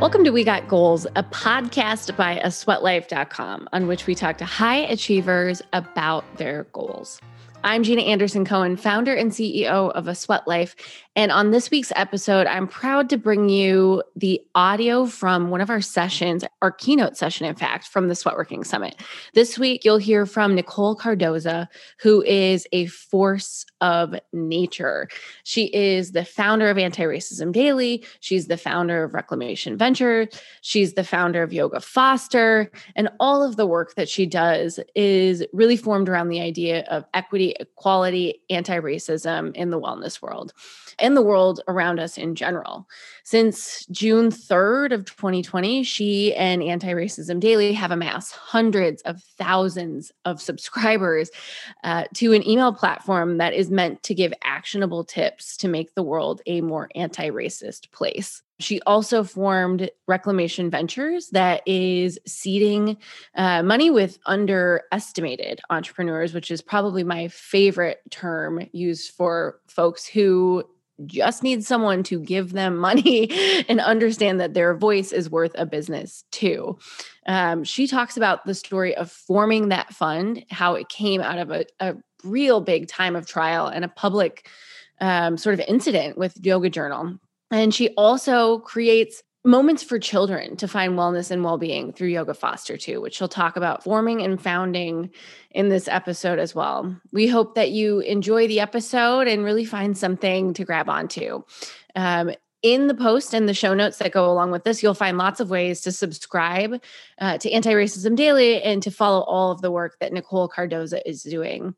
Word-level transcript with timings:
Welcome 0.00 0.24
to 0.24 0.30
We 0.30 0.44
Got 0.44 0.66
Goals, 0.66 1.06
a 1.14 1.22
podcast 1.22 2.16
by 2.16 2.38
a 2.38 2.46
sweatlife.com 2.46 3.68
on 3.74 3.86
which 3.86 4.06
we 4.06 4.14
talk 4.14 4.38
to 4.38 4.46
high 4.46 4.78
achievers 4.78 5.60
about 5.74 6.24
their 6.38 6.64
goals. 6.72 7.20
I'm 7.62 7.82
Jeana 7.82 8.06
Anderson 8.06 8.46
Cohen, 8.46 8.78
founder 8.78 9.14
and 9.14 9.30
CEO 9.30 9.90
of 9.90 10.08
A 10.08 10.14
Sweat 10.14 10.48
Life. 10.48 10.74
And 11.14 11.30
on 11.30 11.50
this 11.50 11.70
week's 11.70 11.92
episode, 11.94 12.46
I'm 12.46 12.66
proud 12.66 13.10
to 13.10 13.18
bring 13.18 13.50
you 13.50 14.02
the 14.16 14.40
audio 14.54 15.04
from 15.04 15.50
one 15.50 15.60
of 15.60 15.68
our 15.68 15.82
sessions, 15.82 16.44
our 16.62 16.70
keynote 16.70 17.18
session, 17.18 17.46
in 17.46 17.56
fact, 17.56 17.88
from 17.88 18.08
the 18.08 18.14
Sweatworking 18.14 18.64
Summit. 18.64 18.94
This 19.34 19.58
week, 19.58 19.84
you'll 19.84 19.98
hear 19.98 20.24
from 20.24 20.54
Nicole 20.54 20.96
Cardoza, 20.96 21.66
who 22.00 22.22
is 22.22 22.66
a 22.72 22.86
force 22.86 23.66
of 23.80 24.14
nature. 24.32 25.08
She 25.44 25.64
is 25.74 26.12
the 26.12 26.24
founder 26.24 26.70
of 26.70 26.78
Anti 26.78 27.02
Racism 27.02 27.52
Daily. 27.52 28.04
She's 28.20 28.46
the 28.46 28.56
founder 28.56 29.04
of 29.04 29.12
Reclamation 29.12 29.76
Venture. 29.76 30.28
She's 30.62 30.94
the 30.94 31.04
founder 31.04 31.42
of 31.42 31.52
Yoga 31.52 31.80
Foster. 31.80 32.70
And 32.94 33.10
all 33.18 33.42
of 33.42 33.56
the 33.56 33.66
work 33.66 33.96
that 33.96 34.08
she 34.08 34.26
does 34.26 34.78
is 34.94 35.44
really 35.52 35.76
formed 35.76 36.08
around 36.08 36.28
the 36.28 36.40
idea 36.40 36.84
of 36.88 37.04
equity, 37.14 37.49
equality, 37.58 38.42
anti 38.50 38.78
racism 38.78 39.54
in 39.56 39.70
the 39.70 39.80
wellness 39.80 40.22
world 40.22 40.52
and 41.00 41.16
the 41.16 41.22
world 41.22 41.60
around 41.66 41.98
us 41.98 42.18
in 42.18 42.34
general. 42.34 42.86
Since 43.24 43.86
June 43.86 44.30
3rd 44.30 44.92
of 44.92 45.04
2020, 45.04 45.82
she 45.82 46.34
and 46.34 46.62
Anti 46.62 46.92
Racism 46.92 47.40
Daily 47.40 47.72
have 47.72 47.90
amassed 47.90 48.32
hundreds 48.34 49.02
of 49.02 49.22
thousands 49.38 50.12
of 50.24 50.40
subscribers 50.40 51.30
uh, 51.84 52.04
to 52.14 52.32
an 52.32 52.46
email 52.46 52.72
platform 52.72 53.38
that 53.38 53.54
is 53.54 53.70
meant 53.70 54.02
to 54.04 54.14
give 54.14 54.32
actionable 54.42 55.04
tips 55.04 55.56
to 55.58 55.68
make 55.68 55.94
the 55.94 56.02
world 56.02 56.42
a 56.46 56.60
more 56.60 56.88
anti 56.94 57.30
racist 57.30 57.90
place. 57.92 58.42
She 58.60 58.80
also 58.82 59.24
formed 59.24 59.90
Reclamation 60.06 60.70
Ventures, 60.70 61.30
that 61.30 61.62
is 61.66 62.18
seeding 62.26 62.98
uh, 63.34 63.62
money 63.62 63.90
with 63.90 64.18
underestimated 64.26 65.60
entrepreneurs, 65.70 66.34
which 66.34 66.50
is 66.50 66.62
probably 66.62 67.02
my 67.02 67.28
favorite 67.28 68.00
term 68.10 68.66
used 68.72 69.12
for 69.12 69.60
folks 69.66 70.06
who 70.06 70.64
just 71.06 71.42
need 71.42 71.64
someone 71.64 72.02
to 72.02 72.20
give 72.20 72.52
them 72.52 72.76
money 72.76 73.64
and 73.68 73.80
understand 73.80 74.40
that 74.40 74.54
their 74.54 74.76
voice 74.76 75.12
is 75.12 75.30
worth 75.30 75.52
a 75.54 75.64
business 75.66 76.24
too. 76.30 76.78
Um, 77.26 77.64
she 77.64 77.86
talks 77.86 78.16
about 78.16 78.44
the 78.44 78.54
story 78.54 78.94
of 78.94 79.10
forming 79.10 79.70
that 79.70 79.94
fund, 79.94 80.44
how 80.50 80.74
it 80.74 80.88
came 80.88 81.20
out 81.20 81.38
of 81.38 81.50
a, 81.50 81.64
a 81.80 81.96
real 82.22 82.60
big 82.60 82.88
time 82.88 83.16
of 83.16 83.26
trial 83.26 83.66
and 83.66 83.84
a 83.84 83.88
public 83.88 84.48
um, 85.00 85.38
sort 85.38 85.54
of 85.54 85.60
incident 85.66 86.18
with 86.18 86.36
Yoga 86.42 86.68
Journal. 86.68 87.18
And 87.50 87.74
she 87.74 87.88
also 87.90 88.58
creates 88.60 89.22
moments 89.44 89.82
for 89.82 89.98
children 89.98 90.56
to 90.56 90.68
find 90.68 90.98
wellness 90.98 91.30
and 91.30 91.42
well-being 91.42 91.92
through 91.92 92.08
yoga 92.08 92.34
foster 92.34 92.76
too 92.76 93.00
which 93.00 93.14
she'll 93.16 93.26
talk 93.26 93.56
about 93.56 93.82
forming 93.82 94.20
and 94.20 94.38
founding 94.38 95.10
in 95.50 95.70
this 95.70 95.88
episode 95.88 96.38
as 96.38 96.54
well 96.54 96.94
we 97.10 97.26
hope 97.26 97.54
that 97.54 97.70
you 97.70 98.00
enjoy 98.00 98.46
the 98.46 98.60
episode 98.60 99.26
and 99.26 99.42
really 99.42 99.64
find 99.64 99.96
something 99.96 100.52
to 100.52 100.62
grab 100.62 100.90
onto 100.90 101.42
um, 101.96 102.30
in 102.62 102.86
the 102.88 102.94
post 102.94 103.34
and 103.34 103.48
the 103.48 103.54
show 103.54 103.74
notes 103.74 103.98
that 103.98 104.12
go 104.12 104.30
along 104.30 104.50
with 104.50 104.64
this, 104.64 104.82
you'll 104.82 104.94
find 104.94 105.16
lots 105.16 105.40
of 105.40 105.50
ways 105.50 105.80
to 105.82 105.92
subscribe 105.92 106.82
uh, 107.18 107.38
to 107.38 107.50
Anti 107.50 107.72
Racism 107.72 108.16
Daily 108.16 108.62
and 108.62 108.82
to 108.82 108.90
follow 108.90 109.22
all 109.22 109.50
of 109.50 109.62
the 109.62 109.70
work 109.70 109.96
that 110.00 110.12
Nicole 110.12 110.48
Cardoza 110.48 111.00
is 111.06 111.22
doing. 111.22 111.74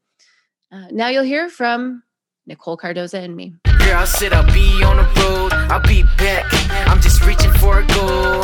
Uh, 0.73 0.89
now 0.91 1.09
you'll 1.09 1.23
hear 1.23 1.49
from 1.49 2.03
Nicole 2.47 2.77
Cardoza 2.77 3.23
and 3.23 3.37
me. 3.37 3.55
Here 3.93 3.99
I'll 3.99 4.07
I'll 4.33 4.55
be 4.55 4.83
on 4.83 4.97
the 4.97 5.21
road, 5.21 5.53
I'll 5.53 5.79
be 5.79 6.05
back. 6.17 6.47
I'm 6.89 6.99
just 7.03 7.27
reaching 7.27 7.53
for 7.53 7.81
a 7.81 7.87
goal. 7.89 8.43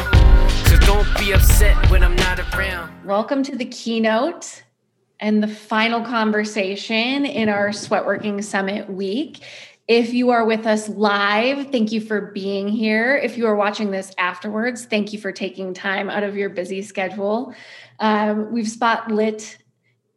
So 0.67 0.77
don't 0.81 1.09
be 1.19 1.33
upset 1.33 1.89
when 1.91 2.05
I'm 2.05 2.15
not 2.17 2.39
around. 2.39 2.93
Welcome 3.03 3.43
to 3.45 3.57
the 3.57 3.65
keynote 3.65 4.63
and 5.21 5.43
the 5.43 5.49
final 5.49 6.03
conversation 6.03 7.25
in 7.25 7.49
our 7.49 7.71
Sweatworking 7.71 8.45
Summit 8.45 8.91
week. 8.91 9.43
If 9.87 10.13
you 10.13 10.29
are 10.29 10.45
with 10.45 10.67
us 10.67 10.91
live, 10.91 11.73
thank 11.73 11.93
you 11.93 12.03
for 12.03 12.31
being 12.33 12.69
here. 12.69 13.17
If 13.17 13.39
you 13.39 13.47
are 13.47 13.57
watching 13.57 13.91
this 13.91 14.13
afterwards, 14.19 14.85
thank 14.85 15.15
you 15.15 15.19
for 15.19 15.33
taking 15.33 15.73
time 15.73 16.11
out 16.11 16.25
of 16.25 16.37
your 16.37 16.51
busy 16.51 16.83
schedule. 16.83 17.55
Um, 18.01 18.53
we've 18.53 18.69
spot 18.69 19.11
lit 19.11 19.57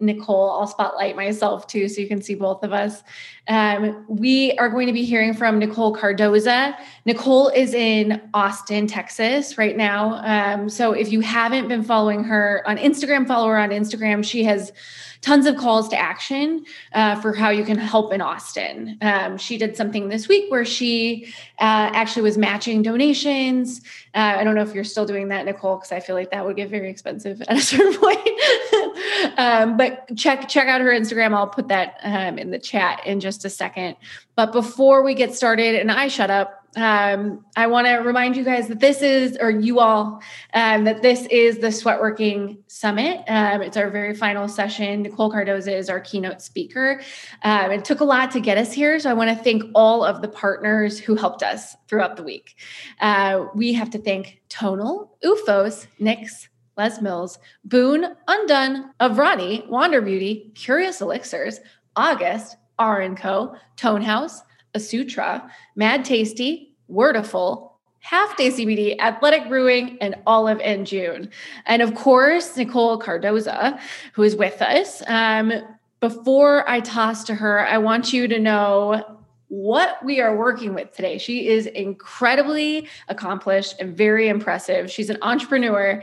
Nicole. 0.02 0.52
I'll 0.52 0.68
spotlight 0.68 1.16
myself 1.16 1.68
too, 1.68 1.88
so 1.88 2.02
you 2.02 2.08
can 2.08 2.22
see 2.22 2.36
both 2.36 2.64
of 2.64 2.74
us. 2.74 3.04
Um, 3.48 4.06
we 4.08 4.54
are 4.58 4.70
going 4.70 4.88
to 4.88 4.94
be 4.94 5.04
hearing 5.04 5.34
from 5.34 5.60
Nicole 5.60 5.96
Cardoza. 5.96 6.76
Nicole 7.06 7.50
is 7.50 7.74
in 7.74 8.22
Austin, 8.34 8.88
Texas 8.88 9.58
right 9.58 9.78
now. 9.78 10.22
Um, 10.24 10.70
so 10.70 10.94
if 10.94 11.12
you 11.12 11.22
haven't 11.22 11.68
been 11.68 11.84
following 11.84 12.24
her 12.24 12.64
on 12.66 12.78
Instagram, 12.78 13.28
follow 13.28 13.48
her 13.48 13.58
on 13.58 13.70
Instagram. 13.70 14.24
She 14.24 14.44
has 14.44 14.72
tons 15.22 15.46
of 15.46 15.56
calls 15.56 15.88
to 15.90 15.98
action 15.98 16.66
uh, 16.94 17.20
for 17.22 17.34
how 17.34 17.50
you 17.50 17.64
can 17.64 17.78
help 17.78 18.12
in 18.12 18.22
Austin. 18.22 18.98
Um, 19.02 19.38
she 19.38 19.58
did 19.58 19.78
something 19.78 20.10
this 20.10 20.28
week 20.28 20.50
where 20.50 20.66
she 20.66 21.26
uh, 21.60 21.92
actually 21.94 22.24
was 22.24 22.38
matching 22.38 22.82
donations. 22.82 23.82
Uh, 24.16 24.36
I 24.38 24.44
don't 24.44 24.56
know 24.56 24.64
if 24.64 24.74
you're 24.74 24.84
still 24.84 25.06
doing 25.06 25.28
that, 25.30 25.46
Nicole, 25.46 25.78
because 25.78 25.92
I 25.92 26.00
feel 26.00 26.16
like 26.16 26.32
that 26.32 26.46
would 26.46 26.56
get 26.56 26.70
very 26.70 26.90
expensive 26.90 27.42
at 27.48 27.58
a 27.58 27.62
certain 27.62 28.00
point. 28.00 29.38
um, 29.38 29.78
but 29.78 30.16
check 30.18 30.50
check 30.50 30.68
out 30.68 30.82
her 30.82 30.88
Instagram. 30.88 31.34
I'll 31.34 31.48
put 31.48 31.68
that 31.68 31.98
um, 32.04 32.40
in 32.40 32.50
the 32.52 32.60
chat 32.60 33.06
in 33.06 33.20
just 33.20 33.46
a 33.46 33.50
second. 33.50 33.96
But 34.36 34.52
before 34.52 35.04
we 35.04 35.14
get 35.14 35.36
started, 35.36 35.76
and 35.76 35.92
I 35.92 36.08
shut 36.08 36.32
up, 36.32 36.61
um, 36.76 37.44
I 37.58 37.68
want 37.68 37.88
to 37.88 37.96
remind 37.98 38.38
you 38.38 38.44
guys 38.44 38.68
that 38.70 38.80
this 38.80 39.02
is, 39.02 39.38
or 39.42 39.50
you 39.50 39.80
all, 39.80 40.22
um, 40.54 40.86
that 40.86 41.02
this 41.02 41.26
is 41.28 41.58
the 41.58 41.68
Sweatworking 41.68 42.60
Summit. 42.68 43.24
Um, 43.28 43.62
it's 43.62 43.76
our 43.76 43.90
very 43.90 44.16
final 44.16 44.48
session. 44.48 45.02
Nicole 45.02 45.32
Cardoza 45.32 45.74
is 45.74 45.90
our 45.90 46.00
keynote 46.00 46.42
speaker. 46.42 47.02
Um, 47.44 47.72
it 47.72 47.84
took 47.84 48.00
a 48.00 48.06
lot 48.06 48.32
to 48.32 48.40
get 48.40 48.58
us 48.58 48.72
here, 48.72 49.00
so 49.00 49.10
I 49.10 49.14
want 49.14 49.36
to 49.38 49.44
thank 49.44 49.64
all 49.76 50.04
of 50.06 50.22
the 50.22 50.30
partners 50.30 50.98
who 50.98 51.16
helped 51.16 51.44
us 51.44 51.76
throughout 51.88 52.16
the 52.16 52.24
week. 52.24 52.56
Uh, 53.00 53.48
we 53.54 53.74
have 53.74 53.90
to 53.90 54.00
thank 54.00 54.42
Tonal, 54.48 55.18
OOFOS, 55.26 55.88
Nix, 56.00 56.48
Les 56.78 57.02
Mills, 57.02 57.38
Boone, 57.66 58.16
Undone, 58.28 58.92
Avrani, 59.02 59.68
Wander 59.68 60.02
Beauty, 60.02 60.52
Curious 60.56 61.02
Elixirs, 61.02 61.60
August, 61.98 62.56
R 62.80 63.14
& 63.16 63.16
Co., 63.16 63.56
Tone 63.76 64.02
House, 64.02 64.42
Asutra, 64.74 65.50
Mad 65.76 66.06
Tasty, 66.06 66.76
Wordiful, 66.90 67.72
Half 68.00 68.36
Day 68.36 68.50
CBD, 68.50 69.00
Athletic 69.00 69.48
Brewing, 69.48 69.98
and 70.02 70.16
Olive 70.26 70.60
& 70.86 70.86
June. 70.86 71.30
And 71.66 71.82
of 71.82 71.94
course, 71.94 72.58
Nicole 72.58 73.00
Cardoza, 73.00 73.80
who 74.14 74.24
is 74.24 74.36
with 74.36 74.62
us. 74.62 75.04
Um, 75.08 75.54
before 76.00 76.68
I 76.68 76.80
toss 76.80 77.24
to 77.26 77.36
her, 77.36 77.68
I 77.68 77.78
want 77.78 78.12
you 78.12 78.28
to 78.28 78.40
know 78.40 79.21
what 79.52 79.98
we 80.06 80.22
are 80.22 80.34
working 80.34 80.74
with 80.74 80.94
today. 80.94 81.18
She 81.18 81.50
is 81.50 81.66
incredibly 81.66 82.88
accomplished 83.10 83.76
and 83.82 83.98
very 83.98 84.30
impressive. 84.30 84.90
She's 84.90 85.10
an 85.10 85.18
entrepreneur, 85.22 86.02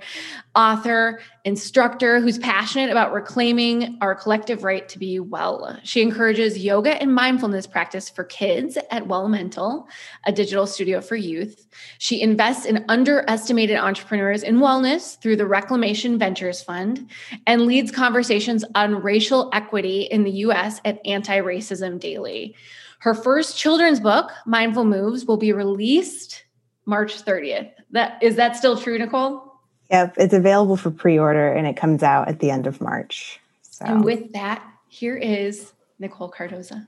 author, 0.54 1.20
instructor 1.46 2.20
who's 2.20 2.36
passionate 2.36 2.90
about 2.90 3.14
reclaiming 3.14 3.96
our 4.02 4.14
collective 4.14 4.64
right 4.64 4.86
to 4.90 4.98
be 4.98 5.18
well. 5.18 5.78
She 5.82 6.02
encourages 6.02 6.58
yoga 6.58 7.00
and 7.00 7.14
mindfulness 7.14 7.66
practice 7.66 8.10
for 8.10 8.22
kids 8.22 8.76
at 8.90 9.08
Wellemental, 9.08 9.86
a 10.26 10.32
digital 10.32 10.66
studio 10.66 11.00
for 11.00 11.16
youth. 11.16 11.66
She 11.96 12.20
invests 12.20 12.66
in 12.66 12.84
underestimated 12.90 13.78
entrepreneurs 13.78 14.42
in 14.42 14.58
wellness 14.58 15.18
through 15.22 15.36
the 15.36 15.46
Reclamation 15.46 16.18
Ventures 16.18 16.60
Fund 16.60 17.08
and 17.46 17.62
leads 17.62 17.90
conversations 17.90 18.62
on 18.74 19.02
racial 19.02 19.48
equity 19.54 20.02
in 20.02 20.24
the 20.24 20.32
US 20.32 20.82
at 20.84 21.00
Anti 21.06 21.38
Racism 21.38 21.98
Daily. 21.98 22.54
Her 22.98 23.14
first 23.14 23.56
children's 23.56 24.00
book, 24.00 24.30
Mindful 24.46 24.84
Moves, 24.84 25.24
will 25.24 25.36
be 25.36 25.52
released 25.52 26.44
March 26.84 27.24
30th. 27.24 27.70
That 27.92 28.22
is 28.22 28.36
that 28.36 28.56
still 28.56 28.76
true, 28.76 28.98
Nicole? 28.98 29.44
Yep, 29.90 30.14
it's 30.18 30.34
available 30.34 30.76
for 30.76 30.90
pre-order 30.90 31.50
and 31.52 31.66
it 31.66 31.76
comes 31.76 32.02
out 32.02 32.28
at 32.28 32.40
the 32.40 32.50
end 32.50 32.66
of 32.66 32.80
March. 32.80 33.40
So. 33.62 33.86
And 33.86 34.04
with 34.04 34.32
that, 34.32 34.62
here 34.88 35.16
is 35.16 35.72
Nicole 35.98 36.30
Cardoza. 36.30 36.86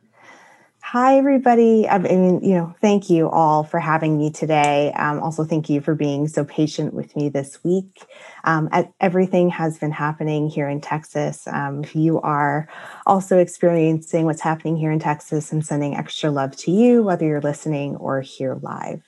Hi, 0.93 1.19
everybody. 1.19 1.89
I 1.89 1.99
mean, 1.99 2.43
you 2.43 2.57
know, 2.57 2.75
thank 2.81 3.09
you 3.09 3.31
all 3.31 3.63
for 3.63 3.79
having 3.79 4.19
me 4.19 4.33
today. 4.33 4.93
Um, 4.97 5.21
also, 5.21 5.45
thank 5.45 5.71
you 5.71 5.81
for 5.81 5.95
being 5.95 6.27
so 6.27 6.45
patient 6.45 6.95
with 6.95 7.15
me 7.15 7.29
this 7.29 7.63
week. 7.63 8.05
Um, 8.43 8.69
everything 9.01 9.51
has 9.51 9.79
been 9.79 9.93
happening 9.93 10.49
here 10.49 10.69
in 10.69 10.81
Texas. 10.81 11.47
Um, 11.47 11.85
if 11.85 11.95
you 11.95 12.21
are 12.23 12.69
also 13.07 13.39
experiencing 13.39 14.25
what's 14.25 14.41
happening 14.41 14.77
here 14.77 14.91
in 14.91 14.99
Texas, 14.99 15.53
I'm 15.53 15.63
sending 15.63 15.95
extra 15.95 16.29
love 16.29 16.57
to 16.57 16.73
you, 16.73 17.05
whether 17.05 17.25
you're 17.25 17.41
listening 17.41 17.95
or 17.95 18.21
here 18.21 18.59
live. 18.61 19.05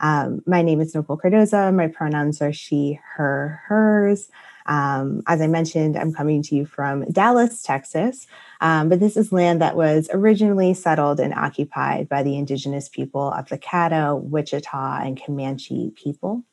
Um, 0.00 0.42
my 0.44 0.62
name 0.62 0.80
is 0.80 0.92
Nicole 0.92 1.18
Cardoza. 1.18 1.72
My 1.72 1.86
pronouns 1.86 2.42
are 2.42 2.52
she, 2.52 2.98
her, 3.14 3.62
hers. 3.68 4.28
Um, 4.66 5.22
as 5.26 5.40
I 5.40 5.46
mentioned, 5.46 5.96
I'm 5.96 6.12
coming 6.12 6.42
to 6.44 6.54
you 6.54 6.66
from 6.66 7.04
Dallas, 7.10 7.62
Texas, 7.62 8.26
um, 8.60 8.88
but 8.88 9.00
this 9.00 9.16
is 9.16 9.32
land 9.32 9.60
that 9.60 9.76
was 9.76 10.08
originally 10.12 10.74
settled 10.74 11.20
and 11.20 11.34
occupied 11.34 12.08
by 12.08 12.22
the 12.22 12.36
indigenous 12.36 12.88
people 12.88 13.32
of 13.32 13.48
the 13.48 13.58
Caddo, 13.58 14.22
Wichita, 14.22 15.00
and 15.02 15.22
Comanche 15.22 15.92
people. 15.96 16.44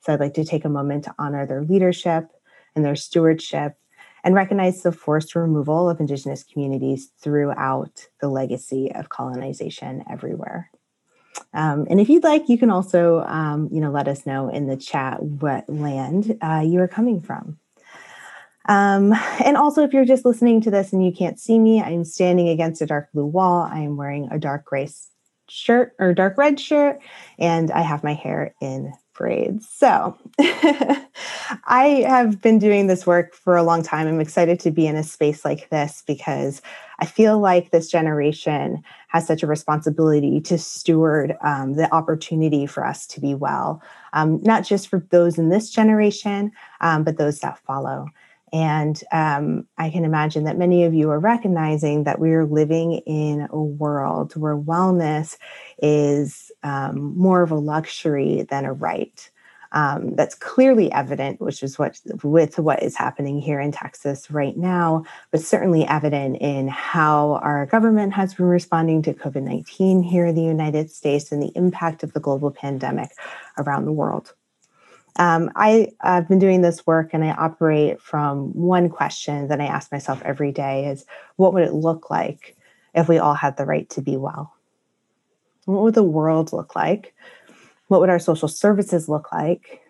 So 0.00 0.12
I'd 0.12 0.20
like 0.20 0.34
to 0.34 0.44
take 0.44 0.64
a 0.64 0.68
moment 0.68 1.04
to 1.04 1.14
honor 1.18 1.46
their 1.46 1.62
leadership 1.62 2.28
and 2.74 2.84
their 2.84 2.96
stewardship 2.96 3.76
and 4.24 4.34
recognize 4.34 4.82
the 4.82 4.92
forced 4.92 5.34
removal 5.34 5.88
of 5.88 6.00
Indigenous 6.00 6.44
communities 6.44 7.10
throughout 7.18 8.06
the 8.20 8.28
legacy 8.28 8.92
of 8.94 9.08
colonization 9.08 10.04
everywhere. 10.10 10.70
Um, 11.54 11.86
and 11.90 12.00
if 12.00 12.08
you'd 12.08 12.24
like, 12.24 12.48
you 12.48 12.58
can 12.58 12.70
also, 12.70 13.20
um, 13.20 13.68
you 13.72 13.80
know, 13.80 13.90
let 13.90 14.08
us 14.08 14.26
know 14.26 14.48
in 14.48 14.66
the 14.66 14.76
chat 14.76 15.22
what 15.22 15.68
land 15.68 16.38
uh, 16.42 16.62
you 16.64 16.80
are 16.80 16.88
coming 16.88 17.20
from. 17.20 17.58
Um, 18.68 19.12
and 19.44 19.56
also, 19.56 19.82
if 19.82 19.92
you're 19.92 20.04
just 20.04 20.24
listening 20.24 20.60
to 20.62 20.70
this 20.70 20.92
and 20.92 21.04
you 21.04 21.12
can't 21.12 21.38
see 21.38 21.58
me, 21.58 21.82
I'm 21.82 22.04
standing 22.04 22.48
against 22.48 22.82
a 22.82 22.86
dark 22.86 23.10
blue 23.12 23.26
wall. 23.26 23.62
I 23.62 23.80
am 23.80 23.96
wearing 23.96 24.28
a 24.30 24.38
dark 24.38 24.64
gray 24.64 24.88
shirt 25.48 25.94
or 25.98 26.14
dark 26.14 26.38
red 26.38 26.60
shirt, 26.60 27.00
and 27.38 27.70
I 27.70 27.82
have 27.82 28.04
my 28.04 28.14
hair 28.14 28.54
in 28.60 28.92
braids. 29.14 29.68
So 29.68 30.16
I 30.38 32.04
have 32.06 32.40
been 32.40 32.58
doing 32.58 32.86
this 32.86 33.06
work 33.06 33.34
for 33.34 33.56
a 33.56 33.62
long 33.62 33.82
time. 33.82 34.06
I'm 34.06 34.20
excited 34.20 34.58
to 34.60 34.70
be 34.70 34.86
in 34.86 34.96
a 34.96 35.02
space 35.02 35.44
like 35.44 35.68
this 35.68 36.02
because 36.06 36.62
I 37.02 37.04
feel 37.04 37.40
like 37.40 37.72
this 37.72 37.90
generation 37.90 38.80
has 39.08 39.26
such 39.26 39.42
a 39.42 39.48
responsibility 39.48 40.40
to 40.42 40.56
steward 40.56 41.36
um, 41.42 41.74
the 41.74 41.92
opportunity 41.92 42.64
for 42.64 42.86
us 42.86 43.08
to 43.08 43.20
be 43.20 43.34
well, 43.34 43.82
um, 44.12 44.40
not 44.42 44.62
just 44.64 44.86
for 44.86 45.04
those 45.10 45.36
in 45.36 45.48
this 45.48 45.68
generation, 45.68 46.52
um, 46.80 47.02
but 47.02 47.16
those 47.16 47.40
that 47.40 47.58
follow. 47.58 48.06
And 48.52 49.02
um, 49.10 49.66
I 49.78 49.90
can 49.90 50.04
imagine 50.04 50.44
that 50.44 50.56
many 50.56 50.84
of 50.84 50.94
you 50.94 51.10
are 51.10 51.18
recognizing 51.18 52.04
that 52.04 52.20
we 52.20 52.30
are 52.34 52.46
living 52.46 52.92
in 53.04 53.48
a 53.50 53.60
world 53.60 54.36
where 54.36 54.56
wellness 54.56 55.38
is 55.82 56.52
um, 56.62 57.16
more 57.16 57.42
of 57.42 57.50
a 57.50 57.56
luxury 57.56 58.46
than 58.48 58.64
a 58.64 58.72
right. 58.72 59.28
Um, 59.72 60.14
that's 60.16 60.34
clearly 60.34 60.92
evident, 60.92 61.40
which 61.40 61.62
is 61.62 61.78
what 61.78 61.98
with 62.22 62.58
what 62.58 62.82
is 62.82 62.94
happening 62.94 63.40
here 63.40 63.58
in 63.58 63.72
Texas 63.72 64.30
right 64.30 64.56
now, 64.56 65.04
but 65.30 65.40
certainly 65.40 65.86
evident 65.86 66.36
in 66.36 66.68
how 66.68 67.40
our 67.42 67.64
government 67.66 68.12
has 68.12 68.34
been 68.34 68.46
responding 68.46 69.00
to 69.02 69.14
COVID 69.14 69.42
19 69.42 70.02
here 70.02 70.26
in 70.26 70.34
the 70.34 70.42
United 70.42 70.90
States 70.90 71.32
and 71.32 71.42
the 71.42 71.52
impact 71.54 72.02
of 72.02 72.12
the 72.12 72.20
global 72.20 72.50
pandemic 72.50 73.10
around 73.56 73.86
the 73.86 73.92
world. 73.92 74.34
Um, 75.16 75.50
I, 75.56 75.88
have 76.00 76.28
been 76.28 76.38
doing 76.38 76.62
this 76.62 76.86
work 76.86 77.10
and 77.12 77.24
I 77.24 77.32
operate 77.32 78.00
from 78.00 78.52
one 78.54 78.88
question 78.88 79.48
that 79.48 79.60
I 79.60 79.66
ask 79.66 79.92
myself 79.92 80.22
every 80.22 80.52
day 80.52 80.86
is 80.86 81.04
what 81.36 81.52
would 81.52 81.64
it 81.64 81.74
look 81.74 82.10
like 82.10 82.56
if 82.94 83.08
we 83.08 83.18
all 83.18 83.34
had 83.34 83.56
the 83.56 83.66
right 83.66 83.88
to 83.90 84.00
be 84.00 84.16
well? 84.16 84.54
What 85.66 85.82
would 85.82 85.94
the 85.94 86.02
world 86.02 86.52
look 86.52 86.74
like? 86.74 87.14
What 87.92 88.00
would 88.00 88.08
our 88.08 88.18
social 88.18 88.48
services 88.48 89.06
look 89.06 89.30
like? 89.34 89.82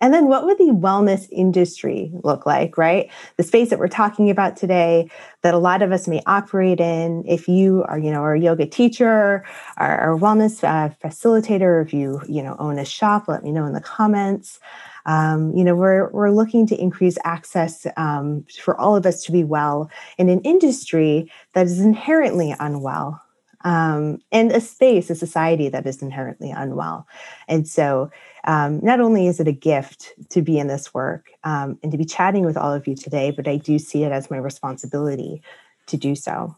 And 0.00 0.14
then 0.14 0.28
what 0.28 0.46
would 0.46 0.56
the 0.56 0.72
wellness 0.72 1.28
industry 1.30 2.10
look 2.24 2.46
like, 2.46 2.78
right? 2.78 3.10
The 3.36 3.42
space 3.42 3.68
that 3.68 3.78
we're 3.78 3.88
talking 3.88 4.30
about 4.30 4.56
today 4.56 5.10
that 5.42 5.52
a 5.52 5.58
lot 5.58 5.82
of 5.82 5.92
us 5.92 6.08
may 6.08 6.22
operate 6.24 6.80
in. 6.80 7.22
If 7.28 7.48
you 7.48 7.84
are, 7.86 7.98
you 7.98 8.10
know, 8.10 8.24
a 8.24 8.34
yoga 8.38 8.64
teacher, 8.64 9.44
or 9.78 10.14
a 10.14 10.18
wellness 10.18 10.64
uh, 10.64 10.94
facilitator, 11.04 11.84
if 11.84 11.92
you, 11.92 12.22
you 12.26 12.42
know, 12.42 12.56
own 12.58 12.78
a 12.78 12.84
shop, 12.86 13.28
let 13.28 13.44
me 13.44 13.52
know 13.52 13.66
in 13.66 13.74
the 13.74 13.80
comments. 13.82 14.58
Um, 15.04 15.54
you 15.54 15.62
know, 15.62 15.76
we're, 15.76 16.08
we're 16.12 16.30
looking 16.30 16.66
to 16.68 16.80
increase 16.80 17.18
access 17.24 17.86
um, 17.98 18.46
for 18.58 18.80
all 18.80 18.96
of 18.96 19.04
us 19.04 19.22
to 19.24 19.32
be 19.32 19.44
well 19.44 19.90
in 20.16 20.30
an 20.30 20.40
industry 20.44 21.30
that 21.52 21.66
is 21.66 21.78
inherently 21.78 22.54
unwell. 22.58 23.20
Um, 23.62 24.20
and 24.32 24.52
a 24.52 24.60
space, 24.60 25.10
a 25.10 25.14
society 25.14 25.68
that 25.68 25.86
is 25.86 26.00
inherently 26.00 26.50
unwell. 26.50 27.06
And 27.46 27.68
so 27.68 28.10
um, 28.44 28.80
not 28.82 29.00
only 29.00 29.26
is 29.26 29.38
it 29.38 29.48
a 29.48 29.52
gift 29.52 30.14
to 30.30 30.40
be 30.40 30.58
in 30.58 30.66
this 30.66 30.94
work 30.94 31.30
um, 31.44 31.78
and 31.82 31.92
to 31.92 31.98
be 31.98 32.04
chatting 32.04 32.44
with 32.44 32.56
all 32.56 32.72
of 32.72 32.86
you 32.86 32.94
today, 32.94 33.30
but 33.30 33.46
I 33.46 33.56
do 33.56 33.78
see 33.78 34.04
it 34.04 34.12
as 34.12 34.30
my 34.30 34.38
responsibility 34.38 35.42
to 35.86 35.96
do 35.96 36.14
so. 36.14 36.56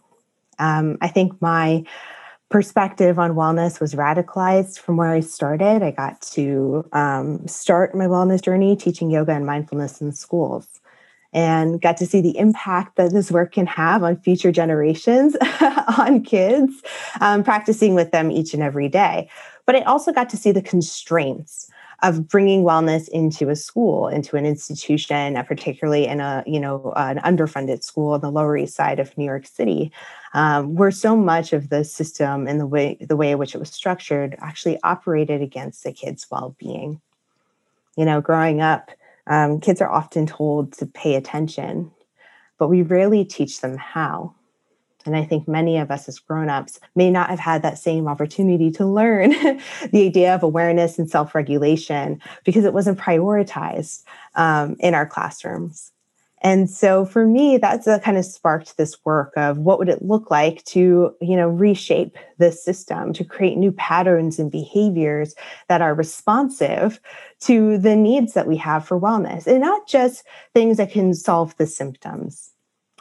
Um, 0.59 0.97
I 1.01 1.09
think 1.09 1.41
my 1.43 1.85
perspective 2.51 3.19
on 3.19 3.33
wellness 3.33 3.81
was 3.81 3.95
radicalized 3.95 4.79
from 4.79 4.99
where 4.99 5.09
I 5.09 5.21
started. 5.21 5.83
I 5.83 5.91
got 5.91 6.21
to 6.33 6.87
um, 6.93 7.49
start 7.49 7.95
my 7.95 8.05
wellness 8.05 8.43
journey 8.43 8.77
teaching 8.77 9.11
yoga 9.11 9.33
and 9.33 9.47
mindfulness 9.47 10.01
in 10.01 10.13
schools 10.13 10.82
and 11.33 11.81
got 11.81 11.97
to 11.99 12.07
see 12.07 12.21
the 12.21 12.37
impact 12.37 12.97
that 12.97 13.13
this 13.13 13.31
work 13.31 13.53
can 13.53 13.67
have 13.67 14.03
on 14.03 14.17
future 14.21 14.53
generations, 14.53 15.37
on 15.99 16.23
kids, 16.23 16.83
um, 17.21 17.43
practicing 17.43 17.95
with 17.95 18.11
them 18.11 18.31
each 18.31 18.53
and 18.53 18.63
every 18.63 18.89
day. 18.89 19.31
But 19.65 19.77
I 19.77 19.81
also 19.83 20.13
got 20.13 20.29
to 20.31 20.37
see 20.37 20.53
the 20.53 20.63
constraints 20.63 21.71
of 22.03 22.29
bringing 22.29 22.65
wellness 22.65 23.09
into 23.09 23.49
a 23.49 23.55
school, 23.55 24.09
into 24.09 24.37
an 24.37 24.45
institution, 24.45 25.37
uh, 25.37 25.43
particularly 25.45 26.07
in 26.07 26.21
a 26.21 26.43
you 26.47 26.59
know 26.59 26.93
an 26.97 27.19
underfunded 27.19 27.83
school 27.85 28.13
on 28.13 28.21
the 28.21 28.31
Lower 28.31 28.57
East 28.57 28.75
Side 28.75 28.99
of 28.99 29.17
New 29.17 29.25
York 29.25 29.47
City, 29.47 29.93
um, 30.35 30.75
where 30.75 30.91
so 30.91 31.17
much 31.17 31.53
of 31.53 31.69
the 31.69 31.85
system 31.85 32.47
and 32.47 32.61
the 32.61 32.67
way 32.67 32.97
the 33.01 33.17
way 33.17 33.31
in 33.31 33.39
which 33.39 33.55
it 33.55 33.59
was 33.59 33.71
structured 33.71 34.35
actually 34.41 34.79
operated 34.83 35.41
against 35.41 35.85
the 35.85 35.93
kids' 35.93 36.27
well-being. 36.31 37.01
You 37.97 38.05
know, 38.05 38.21
growing 38.21 38.61
up, 38.61 38.91
um, 39.27 39.61
kids 39.61 39.81
are 39.81 39.91
often 39.91 40.27
told 40.27 40.73
to 40.75 40.87
pay 40.87 41.15
attention, 41.15 41.91
but 42.59 42.69
we 42.69 42.83
rarely 42.83 43.25
teach 43.25 43.61
them 43.61 43.77
how. 43.77 44.35
And 45.05 45.17
I 45.17 45.25
think 45.25 45.49
many 45.49 45.79
of 45.79 45.91
us 45.91 46.09
as 46.09 46.19
grown-ups 46.19 46.79
may 46.95 47.11
not 47.11 47.31
have 47.31 47.41
had 47.41 47.63
that 47.63 47.79
same 47.79 48.07
opportunity 48.07 48.71
to 48.73 48.87
learn 48.87 49.31
the 49.93 50.07
idea 50.07 50.35
of 50.35 50.43
awareness 50.43 50.99
and 50.99 51.11
self-regulation 51.11 52.21
because 52.45 52.65
it 52.65 52.73
wasn't 52.73 52.99
prioritized 52.99 54.05
um, 54.35 54.77
in 54.79 54.95
our 54.95 55.07
classrooms. 55.07 55.92
And 56.43 56.69
so 56.69 57.05
for 57.05 57.27
me, 57.27 57.57
that's 57.57 57.87
what 57.87 58.03
kind 58.03 58.19
of 58.19 58.25
sparked 58.25 58.77
this 58.77 58.97
work 59.05 59.33
of 59.37 59.59
what 59.59 59.79
would 59.79 59.89
it 59.89 60.03
look 60.03 60.31
like 60.31 60.65
to, 60.65 61.15
you 61.21 61.37
know, 61.37 61.49
reshape 61.49 62.19
the 62.39 62.51
system, 62.51 63.13
to 63.13 63.25
create 63.25 63.57
new 63.57 63.73
patterns 63.73 64.39
and 64.39 64.51
behaviors 64.51 65.35
that 65.69 65.81
are 65.81 65.95
responsive 65.95 67.01
to 67.41 67.79
the 67.79 67.95
needs 67.95 68.35
that 68.35 68.49
we 68.49 68.57
have 68.57 68.85
for 68.85 69.01
wellness 69.01 69.47
and 69.47 69.61
not 69.61 69.87
just 69.87 70.25
things 70.53 70.77
that 70.77 70.91
can 70.91 71.15
solve 71.15 71.57
the 71.57 71.67
symptoms 71.67 72.53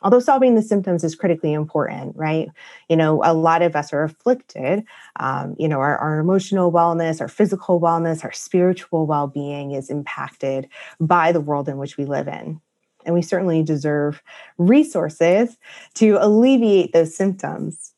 although 0.03 0.19
solving 0.19 0.55
the 0.55 0.61
symptoms 0.61 1.03
is 1.03 1.15
critically 1.15 1.53
important, 1.53 2.15
right? 2.15 2.49
You 2.89 2.95
know, 2.95 3.21
a 3.23 3.33
lot 3.33 3.61
of 3.61 3.75
us 3.75 3.93
are 3.93 4.03
afflicted. 4.03 4.83
Um, 5.19 5.55
you 5.59 5.67
know, 5.67 5.79
our, 5.79 5.97
our 5.97 6.19
emotional 6.19 6.71
wellness, 6.71 7.21
our 7.21 7.27
physical 7.27 7.79
wellness, 7.79 8.23
our 8.23 8.31
spiritual 8.31 9.05
well 9.05 9.27
being 9.27 9.71
is 9.71 9.89
impacted 9.89 10.67
by 10.99 11.31
the 11.31 11.41
world 11.41 11.69
in 11.69 11.77
which 11.77 11.97
we 11.97 12.05
live 12.05 12.27
in. 12.27 12.59
And 13.05 13.15
we 13.15 13.21
certainly 13.21 13.63
deserve 13.63 14.21
resources 14.57 15.57
to 15.95 16.17
alleviate 16.19 16.93
those 16.93 17.15
symptoms. 17.15 17.93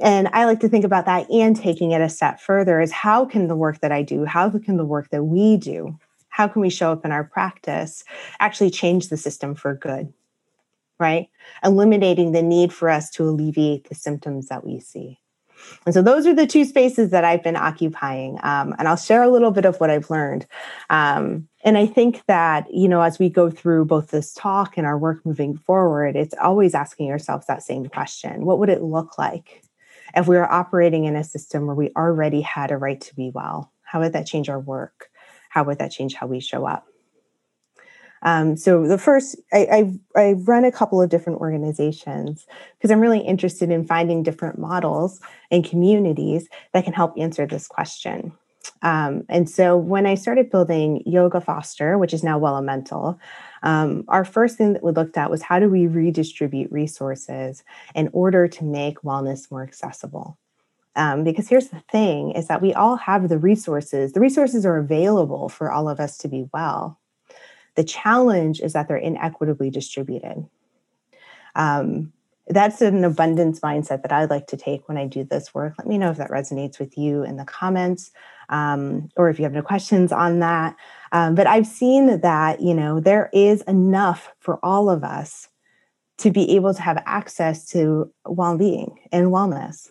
And 0.00 0.28
I 0.32 0.44
like 0.44 0.60
to 0.60 0.68
think 0.68 0.84
about 0.84 1.06
that 1.06 1.30
and 1.30 1.56
taking 1.56 1.92
it 1.92 2.00
a 2.00 2.08
step 2.08 2.40
further 2.40 2.80
is 2.80 2.90
how 2.90 3.24
can 3.24 3.46
the 3.46 3.56
work 3.56 3.80
that 3.80 3.92
I 3.92 4.02
do, 4.02 4.24
how 4.24 4.50
can 4.50 4.76
the 4.76 4.84
work 4.84 5.10
that 5.10 5.24
we 5.24 5.56
do, 5.56 5.98
how 6.28 6.48
can 6.48 6.62
we 6.62 6.70
show 6.70 6.90
up 6.90 7.04
in 7.04 7.12
our 7.12 7.22
practice 7.22 8.04
actually 8.40 8.70
change 8.70 9.08
the 9.08 9.16
system 9.16 9.54
for 9.54 9.74
good? 9.74 10.12
right? 10.98 11.28
Eliminating 11.62 12.32
the 12.32 12.42
need 12.42 12.72
for 12.72 12.88
us 12.88 13.10
to 13.10 13.24
alleviate 13.24 13.88
the 13.88 13.94
symptoms 13.94 14.48
that 14.48 14.64
we 14.64 14.80
see. 14.80 15.18
And 15.86 15.94
so 15.94 16.02
those 16.02 16.26
are 16.26 16.34
the 16.34 16.46
two 16.46 16.64
spaces 16.64 17.10
that 17.10 17.24
I've 17.24 17.42
been 17.42 17.56
occupying. 17.56 18.38
Um, 18.42 18.74
and 18.78 18.88
I'll 18.88 18.96
share 18.96 19.22
a 19.22 19.30
little 19.30 19.50
bit 19.50 19.64
of 19.64 19.78
what 19.80 19.90
I've 19.90 20.10
learned. 20.10 20.46
Um, 20.90 21.48
and 21.62 21.76
I 21.78 21.86
think 21.86 22.24
that, 22.26 22.72
you 22.72 22.88
know, 22.88 23.02
as 23.02 23.18
we 23.18 23.28
go 23.28 23.50
through 23.50 23.84
both 23.86 24.10
this 24.10 24.32
talk 24.32 24.76
and 24.76 24.86
our 24.86 24.98
work 24.98 25.24
moving 25.24 25.56
forward, 25.56 26.16
it's 26.16 26.34
always 26.40 26.74
asking 26.74 27.10
ourselves 27.10 27.46
that 27.46 27.62
same 27.62 27.86
question 27.86 28.44
What 28.44 28.58
would 28.58 28.68
it 28.68 28.82
look 28.82 29.18
like 29.18 29.62
if 30.16 30.26
we 30.26 30.36
were 30.36 30.50
operating 30.50 31.04
in 31.04 31.16
a 31.16 31.24
system 31.24 31.66
where 31.66 31.76
we 31.76 31.90
already 31.96 32.40
had 32.40 32.70
a 32.70 32.76
right 32.76 33.00
to 33.00 33.14
be 33.14 33.30
well? 33.30 33.72
How 33.82 34.00
would 34.00 34.12
that 34.12 34.26
change 34.26 34.48
our 34.48 34.60
work? 34.60 35.10
How 35.48 35.64
would 35.64 35.78
that 35.78 35.92
change 35.92 36.14
how 36.14 36.26
we 36.26 36.40
show 36.40 36.66
up? 36.66 36.86
Um, 38.24 38.56
so 38.56 38.86
the 38.86 38.98
first, 38.98 39.36
I, 39.52 39.92
I, 40.16 40.20
I 40.20 40.32
run 40.32 40.64
a 40.64 40.72
couple 40.72 41.00
of 41.00 41.10
different 41.10 41.40
organizations 41.40 42.46
because 42.76 42.90
I'm 42.90 43.00
really 43.00 43.20
interested 43.20 43.70
in 43.70 43.86
finding 43.86 44.22
different 44.22 44.58
models 44.58 45.20
and 45.50 45.64
communities 45.64 46.48
that 46.72 46.84
can 46.84 46.94
help 46.94 47.14
answer 47.18 47.46
this 47.46 47.68
question. 47.68 48.32
Um, 48.80 49.24
and 49.28 49.48
so 49.48 49.76
when 49.76 50.06
I 50.06 50.14
started 50.14 50.50
building 50.50 51.02
Yoga 51.04 51.40
Foster, 51.40 51.98
which 51.98 52.14
is 52.14 52.24
now 52.24 52.38
Wellemental, 52.40 53.18
um, 53.62 54.04
our 54.08 54.24
first 54.24 54.56
thing 54.56 54.72
that 54.72 54.82
we 54.82 54.92
looked 54.92 55.16
at 55.16 55.30
was 55.30 55.42
how 55.42 55.58
do 55.58 55.68
we 55.68 55.86
redistribute 55.86 56.72
resources 56.72 57.62
in 57.94 58.08
order 58.12 58.48
to 58.48 58.64
make 58.64 59.02
wellness 59.02 59.50
more 59.50 59.62
accessible. 59.62 60.38
Um, 60.96 61.24
because 61.24 61.48
here's 61.48 61.68
the 61.68 61.82
thing 61.90 62.30
is 62.32 62.46
that 62.48 62.62
we 62.62 62.72
all 62.72 62.96
have 62.96 63.28
the 63.28 63.36
resources 63.36 64.12
the 64.12 64.20
resources 64.20 64.64
are 64.64 64.76
available 64.76 65.48
for 65.48 65.72
all 65.72 65.88
of 65.88 65.98
us 65.98 66.16
to 66.18 66.28
be 66.28 66.48
well 66.52 67.00
the 67.74 67.84
challenge 67.84 68.60
is 68.60 68.72
that 68.72 68.88
they're 68.88 68.96
inequitably 68.96 69.70
distributed. 69.70 70.46
Um, 71.54 72.12
that's 72.48 72.82
an 72.82 73.04
abundance 73.04 73.60
mindset 73.60 74.02
that 74.02 74.12
I 74.12 74.26
like 74.26 74.48
to 74.48 74.56
take 74.56 74.86
when 74.86 74.98
I 74.98 75.06
do 75.06 75.24
this 75.24 75.54
work. 75.54 75.74
Let 75.78 75.86
me 75.86 75.96
know 75.96 76.10
if 76.10 76.18
that 76.18 76.30
resonates 76.30 76.78
with 76.78 76.98
you 76.98 77.22
in 77.22 77.36
the 77.36 77.44
comments 77.44 78.10
um, 78.50 79.08
or 79.16 79.30
if 79.30 79.38
you 79.38 79.44
have 79.44 79.54
any 79.54 79.62
questions 79.62 80.12
on 80.12 80.40
that. 80.40 80.76
Um, 81.12 81.34
but 81.34 81.46
I've 81.46 81.66
seen 81.66 82.20
that, 82.20 82.60
you 82.60 82.74
know, 82.74 83.00
there 83.00 83.30
is 83.32 83.62
enough 83.62 84.32
for 84.40 84.58
all 84.62 84.90
of 84.90 85.04
us 85.04 85.48
to 86.18 86.30
be 86.30 86.54
able 86.54 86.74
to 86.74 86.82
have 86.82 87.02
access 87.06 87.66
to 87.70 88.12
well 88.26 88.58
being 88.58 88.98
and 89.10 89.28
wellness. 89.28 89.88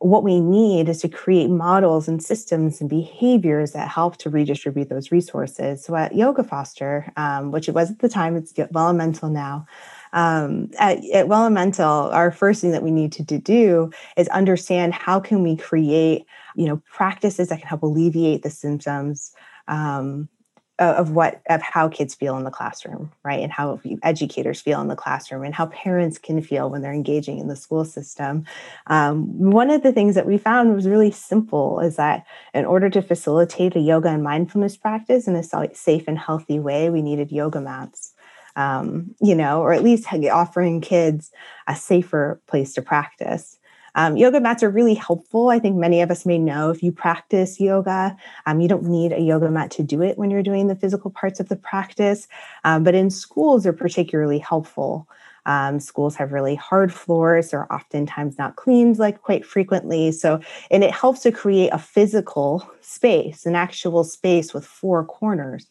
What 0.00 0.22
we 0.22 0.40
need 0.40 0.88
is 0.88 1.00
to 1.02 1.08
create 1.08 1.48
models 1.48 2.08
and 2.08 2.22
systems 2.22 2.80
and 2.80 2.90
behaviors 2.90 3.72
that 3.72 3.88
help 3.88 4.16
to 4.18 4.30
redistribute 4.30 4.88
those 4.88 5.10
resources. 5.10 5.84
So 5.84 5.96
at 5.96 6.14
Yoga 6.14 6.44
Foster, 6.44 7.12
um, 7.16 7.50
which 7.50 7.68
it 7.68 7.74
was 7.74 7.90
at 7.90 7.98
the 8.00 8.08
time, 8.08 8.36
it's 8.36 8.52
Wellemental 8.52 9.30
now, 9.30 9.66
um, 10.12 10.70
at, 10.78 10.98
at 11.12 11.26
Wellemental, 11.26 12.12
our 12.12 12.30
first 12.30 12.60
thing 12.60 12.70
that 12.72 12.82
we 12.82 12.90
need 12.90 13.12
to, 13.12 13.24
to 13.26 13.38
do 13.38 13.90
is 14.16 14.28
understand 14.28 14.94
how 14.94 15.20
can 15.20 15.42
we 15.42 15.56
create, 15.56 16.24
you 16.54 16.66
know, 16.66 16.80
practices 16.90 17.48
that 17.48 17.58
can 17.58 17.68
help 17.68 17.82
alleviate 17.82 18.42
the 18.42 18.50
symptoms 18.50 19.32
um, 19.68 20.28
of 20.78 21.12
what 21.12 21.40
of 21.48 21.62
how 21.62 21.88
kids 21.88 22.14
feel 22.14 22.36
in 22.36 22.44
the 22.44 22.50
classroom 22.50 23.10
right? 23.26 23.40
And 23.40 23.52
how 23.52 23.80
educators 24.04 24.60
feel 24.60 24.80
in 24.80 24.86
the 24.86 24.94
classroom 24.94 25.42
and 25.42 25.54
how 25.54 25.66
parents 25.66 26.16
can 26.16 26.40
feel 26.40 26.70
when 26.70 26.80
they're 26.80 26.92
engaging 26.92 27.38
in 27.38 27.48
the 27.48 27.56
school 27.56 27.84
system. 27.84 28.44
Um, 28.86 29.50
one 29.50 29.70
of 29.70 29.82
the 29.82 29.92
things 29.92 30.14
that 30.14 30.26
we 30.26 30.38
found 30.38 30.74
was 30.74 30.86
really 30.86 31.10
simple 31.10 31.80
is 31.80 31.96
that 31.96 32.24
in 32.54 32.64
order 32.64 32.88
to 32.90 33.02
facilitate 33.02 33.74
a 33.74 33.80
yoga 33.80 34.08
and 34.10 34.22
mindfulness 34.22 34.76
practice 34.76 35.26
in 35.26 35.34
a 35.34 35.42
safe 35.74 36.04
and 36.06 36.18
healthy 36.18 36.60
way 36.60 36.88
we 36.88 37.02
needed 37.02 37.32
yoga 37.32 37.60
mats. 37.60 38.12
Um, 38.54 39.14
you 39.20 39.34
know, 39.34 39.60
or 39.60 39.74
at 39.74 39.82
least 39.82 40.06
offering 40.32 40.80
kids 40.80 41.30
a 41.66 41.76
safer 41.76 42.40
place 42.46 42.72
to 42.74 42.82
practice. 42.82 43.58
Um, 43.96 44.16
yoga 44.16 44.40
mats 44.40 44.62
are 44.62 44.70
really 44.70 44.94
helpful. 44.94 45.48
I 45.48 45.58
think 45.58 45.76
many 45.76 46.02
of 46.02 46.10
us 46.10 46.24
may 46.24 46.38
know 46.38 46.70
if 46.70 46.82
you 46.82 46.92
practice 46.92 47.58
yoga, 47.58 48.16
um, 48.44 48.60
you 48.60 48.68
don't 48.68 48.84
need 48.84 49.12
a 49.12 49.20
yoga 49.20 49.50
mat 49.50 49.70
to 49.72 49.82
do 49.82 50.02
it 50.02 50.18
when 50.18 50.30
you're 50.30 50.42
doing 50.42 50.68
the 50.68 50.76
physical 50.76 51.10
parts 51.10 51.40
of 51.40 51.48
the 51.48 51.56
practice. 51.56 52.28
Um, 52.64 52.84
but 52.84 52.94
in 52.94 53.10
schools, 53.10 53.64
they're 53.64 53.72
particularly 53.72 54.38
helpful. 54.38 55.08
Um, 55.46 55.80
schools 55.80 56.14
have 56.16 56.32
really 56.32 56.56
hard 56.56 56.92
floors. 56.92 57.50
They're 57.50 57.72
oftentimes 57.72 58.36
not 58.36 58.56
cleaned 58.56 58.98
like 58.98 59.22
quite 59.22 59.46
frequently. 59.46 60.12
So, 60.12 60.40
and 60.70 60.84
it 60.84 60.90
helps 60.90 61.20
to 61.20 61.32
create 61.32 61.70
a 61.72 61.78
physical 61.78 62.68
space, 62.82 63.46
an 63.46 63.54
actual 63.54 64.04
space 64.04 64.52
with 64.52 64.66
four 64.66 65.04
corners 65.04 65.68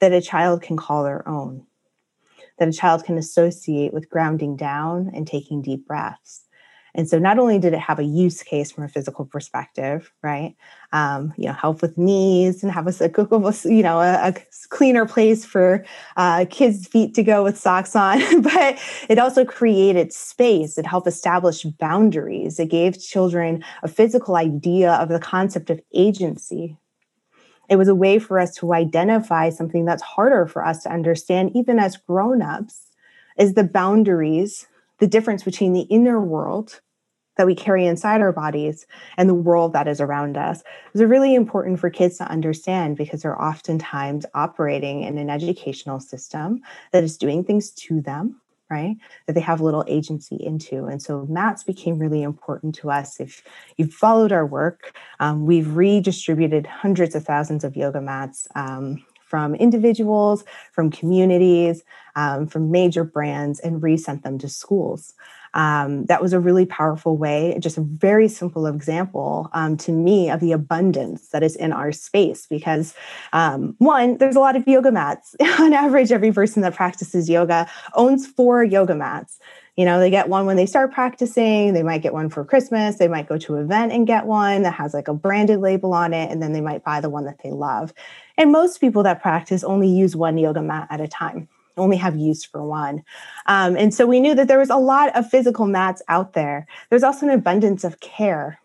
that 0.00 0.12
a 0.12 0.20
child 0.20 0.62
can 0.62 0.76
call 0.76 1.04
their 1.04 1.26
own 1.28 1.64
that 2.58 2.68
a 2.68 2.72
child 2.72 3.04
can 3.04 3.16
associate 3.16 3.94
with 3.94 4.10
grounding 4.10 4.56
down 4.56 5.10
and 5.14 5.26
taking 5.26 5.62
deep 5.62 5.86
breaths. 5.86 6.47
And 6.98 7.08
so, 7.08 7.18
not 7.18 7.38
only 7.38 7.58
did 7.60 7.72
it 7.72 7.78
have 7.78 8.00
a 8.00 8.04
use 8.04 8.42
case 8.42 8.72
from 8.72 8.82
a 8.82 8.88
physical 8.88 9.24
perspective, 9.24 10.12
right? 10.22 10.56
Um, 10.92 11.32
you 11.36 11.46
know, 11.46 11.52
help 11.52 11.80
with 11.80 11.96
knees 11.96 12.62
and 12.64 12.72
have 12.72 12.86
a, 13.00 13.10
you 13.64 13.82
know, 13.82 14.00
a, 14.00 14.28
a 14.28 14.34
cleaner 14.68 15.06
place 15.06 15.44
for 15.44 15.84
uh, 16.16 16.44
kids' 16.50 16.88
feet 16.88 17.14
to 17.14 17.22
go 17.22 17.44
with 17.44 17.56
socks 17.56 17.94
on, 17.94 18.42
but 18.42 18.78
it 19.08 19.18
also 19.18 19.44
created 19.44 20.12
space. 20.12 20.76
It 20.76 20.86
helped 20.86 21.06
establish 21.06 21.62
boundaries. 21.62 22.58
It 22.58 22.68
gave 22.68 23.00
children 23.00 23.64
a 23.84 23.88
physical 23.88 24.34
idea 24.34 24.94
of 24.94 25.08
the 25.08 25.20
concept 25.20 25.70
of 25.70 25.80
agency, 25.94 26.76
it 27.68 27.76
was 27.76 27.88
a 27.88 27.94
way 27.94 28.18
for 28.18 28.38
us 28.38 28.54
to 28.56 28.72
identify 28.72 29.50
something 29.50 29.84
that's 29.84 30.02
harder 30.02 30.46
for 30.46 30.64
us 30.64 30.82
to 30.84 30.92
understand, 30.92 31.52
even 31.54 31.78
as 31.78 31.96
grown-ups, 31.96 32.86
is 33.38 33.54
the 33.54 33.64
boundaries, 33.64 34.66
the 34.98 35.06
difference 35.06 35.42
between 35.42 35.74
the 35.74 35.82
inner 35.82 36.20
world 36.20 36.80
that 37.38 37.46
we 37.46 37.54
carry 37.54 37.86
inside 37.86 38.20
our 38.20 38.32
bodies 38.32 38.86
and 39.16 39.28
the 39.28 39.34
world 39.34 39.72
that 39.72 39.88
is 39.88 40.00
around 40.00 40.36
us. 40.36 40.62
is 40.92 41.02
really 41.02 41.34
important 41.34 41.80
for 41.80 41.88
kids 41.88 42.18
to 42.18 42.24
understand 42.24 42.96
because 42.98 43.22
they're 43.22 43.40
oftentimes 43.40 44.26
operating 44.34 45.02
in 45.02 45.16
an 45.16 45.30
educational 45.30 46.00
system 46.00 46.60
that 46.92 47.04
is 47.04 47.16
doing 47.16 47.42
things 47.42 47.70
to 47.70 48.02
them 48.02 48.40
right? 48.70 48.96
That 49.26 49.32
they 49.32 49.40
have 49.40 49.62
little 49.62 49.82
agency 49.88 50.36
into. 50.36 50.84
And 50.84 51.02
so 51.02 51.24
mats 51.30 51.64
became 51.64 51.98
really 51.98 52.22
important 52.22 52.74
to 52.74 52.90
us. 52.90 53.18
If 53.18 53.42
you've 53.78 53.94
followed 53.94 54.30
our 54.30 54.44
work, 54.44 54.94
um, 55.20 55.46
we've 55.46 55.74
redistributed 55.74 56.66
hundreds 56.66 57.14
of 57.14 57.24
thousands 57.24 57.64
of 57.64 57.76
yoga 57.76 58.02
mats 58.02 58.46
um, 58.56 59.02
from 59.24 59.54
individuals, 59.54 60.44
from 60.72 60.90
communities, 60.90 61.82
um, 62.14 62.46
from 62.46 62.70
major 62.70 63.04
brands, 63.04 63.58
and 63.60 63.82
resent 63.82 64.22
them 64.22 64.36
to 64.38 64.50
schools 64.50 65.14
um, 65.58 66.04
that 66.06 66.22
was 66.22 66.32
a 66.32 66.38
really 66.38 66.66
powerful 66.66 67.16
way, 67.16 67.58
just 67.58 67.78
a 67.78 67.80
very 67.80 68.28
simple 68.28 68.68
example 68.68 69.50
um, 69.52 69.76
to 69.78 69.90
me 69.90 70.30
of 70.30 70.38
the 70.38 70.52
abundance 70.52 71.30
that 71.30 71.42
is 71.42 71.56
in 71.56 71.72
our 71.72 71.90
space. 71.90 72.46
Because, 72.46 72.94
um, 73.32 73.74
one, 73.78 74.18
there's 74.18 74.36
a 74.36 74.40
lot 74.40 74.54
of 74.54 74.68
yoga 74.68 74.92
mats. 74.92 75.34
On 75.58 75.72
average, 75.72 76.12
every 76.12 76.30
person 76.30 76.62
that 76.62 76.76
practices 76.76 77.28
yoga 77.28 77.68
owns 77.94 78.24
four 78.24 78.62
yoga 78.62 78.94
mats. 78.94 79.40
You 79.74 79.84
know, 79.84 79.98
they 79.98 80.10
get 80.10 80.28
one 80.28 80.46
when 80.46 80.56
they 80.56 80.66
start 80.66 80.92
practicing, 80.92 81.72
they 81.72 81.82
might 81.82 82.02
get 82.02 82.12
one 82.12 82.30
for 82.30 82.44
Christmas, 82.44 82.96
they 82.96 83.08
might 83.08 83.28
go 83.28 83.36
to 83.38 83.56
an 83.56 83.64
event 83.64 83.92
and 83.92 84.06
get 84.06 84.26
one 84.26 84.62
that 84.62 84.74
has 84.74 84.94
like 84.94 85.08
a 85.08 85.14
branded 85.14 85.60
label 85.60 85.92
on 85.92 86.14
it, 86.14 86.30
and 86.30 86.40
then 86.40 86.52
they 86.52 86.60
might 86.60 86.84
buy 86.84 87.00
the 87.00 87.10
one 87.10 87.24
that 87.24 87.40
they 87.42 87.50
love. 87.50 87.92
And 88.36 88.52
most 88.52 88.80
people 88.80 89.02
that 89.02 89.22
practice 89.22 89.64
only 89.64 89.88
use 89.88 90.14
one 90.14 90.38
yoga 90.38 90.62
mat 90.62 90.86
at 90.90 91.00
a 91.00 91.08
time 91.08 91.48
only 91.78 91.96
have 91.96 92.16
use 92.16 92.44
for 92.44 92.64
one. 92.64 93.02
Um, 93.46 93.76
and 93.76 93.94
so 93.94 94.06
we 94.06 94.20
knew 94.20 94.34
that 94.34 94.48
there 94.48 94.58
was 94.58 94.70
a 94.70 94.76
lot 94.76 95.16
of 95.16 95.28
physical 95.28 95.66
mats 95.66 96.02
out 96.08 96.32
there. 96.32 96.66
There's 96.90 97.02
also 97.02 97.26
an 97.26 97.32
abundance 97.32 97.84
of 97.84 98.00
care 98.00 98.58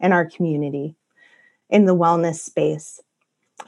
in 0.00 0.12
our 0.12 0.26
community, 0.26 0.96
in 1.70 1.86
the 1.86 1.94
wellness 1.94 2.36
space. 2.36 3.00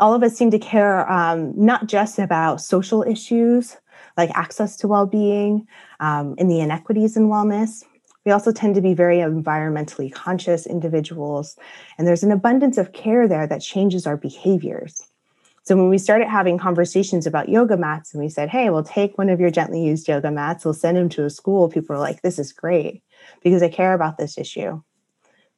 All 0.01 0.15
of 0.15 0.23
us 0.23 0.37
seem 0.37 0.51
to 0.51 0.59
care 0.59 1.11
um, 1.11 1.53
not 1.57 1.87
just 1.87 2.19
about 2.19 2.61
social 2.61 3.03
issues 3.03 3.77
like 4.17 4.31
access 4.35 4.77
to 4.77 4.89
well 4.89 5.07
being 5.07 5.67
um, 6.01 6.35
and 6.39 6.51
the 6.51 6.61
inequities 6.61 7.17
in 7.17 7.29
wellness. 7.29 7.85
We 8.25 8.33
also 8.33 8.53
tend 8.53 8.75
to 8.77 8.81
be 8.81 8.95
very 8.95 9.19
environmentally 9.19 10.13
conscious 10.13 10.67
individuals, 10.67 11.57
and 11.99 12.07
there's 12.07 12.23
an 12.23 12.33
abundance 12.33 12.79
of 12.79 12.93
care 12.93 13.29
there 13.29 13.47
that 13.47 13.61
changes 13.61 14.07
our 14.07 14.17
behaviors. 14.17 15.07
So 15.65 15.77
when 15.77 15.89
we 15.89 15.97
started 15.97 16.29
having 16.29 16.59
conversations 16.59 17.27
about 17.27 17.49
yoga 17.49 17.77
mats 17.77 18.13
and 18.13 18.23
we 18.23 18.29
said, 18.29 18.51
hey, 18.51 18.69
we'll 18.69 18.85
take 18.85 19.17
one 19.17 19.31
of 19.31 19.41
your 19.41 19.51
gently 19.51 19.83
used 19.83 20.07
yoga 20.07 20.31
mats, 20.31 20.65
we'll 20.65 20.75
send 20.75 20.97
them 20.97 21.09
to 21.11 21.25
a 21.25 21.31
school, 21.31 21.71
people 21.71 21.97
were 21.97 22.01
like, 22.01 22.21
this 22.21 22.39
is 22.39 22.53
great 22.53 23.03
because 23.43 23.63
I 23.63 23.69
care 23.69 23.95
about 23.95 24.19
this 24.19 24.37
issue. 24.37 24.83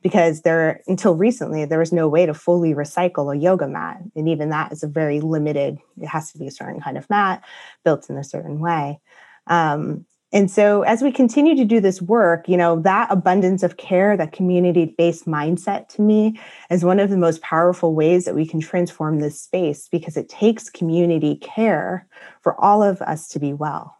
Because 0.02 0.42
there, 0.42 0.82
until 0.86 1.16
recently, 1.16 1.64
there 1.64 1.80
was 1.80 1.92
no 1.92 2.06
way 2.06 2.26
to 2.26 2.34
fully 2.34 2.74
recycle 2.74 3.34
a 3.34 3.36
yoga 3.36 3.66
mat. 3.66 4.00
And 4.14 4.28
even 4.28 4.50
that 4.50 4.70
is 4.70 4.84
a 4.84 4.88
very 4.88 5.20
limited, 5.20 5.78
it 6.00 6.06
has 6.06 6.30
to 6.30 6.38
be 6.38 6.46
a 6.46 6.52
certain 6.52 6.80
kind 6.80 6.96
of 6.96 7.10
mat 7.10 7.42
built 7.82 8.08
in 8.08 8.16
a 8.16 8.22
certain 8.22 8.60
way. 8.60 9.00
Um, 9.48 10.06
and 10.32 10.50
so 10.50 10.82
as 10.82 11.02
we 11.02 11.12
continue 11.12 11.54
to 11.54 11.64
do 11.64 11.80
this 11.80 12.02
work, 12.02 12.48
you 12.48 12.56
know, 12.56 12.80
that 12.80 13.10
abundance 13.10 13.62
of 13.62 13.76
care, 13.76 14.16
that 14.16 14.32
community-based 14.32 15.26
mindset 15.26 15.88
to 15.90 16.02
me 16.02 16.38
is 16.68 16.84
one 16.84 16.98
of 16.98 17.10
the 17.10 17.16
most 17.16 17.42
powerful 17.42 17.94
ways 17.94 18.24
that 18.24 18.34
we 18.34 18.44
can 18.44 18.60
transform 18.60 19.20
this 19.20 19.40
space 19.40 19.88
because 19.88 20.16
it 20.16 20.28
takes 20.28 20.68
community 20.68 21.36
care 21.36 22.06
for 22.42 22.60
all 22.60 22.82
of 22.82 23.00
us 23.02 23.28
to 23.28 23.38
be 23.38 23.52
well. 23.52 23.96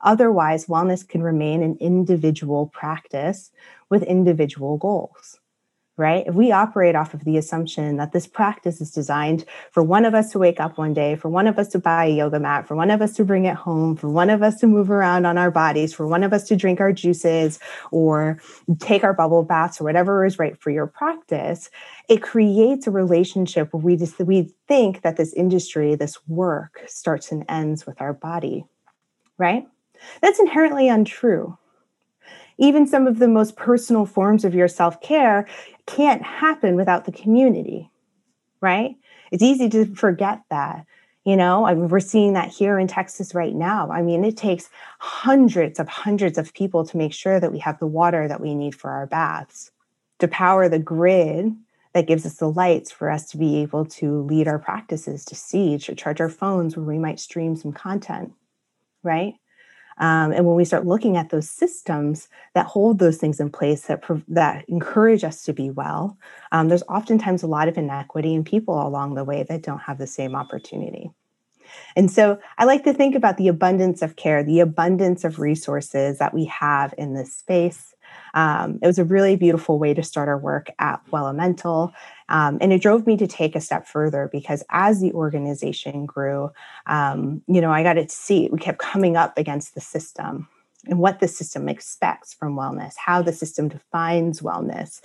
Otherwise, 0.00 0.66
wellness 0.66 1.06
can 1.06 1.22
remain 1.22 1.62
an 1.62 1.76
individual 1.80 2.68
practice 2.68 3.50
with 3.90 4.02
individual 4.04 4.78
goals 4.78 5.40
right? 5.98 6.24
If 6.28 6.34
we 6.34 6.52
operate 6.52 6.94
off 6.94 7.12
of 7.12 7.24
the 7.24 7.36
assumption 7.36 7.96
that 7.96 8.12
this 8.12 8.26
practice 8.26 8.80
is 8.80 8.92
designed 8.92 9.44
for 9.72 9.82
one 9.82 10.04
of 10.04 10.14
us 10.14 10.30
to 10.30 10.38
wake 10.38 10.60
up 10.60 10.78
one 10.78 10.94
day, 10.94 11.16
for 11.16 11.28
one 11.28 11.48
of 11.48 11.58
us 11.58 11.66
to 11.68 11.80
buy 11.80 12.06
a 12.06 12.14
yoga 12.14 12.38
mat, 12.38 12.68
for 12.68 12.76
one 12.76 12.92
of 12.92 13.02
us 13.02 13.14
to 13.14 13.24
bring 13.24 13.46
it 13.46 13.56
home, 13.56 13.96
for 13.96 14.08
one 14.08 14.30
of 14.30 14.40
us 14.40 14.56
to 14.60 14.68
move 14.68 14.92
around 14.92 15.26
on 15.26 15.36
our 15.36 15.50
bodies, 15.50 15.92
for 15.92 16.06
one 16.06 16.22
of 16.22 16.32
us 16.32 16.44
to 16.44 16.56
drink 16.56 16.80
our 16.80 16.92
juices 16.92 17.58
or 17.90 18.40
take 18.78 19.02
our 19.02 19.12
bubble 19.12 19.42
baths 19.42 19.80
or 19.80 19.84
whatever 19.84 20.24
is 20.24 20.38
right 20.38 20.56
for 20.62 20.70
your 20.70 20.86
practice, 20.86 21.68
it 22.08 22.22
creates 22.22 22.86
a 22.86 22.92
relationship 22.92 23.72
where 23.72 23.82
we 23.82 23.96
just 23.96 24.20
we 24.20 24.54
think 24.68 25.02
that 25.02 25.16
this 25.16 25.32
industry, 25.32 25.96
this 25.96 26.16
work 26.28 26.80
starts 26.86 27.32
and 27.32 27.44
ends 27.48 27.86
with 27.86 28.00
our 28.00 28.12
body, 28.12 28.64
right? 29.36 29.66
That's 30.22 30.38
inherently 30.38 30.88
untrue 30.88 31.58
even 32.58 32.86
some 32.86 33.06
of 33.06 33.18
the 33.18 33.28
most 33.28 33.56
personal 33.56 34.04
forms 34.04 34.44
of 34.44 34.54
your 34.54 34.68
self 34.68 35.00
care 35.00 35.46
can't 35.86 36.22
happen 36.22 36.76
without 36.76 37.04
the 37.04 37.12
community, 37.12 37.90
right? 38.60 38.96
It's 39.30 39.42
easy 39.42 39.68
to 39.70 39.86
forget 39.94 40.42
that. 40.50 40.84
You 41.24 41.36
know, 41.36 41.66
I 41.66 41.74
mean, 41.74 41.88
we're 41.88 42.00
seeing 42.00 42.32
that 42.32 42.48
here 42.48 42.78
in 42.78 42.86
Texas 42.86 43.34
right 43.34 43.54
now. 43.54 43.90
I 43.90 44.00
mean, 44.00 44.24
it 44.24 44.36
takes 44.36 44.70
hundreds 44.98 45.78
of 45.78 45.86
hundreds 45.86 46.38
of 46.38 46.54
people 46.54 46.86
to 46.86 46.96
make 46.96 47.12
sure 47.12 47.38
that 47.38 47.52
we 47.52 47.58
have 47.58 47.78
the 47.78 47.86
water 47.86 48.26
that 48.28 48.40
we 48.40 48.54
need 48.54 48.74
for 48.74 48.90
our 48.90 49.06
baths, 49.06 49.70
to 50.20 50.28
power 50.28 50.68
the 50.68 50.78
grid 50.78 51.54
that 51.92 52.06
gives 52.06 52.24
us 52.24 52.36
the 52.36 52.50
lights 52.50 52.90
for 52.90 53.10
us 53.10 53.28
to 53.30 53.36
be 53.36 53.58
able 53.58 53.84
to 53.84 54.22
lead 54.22 54.48
our 54.48 54.58
practices, 54.58 55.24
to 55.26 55.34
see, 55.34 55.76
to 55.78 55.94
charge 55.94 56.20
our 56.20 56.28
phones 56.28 56.76
where 56.76 56.86
we 56.86 56.98
might 56.98 57.20
stream 57.20 57.56
some 57.56 57.72
content, 57.72 58.32
right? 59.02 59.34
Um, 59.98 60.32
and 60.32 60.46
when 60.46 60.56
we 60.56 60.64
start 60.64 60.86
looking 60.86 61.16
at 61.16 61.30
those 61.30 61.50
systems 61.50 62.28
that 62.54 62.66
hold 62.66 62.98
those 62.98 63.18
things 63.18 63.40
in 63.40 63.50
place 63.50 63.82
that 63.82 64.02
that 64.28 64.68
encourage 64.68 65.24
us 65.24 65.42
to 65.44 65.52
be 65.52 65.70
well, 65.70 66.16
um, 66.52 66.68
there's 66.68 66.82
oftentimes 66.84 67.42
a 67.42 67.48
lot 67.48 67.68
of 67.68 67.76
inequity 67.76 68.34
in 68.34 68.44
people 68.44 68.86
along 68.86 69.14
the 69.14 69.24
way 69.24 69.44
that 69.48 69.62
don't 69.62 69.80
have 69.80 69.98
the 69.98 70.06
same 70.06 70.34
opportunity. 70.34 71.10
And 71.96 72.10
so 72.10 72.38
I 72.56 72.64
like 72.64 72.84
to 72.84 72.94
think 72.94 73.14
about 73.14 73.36
the 73.36 73.48
abundance 73.48 74.02
of 74.02 74.16
care, 74.16 74.42
the 74.42 74.60
abundance 74.60 75.24
of 75.24 75.38
resources 75.38 76.18
that 76.18 76.34
we 76.34 76.46
have 76.46 76.94
in 76.96 77.14
this 77.14 77.34
space. 77.34 77.94
Um, 78.34 78.78
it 78.82 78.86
was 78.86 78.98
a 78.98 79.04
really 79.04 79.36
beautiful 79.36 79.78
way 79.78 79.94
to 79.94 80.02
start 80.02 80.28
our 80.28 80.38
work 80.38 80.70
at 80.78 81.00
Wellemental. 81.10 81.92
Um, 82.28 82.58
and 82.60 82.72
it 82.72 82.82
drove 82.82 83.06
me 83.06 83.16
to 83.16 83.26
take 83.26 83.56
a 83.56 83.60
step 83.60 83.86
further 83.86 84.28
because 84.30 84.62
as 84.70 85.00
the 85.00 85.12
organization 85.12 86.06
grew, 86.06 86.50
um, 86.86 87.42
you 87.46 87.60
know, 87.60 87.70
I 87.70 87.82
got 87.82 87.94
to 87.94 88.08
see 88.08 88.48
we 88.52 88.58
kept 88.58 88.78
coming 88.78 89.16
up 89.16 89.36
against 89.38 89.74
the 89.74 89.80
system 89.80 90.48
and 90.86 90.98
what 90.98 91.20
the 91.20 91.28
system 91.28 91.68
expects 91.68 92.32
from 92.32 92.56
wellness, 92.56 92.94
how 92.96 93.20
the 93.20 93.32
system 93.32 93.68
defines 93.68 94.40
wellness. 94.40 95.00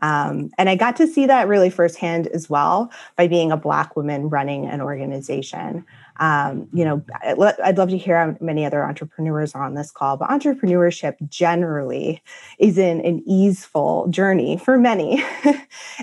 Um, 0.00 0.50
and 0.56 0.68
I 0.68 0.76
got 0.76 0.96
to 0.96 1.06
see 1.06 1.26
that 1.26 1.48
really 1.48 1.70
firsthand 1.70 2.26
as 2.28 2.48
well 2.48 2.90
by 3.16 3.26
being 3.26 3.50
a 3.50 3.56
Black 3.56 3.96
woman 3.96 4.28
running 4.28 4.66
an 4.66 4.80
organization. 4.80 5.84
Um, 6.18 6.68
you 6.72 6.84
know, 6.84 7.04
I'd 7.22 7.78
love 7.78 7.90
to 7.90 7.98
hear 7.98 8.18
how 8.18 8.36
many 8.40 8.64
other 8.64 8.84
entrepreneurs 8.84 9.54
are 9.54 9.62
on 9.62 9.74
this 9.74 9.90
call, 9.90 10.16
but 10.16 10.28
entrepreneurship 10.28 11.16
generally 11.28 12.22
is 12.58 12.78
in 12.78 13.00
an 13.02 13.22
easeful 13.26 14.08
journey 14.08 14.56
for 14.56 14.78
many. 14.78 15.22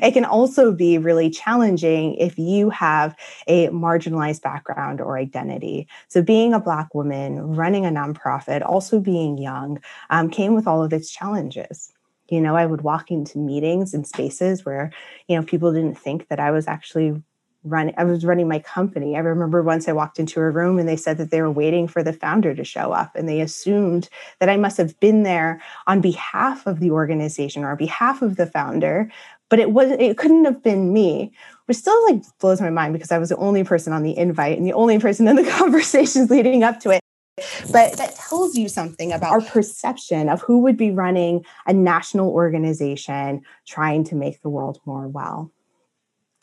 it 0.01 0.13
can 0.13 0.25
also 0.25 0.71
be 0.71 0.97
really 0.97 1.29
challenging 1.29 2.15
if 2.15 2.37
you 2.37 2.69
have 2.69 3.15
a 3.47 3.67
marginalized 3.69 4.41
background 4.41 5.01
or 5.01 5.17
identity. 5.17 5.87
So, 6.07 6.21
being 6.21 6.53
a 6.53 6.59
Black 6.59 6.93
woman, 6.93 7.55
running 7.55 7.85
a 7.85 7.89
nonprofit, 7.89 8.65
also 8.65 8.99
being 8.99 9.37
young, 9.37 9.81
um, 10.09 10.29
came 10.29 10.53
with 10.53 10.67
all 10.67 10.83
of 10.83 10.93
its 10.93 11.11
challenges 11.11 11.91
you 12.29 12.39
know 12.39 12.55
i 12.55 12.65
would 12.65 12.81
walk 12.81 13.11
into 13.11 13.37
meetings 13.37 13.93
and 13.93 14.07
spaces 14.07 14.63
where 14.63 14.91
you 15.27 15.35
know 15.35 15.43
people 15.43 15.73
didn't 15.73 15.97
think 15.97 16.27
that 16.29 16.39
i 16.39 16.51
was 16.51 16.67
actually 16.67 17.21
running 17.63 17.93
i 17.97 18.03
was 18.03 18.25
running 18.25 18.47
my 18.47 18.59
company. 18.59 19.15
I 19.15 19.19
remember 19.19 19.61
once 19.61 19.87
i 19.87 19.93
walked 19.93 20.19
into 20.19 20.39
a 20.39 20.49
room 20.49 20.79
and 20.79 20.87
they 20.87 20.95
said 20.95 21.17
that 21.17 21.31
they 21.31 21.41
were 21.41 21.51
waiting 21.51 21.87
for 21.87 22.03
the 22.03 22.13
founder 22.13 22.53
to 22.53 22.63
show 22.63 22.91
up 22.91 23.15
and 23.15 23.27
they 23.27 23.41
assumed 23.41 24.09
that 24.39 24.49
i 24.49 24.57
must 24.57 24.77
have 24.77 24.99
been 24.99 25.23
there 25.23 25.61
on 25.87 26.01
behalf 26.01 26.65
of 26.65 26.79
the 26.79 26.91
organization 26.91 27.63
or 27.63 27.71
on 27.71 27.77
behalf 27.77 28.21
of 28.21 28.35
the 28.35 28.45
founder 28.45 29.09
but 29.49 29.59
it 29.59 29.71
was 29.71 29.91
it 29.91 30.17
couldn't 30.17 30.45
have 30.45 30.63
been 30.63 30.93
me 30.93 31.31
which 31.65 31.77
still 31.77 32.03
like 32.05 32.21
blows 32.39 32.59
my 32.59 32.69
mind 32.69 32.93
because 32.93 33.11
i 33.11 33.17
was 33.17 33.29
the 33.29 33.37
only 33.37 33.63
person 33.63 33.93
on 33.93 34.03
the 34.03 34.17
invite 34.17 34.57
and 34.57 34.67
the 34.67 34.73
only 34.73 34.99
person 34.99 35.27
in 35.27 35.35
the 35.35 35.49
conversations 35.57 36.29
leading 36.29 36.63
up 36.63 36.79
to 36.79 36.89
it. 36.89 36.99
But 37.71 37.97
that 37.97 38.15
tells 38.15 38.55
you 38.55 38.69
something 38.69 39.11
about 39.11 39.31
our 39.31 39.41
perception 39.41 40.29
of 40.29 40.41
who 40.41 40.59
would 40.59 40.77
be 40.77 40.91
running 40.91 41.43
a 41.65 41.73
national 41.73 42.29
organization 42.29 43.41
trying 43.65 44.03
to 44.05 44.15
make 44.15 44.41
the 44.41 44.49
world 44.49 44.79
more 44.85 45.07
well. 45.07 45.51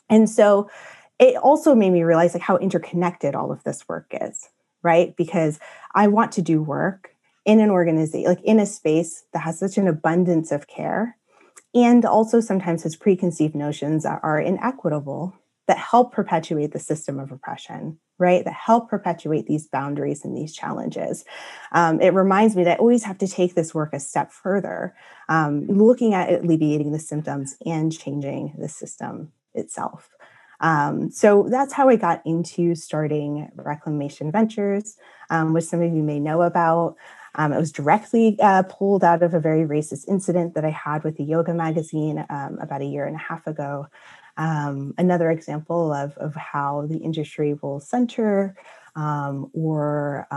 And 0.09 0.29
so 0.29 0.69
it 1.21 1.37
also 1.37 1.75
made 1.75 1.91
me 1.91 2.03
realize 2.03 2.33
like 2.33 2.43
how 2.43 2.57
interconnected 2.57 3.35
all 3.35 3.51
of 3.51 3.63
this 3.63 3.87
work 3.87 4.07
is 4.19 4.49
right? 4.83 5.15
Because 5.15 5.59
i 5.93 6.07
want 6.07 6.31
to 6.33 6.41
do 6.41 6.61
work 6.61 7.15
in 7.45 7.59
an 7.59 7.69
organization 7.69 8.27
like 8.27 8.43
in 8.43 8.59
a 8.59 8.65
space 8.65 9.23
that 9.33 9.39
has 9.39 9.59
such 9.59 9.77
an 9.77 9.87
abundance 9.87 10.51
of 10.51 10.67
care 10.67 11.17
and 11.73 12.03
also 12.03 12.41
sometimes 12.41 12.83
has 12.83 12.95
preconceived 12.95 13.55
notions 13.55 14.03
that 14.03 14.19
are 14.23 14.39
inequitable 14.39 15.33
that 15.67 15.77
help 15.77 16.11
perpetuate 16.11 16.73
the 16.73 16.79
system 16.79 17.19
of 17.19 17.31
oppression 17.31 17.99
right? 18.21 18.45
That 18.45 18.53
help 18.53 18.87
perpetuate 18.87 19.47
these 19.47 19.67
boundaries 19.67 20.23
and 20.23 20.37
these 20.37 20.53
challenges. 20.53 21.25
Um, 21.71 21.99
it 21.99 22.13
reminds 22.13 22.55
me 22.55 22.63
that 22.65 22.77
i 22.77 22.79
always 22.79 23.03
have 23.03 23.17
to 23.17 23.27
take 23.27 23.55
this 23.55 23.73
work 23.73 23.93
a 23.93 23.99
step 23.99 24.31
further 24.31 24.95
um, 25.27 25.65
looking 25.65 26.13
at 26.13 26.31
alleviating 26.31 26.91
the 26.91 26.99
symptoms 26.99 27.55
and 27.65 27.91
changing 27.91 28.53
the 28.59 28.69
system 28.69 29.31
itself 29.55 30.09
um, 30.61 31.09
so 31.11 31.47
that's 31.49 31.73
how 31.73 31.89
I 31.89 31.95
got 31.95 32.21
into 32.25 32.75
starting 32.75 33.51
Reclamation 33.55 34.31
Ventures, 34.31 34.95
um, 35.29 35.53
which 35.53 35.65
some 35.65 35.81
of 35.81 35.93
you 35.93 36.03
may 36.03 36.19
know 36.19 36.43
about. 36.43 36.95
Um, 37.35 37.53
it 37.53 37.57
was 37.57 37.71
directly 37.71 38.37
uh, 38.41 38.63
pulled 38.63 39.03
out 39.03 39.23
of 39.23 39.33
a 39.33 39.39
very 39.39 39.65
racist 39.65 40.07
incident 40.07 40.53
that 40.55 40.65
I 40.65 40.69
had 40.69 41.03
with 41.03 41.17
the 41.17 41.23
yoga 41.23 41.53
magazine 41.53 42.25
um, 42.29 42.59
about 42.61 42.81
a 42.81 42.85
year 42.85 43.05
and 43.05 43.15
a 43.15 43.19
half 43.19 43.47
ago. 43.47 43.87
Um, 44.37 44.93
another 44.97 45.31
example 45.31 45.93
of, 45.93 46.17
of 46.17 46.35
how 46.35 46.85
the 46.87 46.97
industry 46.97 47.57
will 47.61 47.79
center 47.79 48.55
um, 48.95 49.49
or 49.53 50.27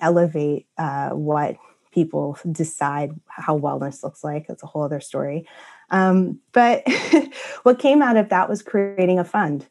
elevate 0.00 0.66
uh, 0.78 1.10
what 1.10 1.56
people 1.92 2.38
decide 2.52 3.10
how 3.26 3.58
wellness 3.58 4.02
looks 4.02 4.22
like. 4.22 4.46
That's 4.46 4.62
a 4.62 4.66
whole 4.66 4.82
other 4.82 5.00
story. 5.00 5.46
Um, 5.90 6.40
but 6.52 6.82
what 7.62 7.78
came 7.78 8.02
out 8.02 8.16
of 8.16 8.28
that 8.28 8.48
was 8.48 8.62
creating 8.62 9.18
a 9.18 9.24
fund. 9.24 9.66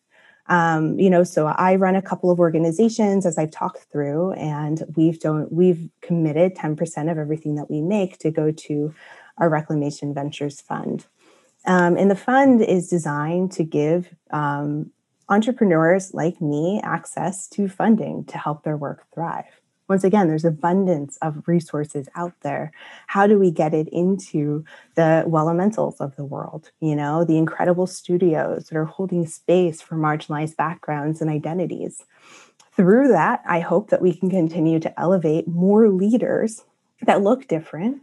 Um, 0.48 0.98
you 0.98 1.10
know, 1.10 1.24
so 1.24 1.48
I 1.48 1.76
run 1.76 1.96
a 1.96 2.02
couple 2.02 2.32
of 2.32 2.40
organizations 2.40 3.26
as 3.26 3.38
I've 3.38 3.52
talked 3.52 3.84
through, 3.92 4.32
and 4.34 4.84
we've 4.96 5.20
don't 5.20 5.52
we've 5.52 5.90
committed 6.02 6.56
10% 6.56 7.12
of 7.12 7.18
everything 7.18 7.56
that 7.56 7.70
we 7.70 7.82
make 7.82 8.18
to 8.20 8.32
go 8.32 8.52
to 8.52 8.96
our 9.38 9.50
Reclamation 9.50 10.14
Ventures 10.14 10.62
Fund. 10.62 11.06
Um, 11.66 11.98
and 11.98 12.10
the 12.10 12.16
fund 12.16 12.62
is 12.62 12.88
designed 12.88 13.52
to 13.54 13.66
give 13.66 14.10
um, 14.32 14.92
entrepreneurs 15.28 16.14
like 16.14 16.40
me 16.40 16.80
access 16.82 17.48
to 17.50 17.68
funding 17.68 18.24
to 18.26 18.38
help 18.38 18.64
their 18.64 18.78
work 18.78 19.06
thrive 19.14 19.62
once 19.88 20.04
again, 20.04 20.28
there's 20.28 20.46
abundance 20.46 21.18
of 21.22 21.48
resources 21.48 22.10
out 22.16 22.34
there. 22.42 22.72
How 23.08 23.26
do 23.26 23.40
we 23.40 23.52
get 23.52 23.74
it 23.74 23.88
into 23.90 24.66
the 24.96 25.24
Wellementals 25.28 26.00
of 26.02 26.16
the 26.16 26.26
world? 26.26 26.72
You 26.82 26.96
know, 26.96 27.24
the 27.24 27.38
incredible 27.38 27.88
studios 27.88 28.68
that 28.68 28.78
are 28.78 28.86
holding 28.86 29.26
space 29.26 29.82
for 29.82 29.96
marginalized 29.96 30.58
backgrounds 30.58 31.22
and 31.22 31.30
identities. 31.30 32.04
Through 32.76 33.08
that, 33.10 33.42
I 33.48 33.60
hope 33.60 33.90
that 33.90 34.02
we 34.02 34.14
can 34.14 34.30
continue 34.30 34.80
to 34.80 35.00
elevate 35.00 35.48
more 35.48 35.90
leaders 35.90 36.64
that 37.04 37.24
look 37.24 37.48
different, 37.48 38.02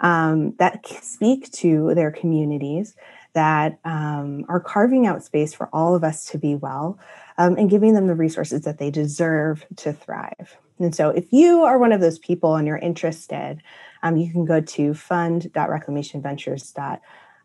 um, 0.00 0.54
that 0.58 0.86
speak 0.86 1.50
to 1.52 1.94
their 1.94 2.10
communities, 2.12 2.94
that 3.32 3.78
um, 3.84 4.44
are 4.48 4.60
carving 4.60 5.06
out 5.06 5.24
space 5.24 5.52
for 5.52 5.68
all 5.72 5.96
of 5.96 6.04
us 6.04 6.26
to 6.26 6.38
be 6.38 6.54
well 6.54 6.98
um, 7.38 7.56
and 7.56 7.70
giving 7.70 7.94
them 7.94 8.06
the 8.06 8.14
resources 8.14 8.62
that 8.62 8.78
they 8.78 8.90
deserve 8.90 9.66
to 9.76 9.92
thrive. 9.92 10.56
And 10.78 10.94
so, 10.94 11.10
if 11.10 11.32
you 11.32 11.62
are 11.62 11.78
one 11.78 11.92
of 11.92 12.00
those 12.00 12.18
people 12.18 12.56
and 12.56 12.66
you're 12.66 12.78
interested, 12.78 13.62
um, 14.02 14.16
you 14.16 14.30
can 14.30 14.44
go 14.44 14.60
to 14.60 14.94
fund.reclamationventures.co, 14.94 16.98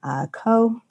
uh, 0.04 0.28
co, 0.32 0.82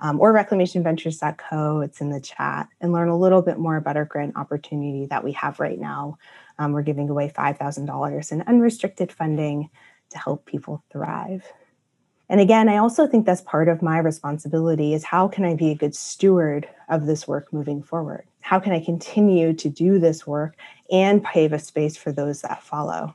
um, 0.00 0.20
or 0.20 0.32
reclamationventures.co. 0.32 1.80
It's 1.80 2.00
in 2.00 2.10
the 2.10 2.20
chat, 2.20 2.68
and 2.80 2.92
learn 2.92 3.08
a 3.08 3.18
little 3.18 3.42
bit 3.42 3.58
more 3.58 3.76
about 3.76 3.96
our 3.96 4.04
grant 4.04 4.36
opportunity 4.36 5.06
that 5.06 5.24
we 5.24 5.32
have 5.32 5.60
right 5.60 5.78
now. 5.78 6.18
Um, 6.58 6.72
we're 6.72 6.82
giving 6.82 7.10
away 7.10 7.32
$5,000 7.36 8.32
in 8.32 8.42
unrestricted 8.42 9.12
funding 9.12 9.70
to 10.10 10.18
help 10.18 10.46
people 10.46 10.84
thrive. 10.90 11.44
And 12.34 12.40
again, 12.40 12.68
I 12.68 12.78
also 12.78 13.06
think 13.06 13.26
that's 13.26 13.42
part 13.42 13.68
of 13.68 13.80
my 13.80 13.98
responsibility 13.98 14.92
is 14.92 15.04
how 15.04 15.28
can 15.28 15.44
I 15.44 15.54
be 15.54 15.70
a 15.70 15.76
good 15.76 15.94
steward 15.94 16.68
of 16.88 17.06
this 17.06 17.28
work 17.28 17.52
moving 17.52 17.80
forward? 17.80 18.24
How 18.40 18.58
can 18.58 18.72
I 18.72 18.84
continue 18.84 19.52
to 19.52 19.68
do 19.68 20.00
this 20.00 20.26
work 20.26 20.56
and 20.90 21.22
pave 21.22 21.52
a 21.52 21.60
space 21.60 21.96
for 21.96 22.10
those 22.10 22.42
that 22.42 22.60
follow? 22.60 23.14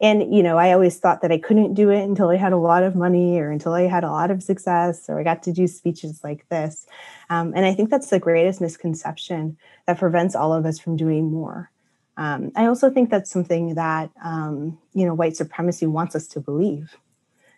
And, 0.00 0.32
you 0.32 0.44
know, 0.44 0.56
I 0.56 0.70
always 0.70 1.00
thought 1.00 1.20
that 1.22 1.32
I 1.32 1.38
couldn't 1.38 1.74
do 1.74 1.90
it 1.90 2.04
until 2.04 2.28
I 2.28 2.36
had 2.36 2.52
a 2.52 2.58
lot 2.58 2.84
of 2.84 2.94
money 2.94 3.40
or 3.40 3.50
until 3.50 3.72
I 3.72 3.88
had 3.88 4.04
a 4.04 4.12
lot 4.12 4.30
of 4.30 4.40
success 4.40 5.06
or 5.08 5.18
I 5.18 5.24
got 5.24 5.42
to 5.42 5.52
do 5.52 5.66
speeches 5.66 6.20
like 6.22 6.48
this. 6.48 6.86
Um, 7.30 7.52
and 7.56 7.66
I 7.66 7.74
think 7.74 7.90
that's 7.90 8.10
the 8.10 8.20
greatest 8.20 8.60
misconception 8.60 9.56
that 9.88 9.98
prevents 9.98 10.36
all 10.36 10.52
of 10.52 10.64
us 10.64 10.78
from 10.78 10.96
doing 10.96 11.28
more. 11.28 11.72
Um, 12.16 12.52
I 12.54 12.66
also 12.66 12.88
think 12.88 13.10
that's 13.10 13.32
something 13.32 13.74
that, 13.74 14.10
um, 14.22 14.78
you 14.94 15.06
know, 15.06 15.14
white 15.14 15.34
supremacy 15.34 15.86
wants 15.86 16.14
us 16.14 16.28
to 16.28 16.40
believe 16.40 16.96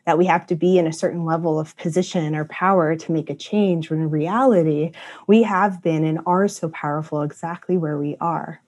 that 0.06 0.18
we 0.18 0.26
have 0.26 0.46
to 0.46 0.54
be 0.54 0.78
in 0.78 0.86
a 0.86 0.92
certain 0.92 1.24
level 1.24 1.58
of 1.58 1.76
position 1.76 2.34
or 2.34 2.44
power 2.46 2.96
to 2.96 3.12
make 3.12 3.30
a 3.30 3.34
change 3.34 3.90
when 3.90 4.00
in 4.00 4.10
reality 4.10 4.92
we 5.26 5.42
have 5.42 5.82
been 5.82 6.04
and 6.04 6.20
are 6.26 6.48
so 6.48 6.68
powerful 6.70 7.22
exactly 7.22 7.76
where 7.76 7.98
we 7.98 8.16
are. 8.20 8.60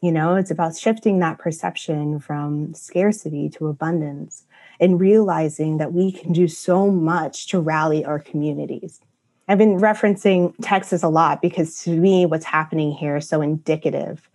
You 0.00 0.12
know 0.12 0.36
it's 0.36 0.50
about 0.50 0.76
shifting 0.76 1.18
that 1.18 1.38
perception 1.38 2.20
from 2.20 2.72
scarcity 2.74 3.50
to 3.50 3.68
abundance 3.68 4.44
and 4.80 4.98
realizing 4.98 5.76
that 5.76 5.92
we 5.92 6.10
can 6.10 6.32
do 6.32 6.48
so 6.48 6.90
much 6.90 7.48
to 7.48 7.60
rally 7.60 8.04
our 8.04 8.18
communities. 8.18 9.00
I've 9.46 9.58
been 9.58 9.78
referencing 9.78 10.54
texas 10.62 11.02
a 11.02 11.08
lot 11.08 11.42
because 11.42 11.82
to 11.82 11.90
me 11.90 12.24
what's 12.24 12.46
happening 12.46 12.92
here 12.92 13.16
is 13.16 13.28
so 13.28 13.42
indicative 13.42 14.30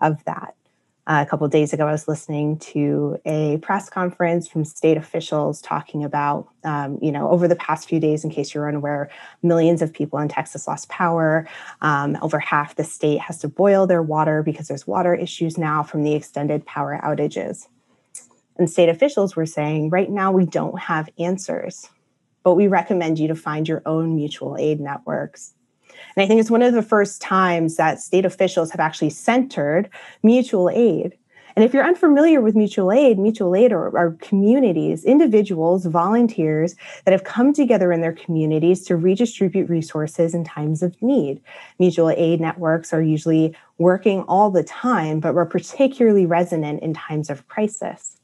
of 0.00 0.22
that 0.24 0.54
Uh, 1.08 1.22
a 1.24 1.30
couple 1.30 1.46
days 1.46 1.72
ago, 1.72 1.86
I 1.86 1.92
was 1.92 2.08
listening 2.08 2.58
to 2.58 3.16
a 3.24 3.58
press 3.58 3.88
conference 3.88 4.48
from 4.48 4.64
state 4.64 4.96
officials 4.96 5.62
talking 5.62 6.02
about, 6.02 6.48
um, 6.64 6.98
you 7.00 7.12
know, 7.12 7.30
over 7.30 7.46
the 7.46 7.54
past 7.54 7.88
few 7.88 8.00
days, 8.00 8.24
in 8.24 8.30
case 8.30 8.52
you're 8.52 8.68
unaware, 8.68 9.08
millions 9.40 9.82
of 9.82 9.92
people 9.92 10.18
in 10.18 10.26
Texas 10.26 10.66
lost 10.66 10.88
power. 10.88 11.48
Um, 11.80 12.18
over 12.22 12.40
half 12.40 12.74
the 12.74 12.82
state 12.82 13.20
has 13.20 13.38
to 13.38 13.48
boil 13.48 13.86
their 13.86 14.02
water 14.02 14.42
because 14.42 14.66
there's 14.66 14.84
water 14.84 15.14
issues 15.14 15.56
now 15.56 15.84
from 15.84 16.02
the 16.02 16.14
extended 16.14 16.66
power 16.66 16.98
outages. 17.04 17.68
And 18.58 18.68
state 18.68 18.88
officials 18.88 19.36
were 19.36 19.46
saying, 19.46 19.90
right 19.90 20.10
now, 20.10 20.32
we 20.32 20.44
don't 20.44 20.78
have 20.80 21.08
answers, 21.20 21.88
but 22.42 22.54
we 22.54 22.66
recommend 22.66 23.20
you 23.20 23.28
to 23.28 23.36
find 23.36 23.68
your 23.68 23.82
own 23.86 24.16
mutual 24.16 24.56
aid 24.58 24.80
networks 24.80 25.54
and 26.16 26.24
I 26.24 26.26
think 26.26 26.40
it's 26.40 26.50
one 26.50 26.62
of 26.62 26.74
the 26.74 26.82
first 26.82 27.20
times 27.20 27.76
that 27.76 28.00
state 28.00 28.24
officials 28.24 28.70
have 28.70 28.80
actually 28.80 29.10
centered 29.10 29.88
mutual 30.22 30.70
aid. 30.70 31.16
And 31.56 31.64
if 31.64 31.72
you're 31.72 31.84
unfamiliar 31.84 32.42
with 32.42 32.54
mutual 32.54 32.92
aid, 32.92 33.18
mutual 33.18 33.56
aid 33.56 33.72
are, 33.72 33.96
are, 33.96 34.10
communities, 34.20 35.06
individuals, 35.06 35.86
volunteers 35.86 36.76
that 37.06 37.12
have 37.12 37.24
come 37.24 37.54
together 37.54 37.92
in 37.92 38.02
their 38.02 38.12
communities 38.12 38.84
to 38.84 38.96
redistribute 38.96 39.70
resources 39.70 40.34
in 40.34 40.44
times 40.44 40.82
of 40.82 41.00
need. 41.00 41.40
Mutual 41.78 42.10
aid 42.10 42.42
networks 42.42 42.92
are 42.92 43.00
usually 43.00 43.56
working 43.78 44.20
all 44.22 44.50
the 44.50 44.64
time, 44.64 45.18
but 45.18 45.34
are 45.34 45.46
particularly 45.46 46.26
resonant 46.26 46.82
in 46.82 46.92
times 46.92 47.30
of 47.30 47.48
crisis. 47.48 48.15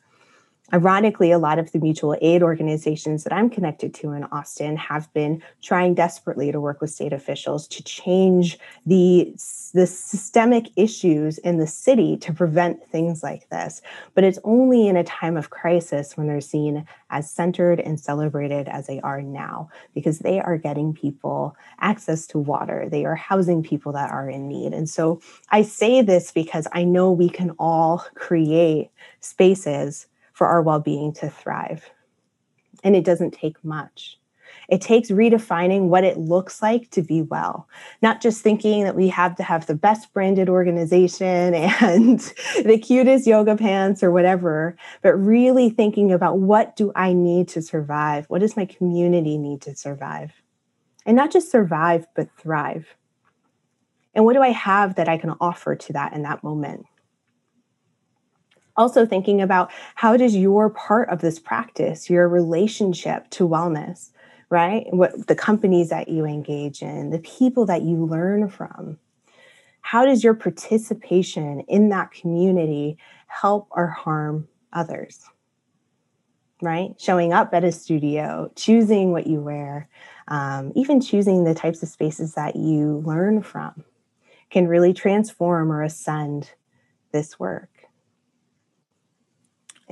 Ironically, 0.74 1.30
a 1.30 1.38
lot 1.38 1.58
of 1.58 1.70
the 1.72 1.78
mutual 1.78 2.16
aid 2.22 2.42
organizations 2.42 3.24
that 3.24 3.32
I'm 3.32 3.50
connected 3.50 3.92
to 3.94 4.12
in 4.12 4.24
Austin 4.24 4.76
have 4.78 5.12
been 5.12 5.42
trying 5.60 5.92
desperately 5.92 6.50
to 6.50 6.62
work 6.62 6.80
with 6.80 6.90
state 6.90 7.12
officials 7.12 7.68
to 7.68 7.82
change 7.82 8.58
the, 8.86 9.34
the 9.74 9.86
systemic 9.86 10.70
issues 10.76 11.36
in 11.38 11.58
the 11.58 11.66
city 11.66 12.16
to 12.16 12.32
prevent 12.32 12.86
things 12.88 13.22
like 13.22 13.50
this. 13.50 13.82
But 14.14 14.24
it's 14.24 14.38
only 14.44 14.88
in 14.88 14.96
a 14.96 15.04
time 15.04 15.36
of 15.36 15.50
crisis 15.50 16.16
when 16.16 16.26
they're 16.26 16.40
seen 16.40 16.86
as 17.10 17.30
centered 17.30 17.78
and 17.78 18.00
celebrated 18.00 18.66
as 18.68 18.86
they 18.86 18.98
are 19.00 19.20
now, 19.20 19.68
because 19.92 20.20
they 20.20 20.40
are 20.40 20.56
getting 20.56 20.94
people 20.94 21.54
access 21.80 22.26
to 22.28 22.38
water. 22.38 22.88
They 22.88 23.04
are 23.04 23.14
housing 23.14 23.62
people 23.62 23.92
that 23.92 24.10
are 24.10 24.30
in 24.30 24.48
need. 24.48 24.72
And 24.72 24.88
so 24.88 25.20
I 25.50 25.62
say 25.62 26.00
this 26.00 26.32
because 26.32 26.66
I 26.72 26.84
know 26.84 27.12
we 27.12 27.28
can 27.28 27.50
all 27.58 28.06
create 28.14 28.90
spaces 29.20 30.06
for 30.32 30.46
our 30.46 30.62
well 30.62 30.80
being 30.80 31.12
to 31.14 31.28
thrive. 31.28 31.90
And 32.84 32.96
it 32.96 33.04
doesn't 33.04 33.32
take 33.32 33.62
much. 33.64 34.18
It 34.68 34.80
takes 34.80 35.10
redefining 35.10 35.88
what 35.88 36.04
it 36.04 36.18
looks 36.18 36.62
like 36.62 36.90
to 36.90 37.02
be 37.02 37.22
well, 37.22 37.68
not 38.00 38.20
just 38.20 38.42
thinking 38.42 38.84
that 38.84 38.94
we 38.94 39.08
have 39.08 39.36
to 39.36 39.42
have 39.42 39.66
the 39.66 39.74
best 39.74 40.12
branded 40.12 40.48
organization 40.48 41.54
and 41.54 42.20
the 42.62 42.78
cutest 42.78 43.26
yoga 43.26 43.56
pants 43.56 44.02
or 44.02 44.10
whatever, 44.10 44.76
but 45.02 45.14
really 45.14 45.70
thinking 45.70 46.12
about 46.12 46.38
what 46.38 46.76
do 46.76 46.92
I 46.94 47.12
need 47.12 47.48
to 47.48 47.62
survive? 47.62 48.26
What 48.28 48.40
does 48.40 48.56
my 48.56 48.64
community 48.64 49.36
need 49.36 49.60
to 49.62 49.74
survive? 49.74 50.32
And 51.04 51.16
not 51.16 51.32
just 51.32 51.50
survive, 51.50 52.06
but 52.14 52.28
thrive. 52.38 52.86
And 54.14 54.24
what 54.24 54.34
do 54.34 54.42
I 54.42 54.50
have 54.50 54.94
that 54.96 55.08
I 55.08 55.18
can 55.18 55.34
offer 55.40 55.74
to 55.74 55.92
that 55.94 56.12
in 56.12 56.22
that 56.22 56.44
moment? 56.44 56.86
Also 58.76 59.04
thinking 59.04 59.40
about 59.40 59.70
how 59.94 60.16
does 60.16 60.36
your 60.36 60.70
part 60.70 61.08
of 61.10 61.20
this 61.20 61.38
practice 61.38 62.08
your 62.08 62.28
relationship 62.28 63.28
to 63.30 63.48
wellness 63.48 64.10
right? 64.52 64.84
What 64.90 65.28
the 65.28 65.34
companies 65.34 65.88
that 65.88 66.08
you 66.08 66.26
engage 66.26 66.82
in 66.82 67.08
the 67.08 67.20
people 67.20 67.64
that 67.66 67.82
you 67.82 68.04
learn 68.04 68.50
from 68.50 68.98
how 69.80 70.04
does 70.04 70.22
your 70.22 70.34
participation 70.34 71.60
in 71.68 71.88
that 71.88 72.12
community 72.12 72.98
help 73.26 73.66
or 73.70 73.88
harm 73.88 74.46
others? 74.74 75.24
Right? 76.60 76.90
Showing 76.98 77.32
up 77.32 77.54
at 77.54 77.64
a 77.64 77.72
studio 77.72 78.52
choosing 78.54 79.10
what 79.10 79.26
you 79.26 79.40
wear 79.40 79.88
um, 80.28 80.70
even 80.76 81.00
choosing 81.00 81.44
the 81.44 81.54
types 81.54 81.82
of 81.82 81.88
spaces 81.88 82.34
that 82.34 82.54
you 82.54 83.02
learn 83.06 83.42
from 83.42 83.84
can 84.50 84.68
really 84.68 84.92
transform 84.92 85.72
or 85.72 85.82
ascend 85.82 86.50
this 87.10 87.40
work 87.40 87.70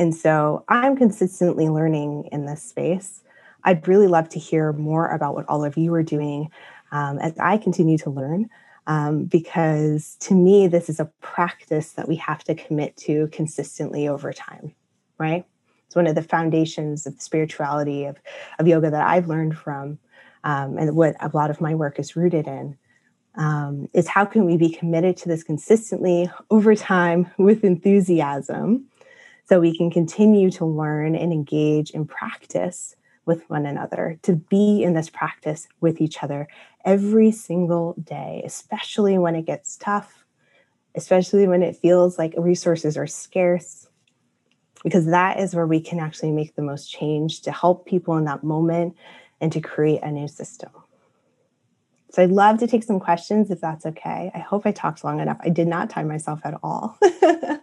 and 0.00 0.14
so 0.14 0.64
I'm 0.66 0.96
consistently 0.96 1.68
learning 1.68 2.30
in 2.32 2.46
this 2.46 2.62
space. 2.62 3.20
I'd 3.64 3.86
really 3.86 4.06
love 4.06 4.30
to 4.30 4.38
hear 4.38 4.72
more 4.72 5.06
about 5.08 5.34
what 5.34 5.46
all 5.46 5.62
of 5.62 5.76
you 5.76 5.92
are 5.92 6.02
doing 6.02 6.50
um, 6.90 7.18
as 7.18 7.38
I 7.38 7.58
continue 7.58 7.98
to 7.98 8.08
learn, 8.08 8.48
um, 8.86 9.24
because 9.24 10.16
to 10.20 10.34
me, 10.34 10.68
this 10.68 10.88
is 10.88 11.00
a 11.00 11.12
practice 11.20 11.92
that 11.92 12.08
we 12.08 12.16
have 12.16 12.42
to 12.44 12.54
commit 12.54 12.96
to 12.96 13.28
consistently 13.28 14.08
over 14.08 14.32
time, 14.32 14.74
right? 15.18 15.44
It's 15.86 15.94
one 15.94 16.06
of 16.06 16.14
the 16.14 16.22
foundations 16.22 17.06
of 17.06 17.16
the 17.16 17.22
spirituality 17.22 18.06
of, 18.06 18.16
of 18.58 18.66
yoga 18.66 18.90
that 18.90 19.06
I've 19.06 19.28
learned 19.28 19.58
from, 19.58 19.98
um, 20.44 20.78
and 20.78 20.96
what 20.96 21.14
a 21.20 21.30
lot 21.34 21.50
of 21.50 21.60
my 21.60 21.74
work 21.74 21.98
is 21.98 22.16
rooted 22.16 22.46
in. 22.46 22.78
Um, 23.34 23.88
is 23.92 24.08
how 24.08 24.24
can 24.24 24.44
we 24.46 24.56
be 24.56 24.70
committed 24.70 25.16
to 25.18 25.28
this 25.28 25.44
consistently 25.44 26.30
over 26.50 26.74
time 26.74 27.30
with 27.38 27.64
enthusiasm 27.64 28.89
so 29.50 29.58
we 29.58 29.76
can 29.76 29.90
continue 29.90 30.48
to 30.48 30.64
learn 30.64 31.16
and 31.16 31.32
engage 31.32 31.90
and 31.90 32.08
practice 32.08 32.94
with 33.26 33.50
one 33.50 33.66
another, 33.66 34.16
to 34.22 34.36
be 34.36 34.84
in 34.84 34.94
this 34.94 35.10
practice 35.10 35.66
with 35.80 36.00
each 36.00 36.22
other 36.22 36.46
every 36.84 37.32
single 37.32 37.94
day, 37.94 38.42
especially 38.46 39.18
when 39.18 39.34
it 39.34 39.46
gets 39.46 39.76
tough, 39.76 40.24
especially 40.94 41.48
when 41.48 41.64
it 41.64 41.74
feels 41.74 42.16
like 42.16 42.32
resources 42.36 42.96
are 42.96 43.08
scarce, 43.08 43.88
because 44.84 45.06
that 45.06 45.40
is 45.40 45.52
where 45.52 45.66
we 45.66 45.80
can 45.80 45.98
actually 45.98 46.30
make 46.30 46.54
the 46.54 46.62
most 46.62 46.88
change 46.88 47.40
to 47.40 47.50
help 47.50 47.86
people 47.86 48.16
in 48.18 48.26
that 48.26 48.44
moment 48.44 48.96
and 49.40 49.50
to 49.50 49.60
create 49.60 50.00
a 50.04 50.12
new 50.12 50.28
system. 50.28 50.70
So 52.12 52.22
I'd 52.22 52.30
love 52.30 52.58
to 52.58 52.68
take 52.68 52.84
some 52.84 53.00
questions 53.00 53.50
if 53.50 53.60
that's 53.60 53.84
okay. 53.84 54.30
I 54.32 54.38
hope 54.38 54.64
I 54.64 54.70
talked 54.70 55.02
long 55.02 55.18
enough. 55.18 55.38
I 55.40 55.48
did 55.48 55.66
not 55.66 55.90
time 55.90 56.06
myself 56.06 56.38
at 56.44 56.54
all. 56.62 56.96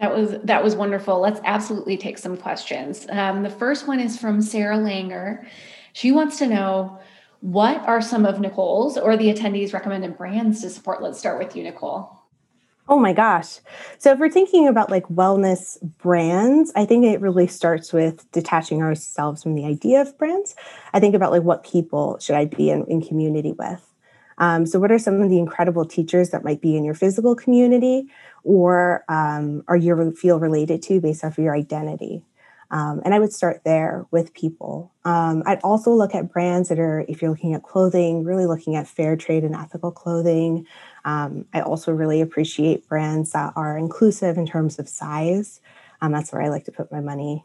That 0.00 0.14
was 0.14 0.36
that 0.44 0.62
was 0.62 0.74
wonderful. 0.74 1.20
Let's 1.20 1.40
absolutely 1.44 1.96
take 1.96 2.18
some 2.18 2.36
questions. 2.36 3.06
Um, 3.10 3.42
the 3.42 3.50
first 3.50 3.86
one 3.86 4.00
is 4.00 4.18
from 4.18 4.42
Sarah 4.42 4.78
Langer. 4.78 5.46
She 5.92 6.10
wants 6.10 6.38
to 6.38 6.46
know 6.46 6.98
what 7.40 7.78
are 7.86 8.00
some 8.00 8.26
of 8.26 8.40
Nicole's 8.40 8.98
or 8.98 9.16
the 9.16 9.32
attendees' 9.32 9.72
recommended 9.72 10.16
brands 10.16 10.62
to 10.62 10.70
support. 10.70 11.02
Let's 11.02 11.18
start 11.18 11.38
with 11.38 11.54
you, 11.54 11.62
Nicole. 11.62 12.24
Oh 12.86 12.98
my 12.98 13.14
gosh. 13.14 13.60
So 13.98 14.12
if 14.12 14.18
we're 14.18 14.30
thinking 14.30 14.68
about 14.68 14.90
like 14.90 15.04
wellness 15.04 15.78
brands, 15.98 16.70
I 16.76 16.84
think 16.84 17.06
it 17.06 17.20
really 17.20 17.46
starts 17.46 17.92
with 17.92 18.30
detaching 18.32 18.82
ourselves 18.82 19.42
from 19.42 19.54
the 19.54 19.64
idea 19.64 20.02
of 20.02 20.18
brands. 20.18 20.54
I 20.92 21.00
think 21.00 21.14
about 21.14 21.30
like 21.30 21.42
what 21.42 21.64
people 21.64 22.18
should 22.18 22.36
I 22.36 22.44
be 22.44 22.68
in, 22.68 22.84
in 22.86 23.00
community 23.00 23.52
with. 23.52 23.93
Um, 24.38 24.66
so, 24.66 24.78
what 24.78 24.92
are 24.92 24.98
some 24.98 25.20
of 25.20 25.30
the 25.30 25.38
incredible 25.38 25.84
teachers 25.84 26.30
that 26.30 26.44
might 26.44 26.60
be 26.60 26.76
in 26.76 26.84
your 26.84 26.94
physical 26.94 27.34
community 27.34 28.08
or 28.42 29.04
um, 29.08 29.62
are 29.68 29.76
you 29.76 30.12
feel 30.12 30.38
related 30.38 30.82
to 30.82 31.00
based 31.00 31.24
off 31.24 31.38
of 31.38 31.44
your 31.44 31.54
identity? 31.54 32.22
Um, 32.70 33.02
and 33.04 33.14
I 33.14 33.18
would 33.18 33.32
start 33.32 33.62
there 33.64 34.06
with 34.10 34.34
people. 34.34 34.92
Um, 35.04 35.42
I'd 35.46 35.60
also 35.60 35.92
look 35.92 36.14
at 36.14 36.32
brands 36.32 36.70
that 36.70 36.78
are, 36.78 37.04
if 37.08 37.22
you're 37.22 37.30
looking 37.30 37.54
at 37.54 37.62
clothing, 37.62 38.24
really 38.24 38.46
looking 38.46 38.74
at 38.74 38.88
fair 38.88 39.16
trade 39.16 39.44
and 39.44 39.54
ethical 39.54 39.92
clothing. 39.92 40.66
Um, 41.04 41.46
I 41.52 41.60
also 41.60 41.92
really 41.92 42.20
appreciate 42.20 42.88
brands 42.88 43.32
that 43.32 43.52
are 43.54 43.78
inclusive 43.78 44.38
in 44.38 44.46
terms 44.46 44.78
of 44.78 44.88
size. 44.88 45.60
Um, 46.00 46.12
that's 46.12 46.32
where 46.32 46.42
I 46.42 46.48
like 46.48 46.64
to 46.64 46.72
put 46.72 46.90
my 46.90 47.00
money. 47.00 47.44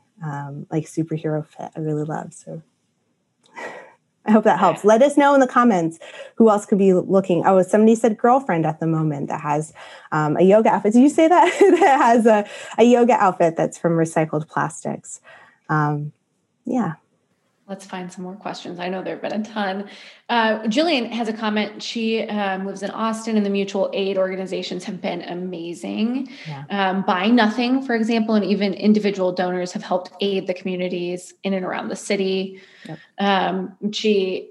like 0.72 0.86
Superhero 0.86 1.46
Fit, 1.46 1.72
I 1.76 1.80
really 1.80 2.06
love. 2.06 2.34
So 2.34 2.64
I 4.30 4.32
hope 4.32 4.44
that 4.44 4.60
helps. 4.60 4.86
Let 4.86 5.02
us 5.02 5.18
know 5.18 5.34
in 5.34 5.40
the 5.40 5.48
comments 5.48 5.98
who 6.36 6.52
else 6.52 6.64
could 6.64 6.78
be 6.78 6.94
looking. 6.94 7.48
Oh, 7.48 7.64
somebody 7.64 7.96
said 7.96 8.16
girlfriend 8.16 8.64
at 8.64 8.80
the 8.80 8.86
moment 8.86 9.28
that 9.30 9.42
has 9.42 9.74
um, 10.12 10.38
a 10.38 10.44
yoga 10.44 10.70
outfit. 10.70 10.94
Did 10.94 11.02
you 11.02 11.10
say 11.10 11.28
that? 11.28 11.52
that 11.60 11.98
has 11.98 12.28
a, 12.28 12.48
a 12.78 12.84
yoga 12.84 13.14
outfit 13.14 13.56
that's 13.58 13.80
from 13.80 13.94
recycled 13.94 14.48
plastics. 14.48 15.20
Um, 15.68 16.12
yeah. 16.64 16.94
Let's 17.70 17.86
find 17.86 18.12
some 18.12 18.24
more 18.24 18.34
questions. 18.34 18.80
I 18.80 18.90
know 18.90 19.04
there 19.04 19.14
have 19.14 19.22
been 19.22 19.42
a 19.42 19.44
ton. 19.44 19.88
Uh, 20.28 20.60
Jillian 20.64 21.12
has 21.12 21.30
a 21.30 21.34
comment. 21.34 21.84
She 21.84 22.24
um, 22.24 22.66
lives 22.66 22.82
in 22.82 22.90
Austin, 22.90 23.38
and 23.38 23.46
the 23.46 23.50
mutual 23.52 23.92
aid 23.94 24.18
organizations 24.18 24.84
have 24.86 25.00
been 25.00 25.22
amazing. 25.22 26.30
Yeah. 26.48 26.64
Um, 26.72 27.04
Buy 27.04 27.28
Nothing, 27.28 27.84
for 27.84 27.96
example, 27.96 28.34
and 28.34 28.44
even 28.44 28.74
individual 28.74 29.32
donors 29.32 29.72
have 29.74 29.84
helped 29.84 30.12
aid 30.20 30.48
the 30.48 30.54
communities 30.56 31.36
in 31.44 31.54
and 31.54 31.64
around 31.64 31.90
the 31.90 31.96
city. 31.96 32.60
Yep. 32.86 33.00
Um, 33.20 33.78
she 33.92 34.50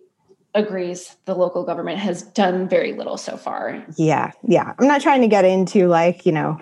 agrees 0.54 1.16
the 1.24 1.34
local 1.34 1.64
government 1.64 1.98
has 1.98 2.22
done 2.22 2.68
very 2.68 2.92
little 2.92 3.16
so 3.16 3.36
far. 3.36 3.84
Yeah, 3.96 4.30
yeah. 4.44 4.74
I'm 4.78 4.86
not 4.86 5.00
trying 5.00 5.22
to 5.22 5.28
get 5.28 5.44
into 5.44 5.88
like, 5.88 6.24
you 6.24 6.32
know, 6.32 6.60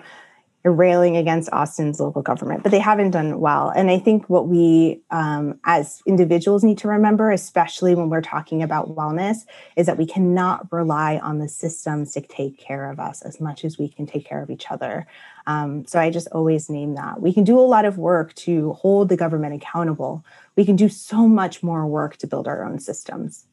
railing 0.71 1.17
against 1.17 1.49
Austin's 1.51 1.99
local 1.99 2.21
government, 2.21 2.63
but 2.63 2.71
they 2.71 2.79
haven't 2.79 3.11
done 3.11 3.39
well. 3.39 3.69
And 3.69 3.91
I 3.91 3.99
think 3.99 4.29
what 4.29 4.47
we 4.47 5.01
um, 5.11 5.59
as 5.65 6.01
individuals 6.05 6.63
need 6.63 6.77
to 6.79 6.87
remember, 6.87 7.31
especially 7.31 7.95
when 7.95 8.09
we're 8.09 8.21
talking 8.21 8.63
about 8.63 8.95
wellness, 8.95 9.45
is 9.75 9.85
that 9.85 9.97
we 9.97 10.05
cannot 10.05 10.71
rely 10.71 11.17
on 11.17 11.39
the 11.39 11.47
systems 11.47 12.13
to 12.13 12.21
take 12.21 12.57
care 12.57 12.89
of 12.89 12.99
us 12.99 13.21
as 13.21 13.39
much 13.39 13.65
as 13.65 13.77
we 13.77 13.87
can 13.89 14.05
take 14.05 14.25
care 14.25 14.41
of 14.41 14.49
each 14.49 14.71
other. 14.71 15.07
Um, 15.45 15.85
so 15.85 15.99
I 15.99 16.09
just 16.09 16.27
always 16.31 16.69
name 16.69 16.95
that. 16.95 17.21
We 17.21 17.33
can 17.33 17.43
do 17.43 17.59
a 17.59 17.61
lot 17.61 17.85
of 17.85 17.97
work 17.97 18.33
to 18.35 18.73
hold 18.73 19.09
the 19.09 19.17
government 19.17 19.55
accountable. 19.55 20.25
We 20.55 20.65
can 20.65 20.75
do 20.75 20.89
so 20.89 21.27
much 21.27 21.63
more 21.63 21.85
work 21.85 22.17
to 22.17 22.27
build 22.27 22.47
our 22.47 22.65
own 22.65 22.79
systems. 22.79 23.45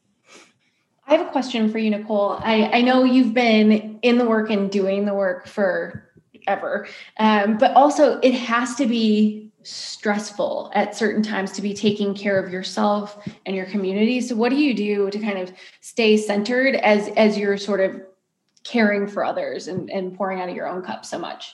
I 1.07 1.15
have 1.15 1.27
a 1.27 1.29
question 1.29 1.71
for 1.71 1.77
you, 1.77 1.91
Nicole. 1.91 2.39
I, 2.39 2.69
I 2.73 2.81
know 2.81 3.03
you've 3.03 3.33
been 3.33 3.99
in 4.01 4.17
the 4.17 4.25
work 4.25 4.49
and 4.49 4.71
doing 4.71 5.05
the 5.05 5.13
work 5.13 5.47
for 5.47 6.09
ever, 6.47 6.87
um, 7.19 7.57
but 7.57 7.71
also 7.75 8.19
it 8.19 8.33
has 8.33 8.75
to 8.75 8.85
be 8.85 9.51
stressful 9.63 10.71
at 10.75 10.95
certain 10.95 11.23
times 11.23 11.51
to 11.53 11.61
be 11.61 11.73
taking 11.73 12.13
care 12.13 12.37
of 12.37 12.53
yourself 12.53 13.17
and 13.45 13.55
your 13.55 13.65
community. 13.65 14.21
So, 14.21 14.35
what 14.35 14.49
do 14.49 14.57
you 14.57 14.73
do 14.73 15.09
to 15.09 15.19
kind 15.19 15.39
of 15.39 15.51
stay 15.81 16.17
centered 16.17 16.75
as 16.75 17.09
as 17.09 17.37
you're 17.37 17.57
sort 17.57 17.79
of 17.79 18.01
caring 18.63 19.07
for 19.07 19.23
others 19.23 19.67
and, 19.67 19.89
and 19.89 20.15
pouring 20.15 20.41
out 20.41 20.49
of 20.49 20.55
your 20.55 20.67
own 20.67 20.81
cup 20.81 21.05
so 21.05 21.17
much? 21.17 21.53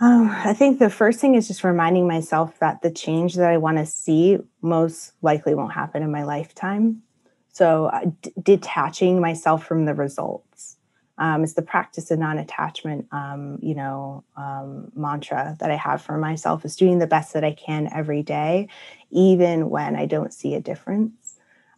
Um, 0.00 0.28
I 0.30 0.52
think 0.52 0.78
the 0.78 0.90
first 0.90 1.20
thing 1.20 1.36
is 1.36 1.48
just 1.48 1.64
reminding 1.64 2.06
myself 2.06 2.58
that 2.58 2.82
the 2.82 2.90
change 2.90 3.34
that 3.34 3.48
I 3.48 3.56
want 3.56 3.78
to 3.78 3.86
see 3.86 4.38
most 4.60 5.12
likely 5.22 5.54
won't 5.54 5.72
happen 5.72 6.02
in 6.02 6.10
my 6.10 6.22
lifetime. 6.22 7.02
So, 7.52 7.86
uh, 7.86 8.10
d- 8.20 8.32
detaching 8.42 9.20
myself 9.20 9.64
from 9.64 9.86
the 9.86 9.94
results. 9.94 10.75
Um, 11.18 11.44
it's 11.44 11.54
the 11.54 11.62
practice 11.62 12.10
of 12.10 12.18
non-attachment, 12.18 13.06
um, 13.10 13.58
you 13.62 13.74
know, 13.74 14.22
um, 14.36 14.92
mantra 14.94 15.56
that 15.60 15.70
I 15.70 15.76
have 15.76 16.02
for 16.02 16.18
myself 16.18 16.64
is 16.64 16.76
doing 16.76 16.98
the 16.98 17.06
best 17.06 17.32
that 17.32 17.44
I 17.44 17.52
can 17.52 17.88
every 17.92 18.22
day, 18.22 18.68
even 19.10 19.70
when 19.70 19.96
I 19.96 20.06
don't 20.06 20.32
see 20.32 20.54
a 20.54 20.60
difference. 20.60 21.12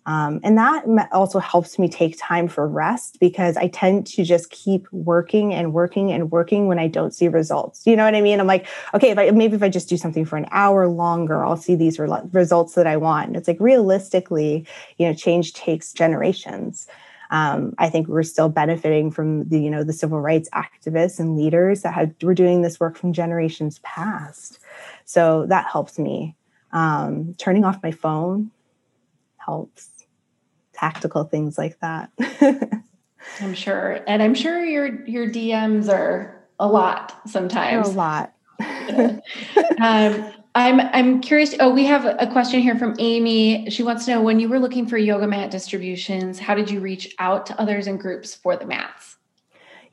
Um, 0.08 0.40
and 0.42 0.56
that 0.56 0.86
also 1.12 1.38
helps 1.38 1.78
me 1.78 1.86
take 1.86 2.18
time 2.18 2.48
for 2.48 2.66
rest 2.66 3.18
because 3.20 3.58
I 3.58 3.68
tend 3.68 4.06
to 4.06 4.24
just 4.24 4.48
keep 4.48 4.90
working 4.90 5.52
and 5.52 5.74
working 5.74 6.12
and 6.12 6.30
working 6.30 6.66
when 6.66 6.78
I 6.78 6.88
don't 6.88 7.12
see 7.12 7.28
results. 7.28 7.86
You 7.86 7.94
know 7.94 8.06
what 8.06 8.14
I 8.14 8.22
mean? 8.22 8.40
I'm 8.40 8.46
like, 8.46 8.66
okay, 8.94 9.10
if 9.10 9.18
I 9.18 9.30
maybe 9.32 9.56
if 9.56 9.62
I 9.62 9.68
just 9.68 9.86
do 9.86 9.98
something 9.98 10.24
for 10.24 10.38
an 10.38 10.46
hour 10.50 10.88
longer, 10.88 11.44
I'll 11.44 11.58
see 11.58 11.74
these 11.74 11.98
re- 11.98 12.22
results 12.32 12.72
that 12.74 12.86
I 12.86 12.96
want. 12.96 13.26
And 13.26 13.36
it's 13.36 13.46
like 13.46 13.60
realistically, 13.60 14.66
you 14.96 15.06
know, 15.06 15.12
change 15.12 15.52
takes 15.52 15.92
generations. 15.92 16.86
Um, 17.30 17.74
I 17.78 17.90
think 17.90 18.08
we're 18.08 18.22
still 18.22 18.48
benefiting 18.48 19.10
from 19.10 19.48
the, 19.48 19.60
you 19.60 19.70
know, 19.70 19.84
the 19.84 19.92
civil 19.92 20.20
rights 20.20 20.48
activists 20.54 21.20
and 21.20 21.36
leaders 21.36 21.82
that 21.82 21.94
had, 21.94 22.14
were 22.22 22.34
doing 22.34 22.62
this 22.62 22.80
work 22.80 22.96
from 22.96 23.12
generations 23.12 23.80
past. 23.80 24.58
So 25.04 25.46
that 25.46 25.66
helps 25.70 25.98
me. 25.98 26.36
Um, 26.72 27.34
turning 27.38 27.64
off 27.64 27.82
my 27.82 27.90
phone 27.90 28.50
helps 29.36 29.88
tactical 30.72 31.24
things 31.24 31.58
like 31.58 31.78
that. 31.80 32.10
I'm 33.40 33.54
sure. 33.54 34.00
And 34.06 34.22
I'm 34.22 34.34
sure 34.34 34.64
your 34.64 35.04
your 35.06 35.28
DMs 35.28 35.88
are 35.88 36.46
a 36.58 36.66
lot 36.66 37.18
sometimes. 37.26 37.88
a 37.88 37.92
lot. 37.92 38.34
um, 39.80 40.32
I'm 40.58 40.80
I'm 40.80 41.20
curious. 41.20 41.54
Oh, 41.60 41.72
we 41.72 41.84
have 41.84 42.04
a 42.04 42.26
question 42.26 42.60
here 42.60 42.76
from 42.76 42.96
Amy. 42.98 43.70
She 43.70 43.84
wants 43.84 44.06
to 44.06 44.10
know 44.10 44.20
when 44.20 44.40
you 44.40 44.48
were 44.48 44.58
looking 44.58 44.88
for 44.88 44.98
yoga 44.98 45.28
mat 45.28 45.52
distributions, 45.52 46.40
how 46.40 46.56
did 46.56 46.68
you 46.68 46.80
reach 46.80 47.14
out 47.20 47.46
to 47.46 47.60
others 47.60 47.86
and 47.86 48.00
groups 48.00 48.34
for 48.34 48.56
the 48.56 48.66
mats? 48.66 49.17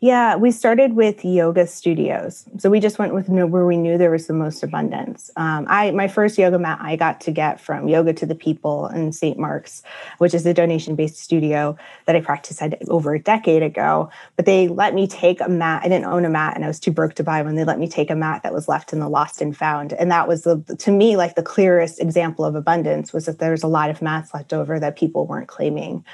Yeah, 0.05 0.35
we 0.35 0.51
started 0.51 0.93
with 0.93 1.25
yoga 1.25 1.65
studios. 1.65 2.45
So 2.59 2.69
we 2.69 2.79
just 2.79 2.99
went 2.99 3.15
with 3.15 3.27
where 3.27 3.65
we 3.65 3.75
knew 3.75 3.97
there 3.97 4.11
was 4.11 4.27
the 4.27 4.33
most 4.33 4.61
abundance. 4.61 5.31
Um, 5.35 5.65
I 5.67 5.89
my 5.89 6.07
first 6.07 6.37
yoga 6.37 6.59
mat 6.59 6.77
I 6.79 6.95
got 6.95 7.19
to 7.21 7.31
get 7.31 7.59
from 7.59 7.87
Yoga 7.87 8.13
to 8.13 8.27
the 8.27 8.35
People 8.35 8.85
in 8.89 9.11
St. 9.11 9.39
Mark's, 9.39 9.81
which 10.19 10.35
is 10.35 10.45
a 10.45 10.53
donation-based 10.53 11.17
studio 11.17 11.75
that 12.05 12.15
I 12.15 12.21
practiced 12.21 12.61
at 12.61 12.87
over 12.87 13.15
a 13.15 13.19
decade 13.19 13.63
ago. 13.63 14.11
But 14.35 14.45
they 14.45 14.67
let 14.67 14.93
me 14.93 15.07
take 15.07 15.41
a 15.41 15.49
mat. 15.49 15.81
I 15.83 15.89
didn't 15.89 16.05
own 16.05 16.23
a 16.23 16.29
mat, 16.29 16.55
and 16.55 16.63
I 16.63 16.67
was 16.67 16.79
too 16.79 16.91
broke 16.91 17.15
to 17.15 17.23
buy 17.23 17.41
one. 17.41 17.55
They 17.55 17.63
let 17.63 17.79
me 17.79 17.87
take 17.87 18.11
a 18.11 18.15
mat 18.15 18.43
that 18.43 18.53
was 18.53 18.67
left 18.67 18.93
in 18.93 18.99
the 18.99 19.09
lost 19.09 19.41
and 19.41 19.57
found, 19.57 19.91
and 19.91 20.11
that 20.11 20.27
was 20.27 20.43
the 20.43 20.57
to 20.77 20.91
me 20.91 21.17
like 21.17 21.33
the 21.33 21.41
clearest 21.41 21.99
example 21.99 22.45
of 22.45 22.53
abundance 22.53 23.11
was 23.11 23.25
that 23.25 23.39
there's 23.39 23.63
a 23.63 23.67
lot 23.67 23.89
of 23.89 24.03
mats 24.03 24.35
left 24.35 24.53
over 24.53 24.79
that 24.79 24.97
people 24.97 25.25
weren't 25.25 25.47
claiming. 25.47 26.05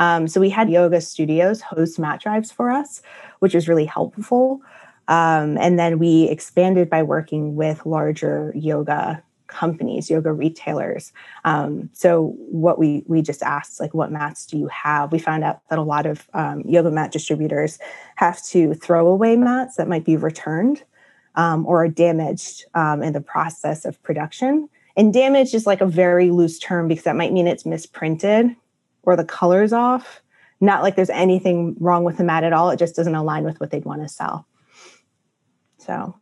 Um, 0.00 0.28
so 0.28 0.40
we 0.40 0.48
had 0.48 0.70
yoga 0.70 1.00
studios 1.00 1.60
host 1.60 1.98
mat 1.98 2.22
drives 2.22 2.50
for 2.50 2.70
us, 2.70 3.02
which 3.40 3.54
was 3.54 3.68
really 3.68 3.84
helpful. 3.84 4.60
Um, 5.08 5.58
and 5.58 5.78
then 5.78 5.98
we 5.98 6.28
expanded 6.28 6.88
by 6.88 7.02
working 7.02 7.56
with 7.56 7.84
larger 7.84 8.52
yoga 8.54 9.22
companies, 9.48 10.08
yoga 10.08 10.32
retailers. 10.32 11.12
Um, 11.44 11.90
so 11.92 12.34
what 12.38 12.78
we 12.78 13.02
we 13.08 13.20
just 13.20 13.42
asked, 13.42 13.80
like, 13.80 13.92
what 13.92 14.12
mats 14.12 14.46
do 14.46 14.56
you 14.56 14.68
have? 14.68 15.10
We 15.10 15.18
found 15.18 15.42
out 15.42 15.60
that 15.68 15.78
a 15.78 15.82
lot 15.82 16.06
of 16.06 16.28
um, 16.32 16.62
yoga 16.64 16.90
mat 16.90 17.10
distributors 17.10 17.78
have 18.14 18.42
to 18.46 18.74
throw 18.74 19.08
away 19.08 19.36
mats 19.36 19.76
that 19.76 19.88
might 19.88 20.04
be 20.04 20.16
returned 20.16 20.84
um, 21.34 21.66
or 21.66 21.84
are 21.84 21.88
damaged 21.88 22.64
um, 22.74 23.02
in 23.02 23.12
the 23.12 23.20
process 23.20 23.84
of 23.84 24.00
production. 24.02 24.68
And 24.96 25.12
damage 25.12 25.54
is 25.54 25.66
like 25.66 25.80
a 25.80 25.86
very 25.86 26.30
loose 26.30 26.58
term 26.58 26.88
because 26.88 27.04
that 27.04 27.16
might 27.16 27.32
mean 27.32 27.46
it's 27.46 27.66
misprinted 27.66 28.54
or 29.02 29.16
the 29.16 29.24
colors 29.24 29.72
off. 29.72 30.22
Not 30.60 30.82
like 30.82 30.96
there's 30.96 31.10
anything 31.10 31.76
wrong 31.80 32.04
with 32.04 32.18
the 32.18 32.24
mat 32.24 32.44
at 32.44 32.52
all. 32.52 32.70
It 32.70 32.78
just 32.78 32.94
doesn't 32.94 33.14
align 33.14 33.44
with 33.44 33.60
what 33.60 33.70
they'd 33.70 33.84
want 33.84 34.02
to 34.02 34.08
sell. 34.08 34.46
So 35.78 36.20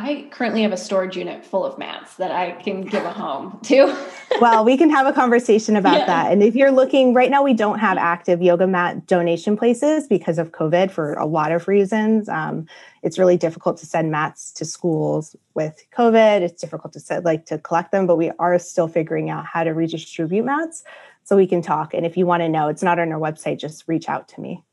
I 0.00 0.28
currently 0.30 0.62
have 0.62 0.70
a 0.70 0.76
storage 0.76 1.16
unit 1.16 1.44
full 1.44 1.64
of 1.64 1.76
mats 1.76 2.14
that 2.16 2.30
I 2.30 2.52
can 2.52 2.82
give 2.82 3.04
a 3.04 3.10
home 3.10 3.58
to. 3.64 3.92
well, 4.40 4.64
we 4.64 4.76
can 4.76 4.90
have 4.90 5.08
a 5.08 5.12
conversation 5.12 5.74
about 5.74 5.98
yeah. 5.98 6.06
that. 6.06 6.32
And 6.32 6.40
if 6.40 6.54
you're 6.54 6.70
looking 6.70 7.14
right 7.14 7.28
now, 7.28 7.42
we 7.42 7.52
don't 7.52 7.80
have 7.80 7.98
active 7.98 8.40
yoga 8.40 8.68
mat 8.68 9.08
donation 9.08 9.56
places 9.56 10.06
because 10.06 10.38
of 10.38 10.52
COVID 10.52 10.92
for 10.92 11.14
a 11.14 11.26
lot 11.26 11.50
of 11.50 11.66
reasons. 11.66 12.28
Um, 12.28 12.68
it's 13.02 13.18
really 13.18 13.36
difficult 13.36 13.76
to 13.78 13.86
send 13.86 14.12
mats 14.12 14.52
to 14.52 14.64
schools 14.64 15.34
with 15.54 15.84
COVID. 15.92 16.42
It's 16.42 16.60
difficult 16.60 16.92
to 16.92 17.00
set, 17.00 17.24
like 17.24 17.46
to 17.46 17.58
collect 17.58 17.90
them, 17.90 18.06
but 18.06 18.16
we 18.16 18.30
are 18.38 18.56
still 18.60 18.86
figuring 18.86 19.30
out 19.30 19.46
how 19.46 19.64
to 19.64 19.74
redistribute 19.74 20.44
mats 20.44 20.84
so 21.28 21.36
we 21.36 21.46
can 21.46 21.60
talk. 21.60 21.92
And 21.92 22.06
if 22.06 22.16
you 22.16 22.24
want 22.24 22.40
to 22.40 22.48
know, 22.48 22.68
it's 22.68 22.82
not 22.82 22.98
on 22.98 23.12
our 23.12 23.20
website, 23.20 23.58
just 23.58 23.84
reach 23.86 24.08
out 24.08 24.28
to 24.28 24.40
me. 24.40 24.64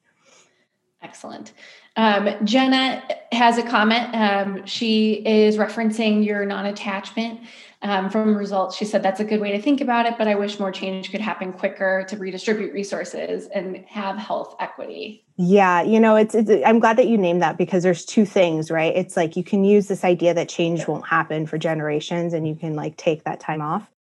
Excellent. 1.02 1.52
Um, 1.98 2.30
Jenna 2.46 3.04
has 3.34 3.58
a 3.58 3.64
comment. 3.64 4.16
Um, 4.16 4.66
she 4.66 5.16
is 5.28 5.58
referencing 5.58 6.26
your 6.26 6.46
non 6.46 6.66
attachment 6.66 7.42
um, 7.82 8.10
from 8.10 8.38
results. 8.38 8.78
She 8.78 8.86
said 8.86 9.04
that's 9.04 9.20
a 9.20 9.26
good 9.26 9.42
way 9.42 9.52
to 9.52 9.62
think 9.62 9.82
about 9.82 10.06
it, 10.06 10.18
but 10.18 10.30
I 10.30 10.36
wish 10.36 10.58
more 10.58 10.72
change 10.72 11.12
could 11.12 11.20
happen 11.20 11.52
quicker 11.52 12.06
to 12.08 12.16
redistribute 12.16 12.74
resources 12.74 13.48
and 13.54 13.84
have 13.90 14.16
health 14.16 14.56
equity. 14.62 15.26
Yeah, 15.36 15.82
you 15.82 16.00
know, 16.00 16.16
it's, 16.16 16.34
it's 16.34 16.50
I'm 16.66 16.80
glad 16.80 16.98
that 16.98 17.08
you 17.08 17.18
named 17.18 17.42
that 17.42 17.58
because 17.58 17.84
there's 17.84 18.06
two 18.06 18.26
things, 18.26 18.72
right? 18.72 18.96
It's 18.96 19.18
like 19.18 19.36
you 19.36 19.44
can 19.44 19.66
use 19.66 19.90
this 19.90 20.06
idea 20.06 20.34
that 20.34 20.48
change 20.48 20.88
won't 20.88 21.06
happen 21.06 21.48
for 21.48 21.58
generations 21.58 22.34
and 22.34 22.48
you 22.48 22.56
can 22.56 22.76
like 22.76 22.96
take 22.96 23.26
that 23.26 23.42
time 23.42 23.62
off. 23.62 23.92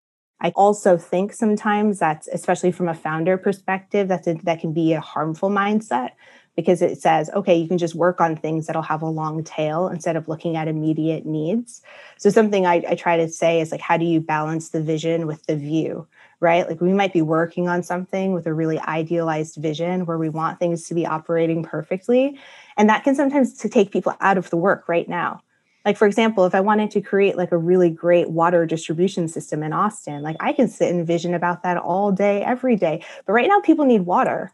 I 0.44 0.50
also 0.56 0.98
think 0.98 1.32
sometimes 1.32 1.98
that's, 1.98 2.28
especially 2.28 2.70
from 2.70 2.86
a 2.86 2.94
founder 2.94 3.38
perspective, 3.38 4.08
that's 4.08 4.26
a, 4.26 4.34
that 4.42 4.60
can 4.60 4.74
be 4.74 4.92
a 4.92 5.00
harmful 5.00 5.48
mindset 5.48 6.10
because 6.54 6.82
it 6.82 7.00
says, 7.00 7.30
okay, 7.30 7.56
you 7.56 7.66
can 7.66 7.78
just 7.78 7.94
work 7.94 8.20
on 8.20 8.36
things 8.36 8.66
that'll 8.66 8.82
have 8.82 9.00
a 9.00 9.08
long 9.08 9.42
tail 9.42 9.88
instead 9.88 10.16
of 10.16 10.28
looking 10.28 10.54
at 10.54 10.68
immediate 10.68 11.24
needs. 11.24 11.80
So 12.18 12.28
something 12.28 12.66
I, 12.66 12.84
I 12.86 12.94
try 12.94 13.16
to 13.16 13.26
say 13.26 13.58
is 13.58 13.72
like, 13.72 13.80
how 13.80 13.96
do 13.96 14.04
you 14.04 14.20
balance 14.20 14.68
the 14.68 14.82
vision 14.82 15.26
with 15.26 15.46
the 15.46 15.56
view? 15.56 16.06
Right? 16.40 16.68
Like 16.68 16.82
we 16.82 16.92
might 16.92 17.14
be 17.14 17.22
working 17.22 17.66
on 17.66 17.82
something 17.82 18.34
with 18.34 18.46
a 18.46 18.52
really 18.52 18.78
idealized 18.80 19.56
vision 19.56 20.04
where 20.04 20.18
we 20.18 20.28
want 20.28 20.58
things 20.58 20.86
to 20.88 20.94
be 20.94 21.06
operating 21.06 21.62
perfectly. 21.62 22.38
And 22.76 22.90
that 22.90 23.02
can 23.02 23.14
sometimes 23.14 23.54
take 23.56 23.90
people 23.90 24.14
out 24.20 24.36
of 24.36 24.50
the 24.50 24.58
work 24.58 24.90
right 24.90 25.08
now 25.08 25.40
like 25.84 25.96
for 25.96 26.06
example 26.06 26.44
if 26.44 26.54
i 26.54 26.60
wanted 26.60 26.90
to 26.90 27.00
create 27.00 27.36
like 27.36 27.52
a 27.52 27.58
really 27.58 27.90
great 27.90 28.30
water 28.30 28.66
distribution 28.66 29.28
system 29.28 29.62
in 29.62 29.72
austin 29.72 30.22
like 30.22 30.36
i 30.40 30.52
can 30.52 30.68
sit 30.68 30.92
and 30.92 31.06
vision 31.06 31.34
about 31.34 31.62
that 31.62 31.76
all 31.76 32.12
day 32.12 32.42
every 32.42 32.76
day. 32.76 33.04
But 33.26 33.32
right 33.32 33.48
now 33.48 33.60
people 33.60 33.84
need 33.84 34.02
water. 34.02 34.52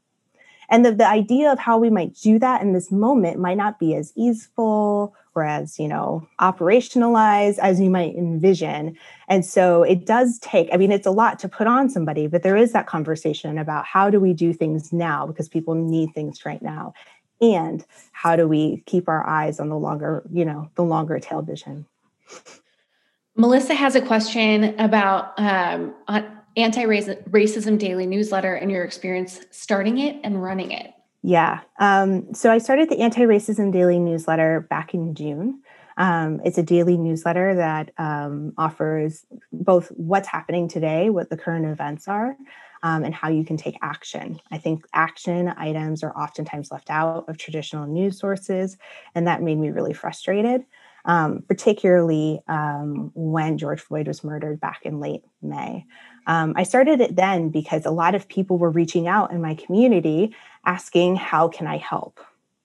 And 0.73 0.85
the, 0.85 0.93
the 0.93 1.07
idea 1.07 1.51
of 1.51 1.59
how 1.59 1.79
we 1.79 1.91
might 1.91 2.15
do 2.15 2.39
that 2.39 2.63
in 2.63 2.73
this 2.73 2.93
moment 2.93 3.41
might 3.41 3.57
not 3.57 3.81
be 3.81 3.97
as 3.97 4.13
easeful 4.17 5.15
or 5.35 5.45
as 5.45 5.79
you 5.79 5.89
know 5.89 6.27
operationalized 6.41 7.59
as 7.59 7.81
you 7.81 7.91
might 7.91 8.15
envision. 8.15 8.97
And 9.29 9.45
so 9.45 9.83
it 9.83 10.07
does 10.07 10.39
take 10.41 10.69
i 10.73 10.77
mean 10.77 10.93
it's 10.93 11.07
a 11.07 11.13
lot 11.13 11.39
to 11.41 11.49
put 11.49 11.67
on 11.67 11.89
somebody 11.89 12.27
but 12.27 12.43
there 12.43 12.57
is 12.57 12.73
that 12.73 12.87
conversation 12.87 13.59
about 13.59 13.85
how 13.85 14.11
do 14.11 14.21
we 14.21 14.33
do 14.33 14.53
things 14.53 14.93
now 14.93 15.27
because 15.27 15.49
people 15.49 15.75
need 15.75 16.13
things 16.15 16.45
right 16.45 16.63
now 16.63 16.93
and 17.41 17.85
how 18.13 18.37
do 18.37 18.47
we 18.47 18.83
keep 18.87 19.09
our 19.09 19.27
eyes 19.27 19.61
on 19.61 19.69
the 19.69 19.79
longer 19.79 20.23
you 20.33 20.45
know 20.45 20.71
the 20.75 20.85
longer 20.85 21.19
tail 21.19 21.43
vision 21.43 21.87
melissa 23.37 23.75
has 23.75 23.95
a 23.95 24.01
question 24.01 24.79
about 24.79 25.33
um, 25.39 25.95
anti-racism 26.57 27.79
daily 27.79 28.07
newsletter 28.07 28.55
and 28.55 28.71
your 28.71 28.85
experience 28.85 29.41
starting 29.51 29.99
it 29.99 30.21
and 30.25 30.43
running 30.43 30.71
it 30.71 30.93
Yeah. 31.23 31.61
Um, 31.79 32.33
so 32.33 32.51
I 32.51 32.59
started 32.59 32.89
the 32.89 33.01
Anti 33.01 33.23
Racism 33.23 33.73
Daily 33.73 33.99
newsletter 33.99 34.67
back 34.71 34.95
in 34.95 35.15
June. 35.15 35.63
Um, 35.97 36.41
it's 36.45 36.57
a 36.57 36.63
daily 36.63 36.97
newsletter 36.97 37.57
that 37.57 37.91
um, 37.99 38.55
offers 38.57 39.27
both 39.53 39.89
what's 39.89 40.29
happening 40.29 40.67
today, 40.67 41.11
what 41.11 41.29
the 41.29 41.37
current 41.37 41.67
events 41.67 42.09
are, 42.09 42.37
um, 42.83 43.05
and 43.05 43.15
how 43.15 43.29
you 43.29 43.45
can 43.45 43.57
take 43.57 43.77
action. 43.83 44.41
I 44.51 44.59
think 44.59 44.85
action 44.95 45.49
items 45.57 46.03
are 46.03 46.17
oftentimes 46.17 46.71
left 46.71 46.91
out 46.91 47.29
of 47.29 47.39
traditional 47.39 47.87
news 47.87 48.19
sources, 48.19 48.77
and 49.15 49.27
that 49.27 49.43
made 49.43 49.59
me 49.59 49.71
really 49.71 49.93
frustrated, 49.93 50.65
um, 51.05 51.43
particularly 51.47 52.41
um, 52.49 53.11
when 53.15 53.59
George 53.59 53.81
Floyd 53.81 54.09
was 54.09 54.25
murdered 54.25 54.61
back 54.61 54.81
in 54.85 55.01
late 55.01 55.25
May. 55.43 55.85
Um, 56.27 56.55
I 56.57 56.63
started 56.63 57.01
it 57.01 57.17
then 57.17 57.49
because 57.49 57.87
a 57.87 57.91
lot 57.91 58.15
of 58.15 58.29
people 58.29 58.59
were 58.59 58.71
reaching 58.71 59.09
out 59.09 59.33
in 59.33 59.41
my 59.41 59.55
community 59.55 60.35
asking, 60.65 61.17
How 61.17 61.49
can 61.49 61.67
I 61.67 61.79
help? 61.79 62.21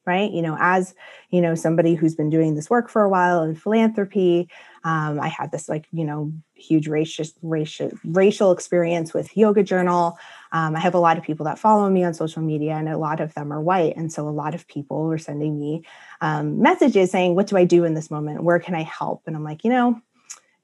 Right? 0.06 0.32
You 0.32 0.41
know 0.41 0.58
as 0.60 0.94
you 1.32 1.41
know 1.41 1.56
somebody 1.56 1.96
who's 1.96 2.15
been 2.15 2.30
doing 2.30 2.56
this 2.56 2.70
work 2.70 2.89
for 2.89 3.04
a 3.04 3.10
while 3.10 3.44
in 3.44 3.56
philanthropy 3.56 4.50
um, 4.84 5.20
i 5.20 5.28
had 5.28 5.52
this 5.52 5.68
like 5.68 5.86
you 5.91 6.06
know 6.06 6.32
huge 6.54 6.88
racial 6.88 7.26
racial 7.41 7.91
racial 8.06 8.52
experience 8.52 9.13
with 9.13 9.36
yoga 9.36 9.63
journal. 9.63 10.18
Um, 10.52 10.76
i 10.76 10.80
have 10.80 10.94
a 10.94 11.00
lot 11.00 11.18
of 11.18 11.24
people 11.24 11.46
that 11.46 11.60
follow 11.60 11.89
me 11.89 12.04
on 12.04 12.13
social 12.13 12.41
media 12.41 12.74
and 12.74 12.88
a 12.88 12.98
lot 12.98 13.20
of 13.20 13.34
them 13.34 13.52
are 13.52 13.62
white 13.62 13.98
and 13.98 14.12
so 14.12 14.28
a 14.28 14.30
lot 14.30 14.56
of 14.56 14.68
people 14.68 15.04
were 15.04 15.18
sending 15.18 15.60
me 15.60 15.84
um, 16.22 16.62
messages 16.62 17.12
saying 17.12 17.36
what 17.36 17.48
do 17.48 17.58
i 17.58 17.65
do 17.65 17.84
in 17.84 17.94
this 17.94 18.10
moment? 18.10 18.44
Where 18.44 18.60
can 18.60 18.76
i 18.76 18.84
help? 18.84 19.24
And 19.28 19.36
i'm 19.36 19.44
like 19.44 19.63
you 19.63 19.72
know 19.72 20.02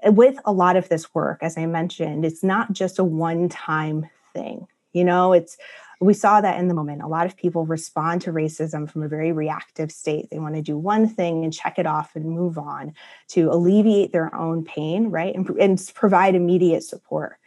with 0.04 0.40
a 0.46 0.52
lot 0.52 0.78
of 0.78 0.90
this 0.90 1.14
work 1.14 1.40
as 1.42 1.58
i 1.58 1.66
mentioned 1.66 2.26
it's 2.26 2.44
not 2.44 2.72
just 2.72 2.98
a 2.98 3.04
one 3.04 3.50
time 3.50 4.10
thing 4.34 4.68
you 4.94 5.04
know? 5.04 5.34
It's 5.34 5.58
we 6.02 6.16
saw 6.16 6.42
that 6.42 6.60
in 6.60 6.68
the 6.68 6.74
moment. 6.74 7.04
A 7.04 7.08
lot 7.08 7.28
of 7.28 7.38
people 7.38 7.66
respond 7.66 8.24
to 8.24 8.34
racism 8.34 8.90
from 8.90 9.04
a 9.04 9.08
very 9.08 9.32
reactive 9.32 9.92
state. 9.92 10.30
They 10.32 10.40
want 10.40 10.56
to 10.56 10.62
do 10.62 10.76
one 10.76 11.08
thing 11.08 11.44
and 11.44 11.54
check 11.54 11.78
it 11.78 11.86
off 11.86 12.16
and 12.16 12.26
move 12.26 12.58
on 12.58 12.94
to 13.30 13.52
alleviate 13.52 14.12
their 14.12 14.34
own 14.36 14.66
pain, 14.66 15.12
right? 15.12 15.36
And, 15.36 15.48
and 15.52 15.92
provide 15.94 16.34
immediate 16.34 16.84
support. 16.84 17.38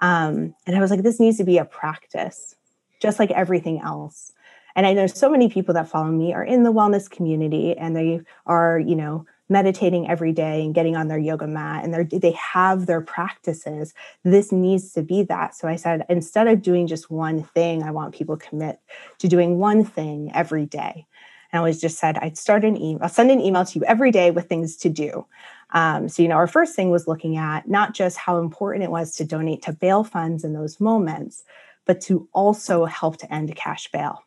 Um, 0.00 0.54
and 0.66 0.76
I 0.76 0.80
was 0.80 0.90
like, 0.90 1.02
this 1.02 1.18
needs 1.18 1.38
to 1.38 1.44
be 1.44 1.56
a 1.56 1.64
practice, 1.64 2.54
just 3.00 3.18
like 3.18 3.30
everything 3.30 3.80
else. 3.80 4.32
And 4.76 4.86
I 4.86 4.92
know 4.92 5.06
so 5.06 5.30
many 5.30 5.48
people 5.48 5.72
that 5.74 5.88
follow 5.88 6.10
me 6.10 6.34
are 6.34 6.44
in 6.44 6.62
the 6.62 6.72
wellness 6.72 7.08
community 7.08 7.74
and 7.74 7.96
they 7.96 8.20
are, 8.44 8.78
you 8.78 8.96
know, 8.96 9.24
meditating 9.48 10.08
every 10.08 10.32
day 10.32 10.64
and 10.64 10.74
getting 10.74 10.96
on 10.96 11.08
their 11.08 11.18
yoga 11.18 11.46
mat 11.46 11.84
and 11.84 11.92
they 11.92 12.18
they 12.18 12.32
have 12.32 12.86
their 12.86 13.00
practices 13.00 13.92
this 14.22 14.50
needs 14.50 14.92
to 14.92 15.02
be 15.02 15.22
that. 15.22 15.54
So 15.54 15.68
i 15.68 15.76
said 15.76 16.04
instead 16.08 16.48
of 16.48 16.62
doing 16.62 16.86
just 16.86 17.10
one 17.10 17.42
thing 17.42 17.82
i 17.82 17.90
want 17.90 18.14
people 18.14 18.36
to 18.36 18.48
commit 18.48 18.80
to 19.18 19.28
doing 19.28 19.58
one 19.58 19.84
thing 19.84 20.30
every 20.34 20.66
day. 20.66 21.06
And 21.52 21.58
i 21.58 21.58
always 21.58 21.80
just 21.80 21.98
said 21.98 22.16
i'd 22.18 22.38
start 22.38 22.64
an 22.64 22.76
email 22.76 23.02
i'll 23.02 23.08
send 23.08 23.30
an 23.30 23.40
email 23.40 23.64
to 23.64 23.78
you 23.78 23.84
every 23.84 24.10
day 24.10 24.30
with 24.30 24.48
things 24.48 24.76
to 24.78 24.88
do. 24.88 25.26
Um, 25.70 26.08
so 26.08 26.22
you 26.22 26.28
know 26.28 26.36
our 26.36 26.46
first 26.46 26.74
thing 26.74 26.90
was 26.90 27.06
looking 27.06 27.36
at 27.36 27.68
not 27.68 27.94
just 27.94 28.16
how 28.16 28.38
important 28.38 28.84
it 28.84 28.90
was 28.90 29.14
to 29.16 29.24
donate 29.24 29.62
to 29.62 29.72
bail 29.72 30.04
funds 30.04 30.44
in 30.44 30.54
those 30.54 30.80
moments 30.80 31.44
but 31.86 32.00
to 32.00 32.26
also 32.32 32.86
help 32.86 33.18
to 33.18 33.34
end 33.34 33.54
cash 33.56 33.90
bail 33.92 34.22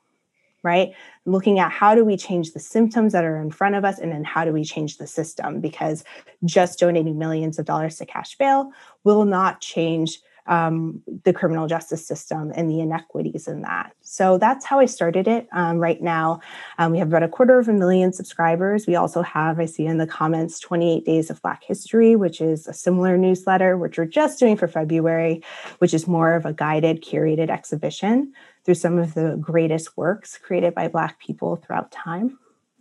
right? 0.68 0.94
Looking 1.26 1.60
at 1.60 1.72
how 1.72 1.96
do 1.96 2.04
we 2.04 2.18
change 2.18 2.52
the 2.52 2.60
symptoms 2.60 3.14
that 3.14 3.24
are 3.24 3.38
in 3.38 3.52
front 3.52 3.76
of 3.76 3.86
us 3.86 4.00
and 4.00 4.12
then 4.12 4.26
how 4.26 4.44
do 4.44 4.52
we 4.52 4.66
change 4.66 4.98
the 4.98 5.08
system 5.08 5.62
because 5.62 6.04
just 6.44 6.80
donating 6.80 7.18
millions 7.18 7.58
of 7.58 7.66
dollars 7.66 7.98
to 7.98 8.06
cash 8.06 8.38
bail 8.38 8.72
will 9.06 9.24
not 9.24 9.62
change 9.62 10.20
um, 10.48 11.02
the 11.24 11.34
criminal 11.34 11.68
justice 11.68 12.06
system 12.06 12.52
and 12.56 12.70
the 12.70 12.80
inequities 12.80 13.48
in 13.48 13.62
that. 13.62 13.94
So 14.02 14.38
that's 14.38 14.66
how 14.66 14.80
I 14.80 14.86
started 14.86 15.28
it. 15.28 15.48
Um, 15.52 15.78
right 15.78 16.02
now, 16.02 16.40
um, 16.78 16.92
we 16.92 17.00
have 17.00 17.10
about 17.10 17.24
a 17.24 17.28
quarter 17.28 17.60
of 17.60 17.68
a 17.68 17.74
million 17.74 18.14
subscribers. 18.14 18.88
We 18.88 18.96
also 18.96 19.22
have, 19.22 19.60
I 19.60 19.66
see 19.66 19.86
in 19.86 19.98
the 19.98 20.08
comments, 20.08 20.60
28 20.60 21.06
Days 21.06 21.30
of 21.30 21.42
Black 21.42 21.64
History, 21.64 22.16
which 22.16 22.42
is 22.42 22.68
a 22.68 22.74
similar 22.74 23.18
newsletter, 23.18 23.78
which 23.78 23.98
we're 23.98 24.06
just 24.06 24.40
doing 24.40 24.58
for 24.58 24.68
February, 24.68 25.44
which 25.80 25.94
is 25.94 26.08
more 26.08 26.34
of 26.34 26.46
a 26.46 26.54
guided, 26.54 27.04
curated 27.04 27.50
exhibition 27.50 28.34
through 28.68 28.76
some 28.76 28.98
of 28.98 29.14
the 29.14 29.38
greatest 29.40 29.96
works 29.96 30.38
created 30.38 30.76
by 30.76 30.90
Black 30.90 31.20
people 31.20 31.56
throughout 31.56 31.90
time. 31.90 32.38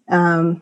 Um, 0.09 0.61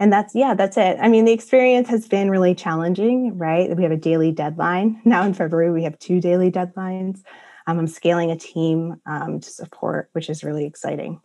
and 0.00 0.12
that's, 0.12 0.34
yeah, 0.34 0.54
that's 0.54 0.76
it. 0.76 0.98
I 1.00 1.06
mean, 1.06 1.24
the 1.24 1.30
experience 1.30 1.88
has 1.88 2.08
been 2.08 2.28
really 2.28 2.52
challenging, 2.52 3.38
right? 3.38 3.74
We 3.76 3.84
have 3.84 3.92
a 3.92 3.96
daily 3.96 4.32
deadline. 4.32 5.00
Now 5.04 5.22
in 5.22 5.34
February, 5.34 5.70
we 5.70 5.84
have 5.84 5.96
two 6.00 6.20
daily 6.20 6.50
deadlines. 6.50 7.22
Um, 7.68 7.78
I'm 7.78 7.86
scaling 7.86 8.32
a 8.32 8.36
team 8.36 9.00
um, 9.06 9.38
to 9.38 9.48
support, 9.48 10.08
which 10.14 10.28
is 10.28 10.42
really 10.42 10.64
exciting. 10.64 11.20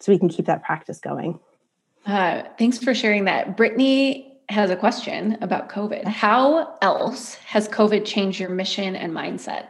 So 0.00 0.10
we 0.10 0.18
can 0.18 0.28
keep 0.28 0.46
that 0.46 0.64
practice 0.64 0.98
going. 0.98 1.38
Uh, 2.06 2.42
thanks 2.58 2.78
for 2.78 2.92
sharing 2.92 3.26
that. 3.26 3.56
Brittany 3.56 4.36
has 4.48 4.70
a 4.70 4.76
question 4.76 5.38
about 5.42 5.68
COVID. 5.68 6.06
How 6.06 6.76
else 6.82 7.36
has 7.36 7.68
COVID 7.68 8.04
changed 8.04 8.40
your 8.40 8.50
mission 8.50 8.96
and 8.96 9.12
mindset? 9.12 9.68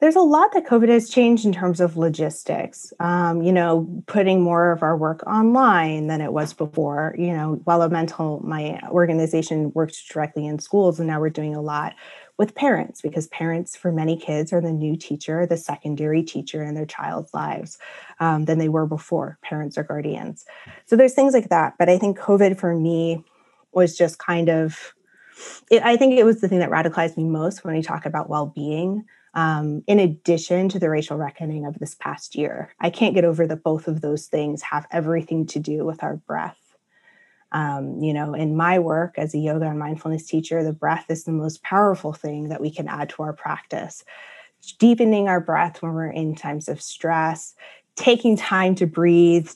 There's 0.00 0.16
a 0.16 0.20
lot 0.20 0.54
that 0.54 0.66
COVID 0.66 0.88
has 0.88 1.10
changed 1.10 1.44
in 1.44 1.52
terms 1.52 1.78
of 1.78 1.98
logistics. 1.98 2.90
Um, 3.00 3.42
you 3.42 3.52
know, 3.52 4.02
putting 4.06 4.40
more 4.40 4.72
of 4.72 4.82
our 4.82 4.96
work 4.96 5.22
online 5.26 6.06
than 6.06 6.22
it 6.22 6.32
was 6.32 6.54
before. 6.54 7.14
You 7.18 7.34
know, 7.34 7.62
Wellemental, 7.66 8.42
my 8.42 8.80
organization 8.88 9.72
works 9.74 10.02
directly 10.02 10.46
in 10.46 10.58
schools, 10.58 10.98
and 10.98 11.06
now 11.06 11.20
we're 11.20 11.28
doing 11.28 11.54
a 11.54 11.60
lot 11.60 11.94
with 12.38 12.54
parents 12.54 13.02
because 13.02 13.26
parents, 13.28 13.76
for 13.76 13.92
many 13.92 14.16
kids, 14.16 14.54
are 14.54 14.62
the 14.62 14.72
new 14.72 14.96
teacher, 14.96 15.44
the 15.44 15.58
secondary 15.58 16.22
teacher 16.22 16.62
in 16.62 16.74
their 16.74 16.86
child's 16.86 17.34
lives 17.34 17.76
um, 18.20 18.46
than 18.46 18.58
they 18.58 18.70
were 18.70 18.86
before. 18.86 19.38
Parents 19.42 19.76
or 19.76 19.82
guardians. 19.82 20.46
So 20.86 20.96
there's 20.96 21.12
things 21.12 21.34
like 21.34 21.50
that. 21.50 21.74
But 21.78 21.90
I 21.90 21.98
think 21.98 22.18
COVID 22.18 22.58
for 22.58 22.74
me 22.74 23.22
was 23.72 23.98
just 23.98 24.18
kind 24.18 24.48
of. 24.48 24.94
It, 25.70 25.82
I 25.82 25.98
think 25.98 26.18
it 26.18 26.24
was 26.24 26.40
the 26.40 26.48
thing 26.48 26.60
that 26.60 26.70
radicalized 26.70 27.18
me 27.18 27.24
most 27.24 27.64
when 27.64 27.74
we 27.74 27.82
talk 27.82 28.06
about 28.06 28.30
well-being 28.30 29.04
um, 29.34 29.82
in 29.86 29.98
addition 29.98 30.68
to 30.70 30.78
the 30.78 30.90
racial 30.90 31.16
reckoning 31.16 31.66
of 31.66 31.78
this 31.78 31.94
past 31.94 32.34
year. 32.34 32.74
I 32.80 32.90
can't 32.90 33.14
get 33.14 33.24
over 33.24 33.46
that 33.46 33.62
both 33.62 33.88
of 33.88 34.00
those 34.00 34.26
things 34.26 34.62
have 34.62 34.86
everything 34.90 35.46
to 35.46 35.58
do 35.58 35.84
with 35.84 36.02
our 36.02 36.16
breath. 36.16 36.58
Um, 37.52 38.00
you 38.00 38.12
know, 38.12 38.34
in 38.34 38.56
my 38.56 38.78
work 38.78 39.14
as 39.16 39.34
a 39.34 39.38
yoga 39.38 39.66
and 39.66 39.78
mindfulness 39.78 40.26
teacher, 40.26 40.62
the 40.62 40.72
breath 40.72 41.06
is 41.08 41.24
the 41.24 41.32
most 41.32 41.62
powerful 41.62 42.12
thing 42.12 42.48
that 42.48 42.60
we 42.60 42.70
can 42.70 42.88
add 42.88 43.08
to 43.10 43.22
our 43.22 43.32
practice. 43.32 44.04
Deepening 44.78 45.28
our 45.28 45.40
breath 45.40 45.82
when 45.82 45.92
we're 45.92 46.10
in 46.10 46.34
times 46.34 46.68
of 46.68 46.82
stress, 46.82 47.54
taking 47.96 48.36
time 48.36 48.74
to 48.76 48.86
breathe, 48.86 49.50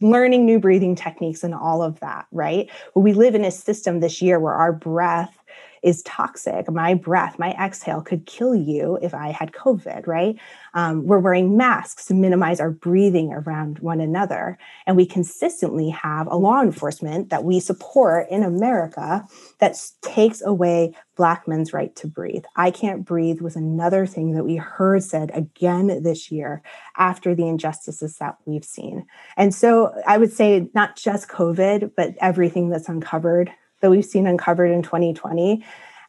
learning 0.00 0.46
new 0.46 0.58
breathing 0.58 0.94
techniques, 0.94 1.42
and 1.42 1.54
all 1.54 1.82
of 1.82 2.00
that, 2.00 2.26
right? 2.30 2.70
Well, 2.94 3.02
we 3.02 3.12
live 3.12 3.34
in 3.34 3.44
a 3.44 3.50
system 3.50 4.00
this 4.00 4.22
year 4.22 4.38
where 4.38 4.54
our 4.54 4.72
breath 4.72 5.38
is 5.84 6.02
toxic. 6.02 6.70
My 6.70 6.94
breath, 6.94 7.38
my 7.38 7.50
exhale 7.52 8.00
could 8.00 8.24
kill 8.24 8.54
you 8.54 8.98
if 9.02 9.12
I 9.12 9.28
had 9.28 9.52
COVID, 9.52 10.06
right? 10.06 10.36
Um, 10.72 11.06
we're 11.06 11.18
wearing 11.18 11.58
masks 11.58 12.06
to 12.06 12.14
minimize 12.14 12.58
our 12.58 12.70
breathing 12.70 13.32
around 13.32 13.80
one 13.80 14.00
another. 14.00 14.56
And 14.86 14.96
we 14.96 15.04
consistently 15.04 15.90
have 15.90 16.26
a 16.26 16.36
law 16.36 16.62
enforcement 16.62 17.28
that 17.28 17.44
we 17.44 17.60
support 17.60 18.28
in 18.30 18.42
America 18.42 19.26
that 19.58 19.76
takes 20.00 20.40
away 20.40 20.94
Black 21.16 21.46
men's 21.46 21.74
right 21.74 21.94
to 21.96 22.06
breathe. 22.06 22.44
I 22.56 22.70
can't 22.70 23.04
breathe 23.04 23.42
was 23.42 23.54
another 23.54 24.06
thing 24.06 24.32
that 24.32 24.44
we 24.44 24.56
heard 24.56 25.04
said 25.04 25.30
again 25.34 26.02
this 26.02 26.32
year 26.32 26.62
after 26.96 27.34
the 27.34 27.46
injustices 27.46 28.16
that 28.18 28.36
we've 28.46 28.64
seen. 28.64 29.06
And 29.36 29.54
so 29.54 29.94
I 30.06 30.16
would 30.16 30.32
say 30.32 30.70
not 30.74 30.96
just 30.96 31.28
COVID, 31.28 31.92
but 31.94 32.14
everything 32.20 32.70
that's 32.70 32.88
uncovered 32.88 33.52
that 33.84 33.90
we've 33.90 34.02
seen 34.06 34.26
uncovered 34.26 34.70
in 34.70 34.82
2020 34.82 35.62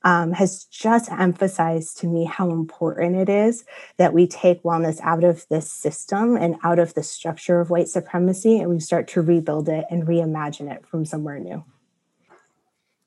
um, 0.06 0.32
has 0.32 0.64
just 0.66 1.12
emphasized 1.12 1.98
to 1.98 2.08
me 2.08 2.24
how 2.24 2.50
important 2.50 3.18
it 3.18 3.28
is 3.28 3.66
that 3.98 4.14
we 4.14 4.28
take 4.28 4.64
wellness 4.64 5.02
out 5.02 5.26
of 5.26 5.46
this 5.50 5.70
system 5.70 6.38
and 6.38 6.56
out 6.64 6.80
of 6.80 6.94
the 6.94 7.04
structure 7.04 7.60
of 7.60 7.70
white 7.70 7.90
supremacy 7.90 8.60
and 8.60 8.70
we 8.70 8.80
start 8.80 9.10
to 9.10 9.22
rebuild 9.22 9.68
it 9.68 9.84
and 9.90 10.08
reimagine 10.08 10.74
it 10.74 10.86
from 10.88 11.04
somewhere 11.04 11.38
new. 11.38 11.66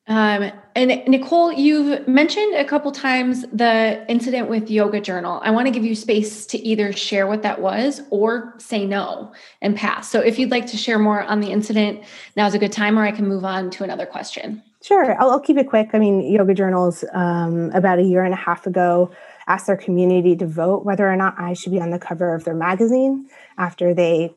Um, 0.08 0.50
and 0.74 1.02
Nicole, 1.06 1.52
you've 1.52 2.08
mentioned 2.08 2.54
a 2.54 2.64
couple 2.64 2.90
times 2.92 3.44
the 3.52 4.04
incident 4.08 4.48
with 4.48 4.70
Yoga 4.70 5.00
Journal. 5.00 5.38
I 5.44 5.50
want 5.50 5.66
to 5.66 5.70
give 5.70 5.84
you 5.84 5.94
space 5.94 6.46
to 6.46 6.58
either 6.58 6.92
share 6.92 7.26
what 7.26 7.42
that 7.42 7.60
was 7.60 8.00
or 8.10 8.54
say 8.58 8.86
no 8.86 9.32
and 9.60 9.76
pass. 9.76 10.10
So 10.10 10.20
if 10.20 10.38
you'd 10.38 10.50
like 10.50 10.66
to 10.68 10.78
share 10.78 10.98
more 10.98 11.22
on 11.22 11.40
the 11.40 11.50
incident, 11.50 12.04
now's 12.36 12.54
a 12.54 12.58
good 12.58 12.72
time, 12.72 12.98
or 12.98 13.04
I 13.04 13.12
can 13.12 13.28
move 13.28 13.44
on 13.44 13.70
to 13.70 13.84
another 13.84 14.06
question. 14.06 14.62
Sure, 14.82 15.20
I'll, 15.20 15.30
I'll 15.32 15.40
keep 15.40 15.58
it 15.58 15.68
quick. 15.68 15.90
I 15.92 15.98
mean, 15.98 16.22
Yoga 16.22 16.54
Journals 16.54 17.04
um, 17.12 17.70
about 17.74 17.98
a 17.98 18.02
year 18.02 18.24
and 18.24 18.32
a 18.32 18.38
half 18.38 18.66
ago 18.66 19.10
asked 19.46 19.66
their 19.66 19.76
community 19.76 20.36
to 20.36 20.46
vote 20.46 20.84
whether 20.84 21.10
or 21.10 21.16
not 21.16 21.34
I 21.38 21.52
should 21.52 21.72
be 21.72 21.80
on 21.80 21.90
the 21.90 21.98
cover 21.98 22.34
of 22.34 22.44
their 22.44 22.54
magazine 22.54 23.28
after 23.58 23.92
they 23.92 24.34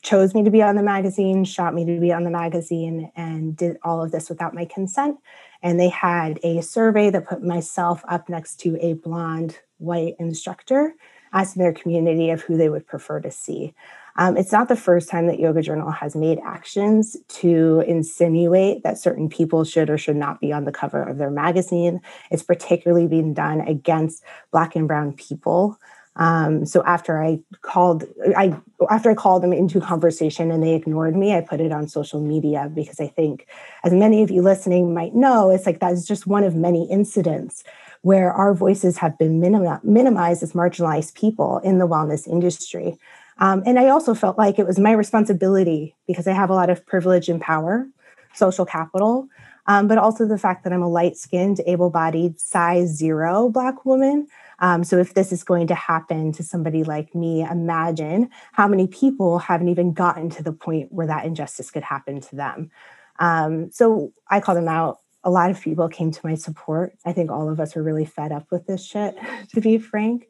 chose 0.00 0.34
me 0.34 0.42
to 0.44 0.50
be 0.50 0.62
on 0.62 0.76
the 0.76 0.82
magazine, 0.82 1.44
shot 1.44 1.74
me 1.74 1.84
to 1.84 2.00
be 2.00 2.12
on 2.12 2.24
the 2.24 2.30
magazine, 2.30 3.12
and 3.14 3.56
did 3.56 3.76
all 3.82 4.02
of 4.02 4.10
this 4.10 4.28
without 4.28 4.54
my 4.54 4.64
consent. 4.64 5.18
And 5.62 5.78
they 5.78 5.90
had 5.90 6.40
a 6.42 6.62
survey 6.62 7.10
that 7.10 7.28
put 7.28 7.42
myself 7.42 8.02
up 8.08 8.28
next 8.28 8.56
to 8.60 8.78
a 8.80 8.94
blonde 8.94 9.58
white 9.78 10.14
instructor 10.18 10.94
asking 11.32 11.62
their 11.62 11.72
community 11.72 12.30
of 12.30 12.42
who 12.42 12.56
they 12.56 12.68
would 12.68 12.86
prefer 12.86 13.20
to 13.20 13.30
see. 13.30 13.74
Um, 14.16 14.36
it's 14.36 14.52
not 14.52 14.68
the 14.68 14.76
first 14.76 15.08
time 15.08 15.26
that 15.26 15.40
Yoga 15.40 15.62
Journal 15.62 15.90
has 15.90 16.14
made 16.14 16.38
actions 16.44 17.16
to 17.28 17.82
insinuate 17.86 18.82
that 18.82 18.98
certain 18.98 19.28
people 19.28 19.64
should 19.64 19.88
or 19.88 19.96
should 19.96 20.16
not 20.16 20.40
be 20.40 20.52
on 20.52 20.64
the 20.64 20.72
cover 20.72 21.02
of 21.02 21.16
their 21.16 21.30
magazine. 21.30 22.00
It's 22.30 22.42
particularly 22.42 23.06
being 23.06 23.32
done 23.32 23.62
against 23.62 24.22
Black 24.50 24.76
and 24.76 24.86
Brown 24.86 25.14
people. 25.14 25.78
Um, 26.16 26.66
so 26.66 26.82
after 26.84 27.22
I 27.22 27.40
called, 27.62 28.04
I 28.36 28.54
after 28.90 29.10
I 29.10 29.14
called 29.14 29.42
them 29.42 29.52
into 29.52 29.80
conversation 29.80 30.50
and 30.50 30.62
they 30.62 30.74
ignored 30.74 31.16
me, 31.16 31.34
I 31.34 31.40
put 31.40 31.60
it 31.60 31.72
on 31.72 31.88
social 31.88 32.20
media 32.20 32.70
because 32.74 33.00
I 33.00 33.06
think, 33.06 33.46
as 33.82 33.92
many 33.92 34.22
of 34.22 34.30
you 34.30 34.42
listening 34.42 34.92
might 34.92 35.14
know, 35.14 35.50
it's 35.50 35.64
like 35.64 35.80
that's 35.80 36.06
just 36.06 36.26
one 36.26 36.44
of 36.44 36.54
many 36.54 36.90
incidents 36.90 37.64
where 38.02 38.32
our 38.32 38.52
voices 38.52 38.98
have 38.98 39.16
been 39.16 39.40
minim- 39.40 39.80
minimized 39.82 40.42
as 40.42 40.52
marginalized 40.52 41.14
people 41.14 41.58
in 41.58 41.78
the 41.78 41.88
wellness 41.88 42.26
industry. 42.26 42.98
Um, 43.38 43.62
and 43.64 43.78
I 43.78 43.88
also 43.88 44.14
felt 44.14 44.36
like 44.36 44.58
it 44.58 44.66
was 44.66 44.78
my 44.78 44.92
responsibility 44.92 45.94
because 46.06 46.26
I 46.26 46.32
have 46.32 46.50
a 46.50 46.54
lot 46.54 46.68
of 46.68 46.84
privilege 46.84 47.28
and 47.28 47.40
power, 47.40 47.88
social 48.34 48.66
capital, 48.66 49.28
um, 49.66 49.88
but 49.88 49.98
also 49.98 50.26
the 50.26 50.38
fact 50.38 50.64
that 50.64 50.72
I'm 50.72 50.82
a 50.82 50.88
light 50.88 51.16
skinned, 51.16 51.60
able 51.66 51.90
bodied, 51.90 52.40
size 52.40 52.88
zero 52.88 53.48
Black 53.48 53.84
woman. 53.86 54.26
Um, 54.62 54.84
so 54.84 54.98
if 54.98 55.14
this 55.14 55.32
is 55.32 55.42
going 55.42 55.66
to 55.66 55.74
happen 55.74 56.30
to 56.32 56.42
somebody 56.42 56.84
like 56.84 57.14
me, 57.16 57.42
imagine 57.42 58.30
how 58.52 58.68
many 58.68 58.86
people 58.86 59.40
haven't 59.40 59.68
even 59.68 59.92
gotten 59.92 60.30
to 60.30 60.42
the 60.42 60.52
point 60.52 60.92
where 60.92 61.08
that 61.08 61.26
injustice 61.26 61.70
could 61.70 61.82
happen 61.82 62.20
to 62.20 62.36
them. 62.36 62.70
Um, 63.18 63.72
so 63.72 64.12
I 64.28 64.40
called 64.40 64.58
them 64.58 64.68
out. 64.68 65.00
A 65.24 65.30
lot 65.30 65.50
of 65.50 65.60
people 65.60 65.88
came 65.88 66.12
to 66.12 66.20
my 66.26 66.36
support. 66.36 66.96
I 67.04 67.12
think 67.12 67.30
all 67.30 67.50
of 67.50 67.58
us 67.60 67.76
are 67.76 67.82
really 67.82 68.04
fed 68.04 68.32
up 68.32 68.46
with 68.50 68.66
this 68.66 68.84
shit, 68.84 69.16
to 69.52 69.60
be 69.60 69.78
frank. 69.78 70.28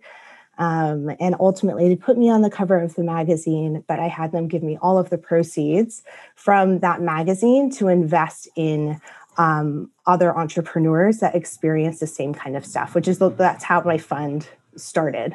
Um, 0.59 1.11
and 1.19 1.35
ultimately, 1.41 1.89
they 1.89 1.97
put 1.97 2.19
me 2.19 2.31
on 2.31 2.43
the 2.43 2.51
cover 2.51 2.79
of 2.79 2.95
the 2.95 3.03
magazine, 3.03 3.85
but 3.89 3.99
I 3.99 4.09
had 4.09 4.33
them 4.33 4.49
give 4.49 4.63
me 4.63 4.79
all 4.81 4.99
of 4.99 5.11
the 5.11 5.17
proceeds 5.19 6.03
from 6.35 6.81
that 6.81 7.01
magazine 7.01 7.71
to 7.73 7.89
invest 7.89 8.49
in 8.55 9.01
um, 9.39 9.91
other 10.07 10.37
entrepreneurs 10.37 11.19
that 11.19 11.35
experience 11.35 12.01
the 12.01 12.07
same 12.07 12.35
kind 12.35 12.57
of 12.57 12.67
stuff, 12.67 12.95
which 12.95 13.09
is 13.09 13.19
that's 13.19 13.65
how 13.65 13.83
my 13.83 13.99
fund 13.99 14.49
started. 14.77 15.35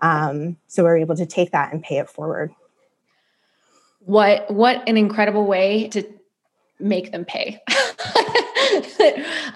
Um, 0.00 0.56
so 0.66 0.84
we're 0.84 0.98
able 0.98 1.16
to 1.16 1.26
take 1.26 1.52
that 1.52 1.72
and 1.72 1.82
pay 1.82 1.98
it 1.98 2.08
forward. 2.08 2.52
What 4.00 4.50
what 4.50 4.88
an 4.88 4.96
incredible 4.96 5.46
way 5.46 5.88
to 5.88 6.04
make 6.80 7.12
them 7.12 7.24
pay. 7.24 7.60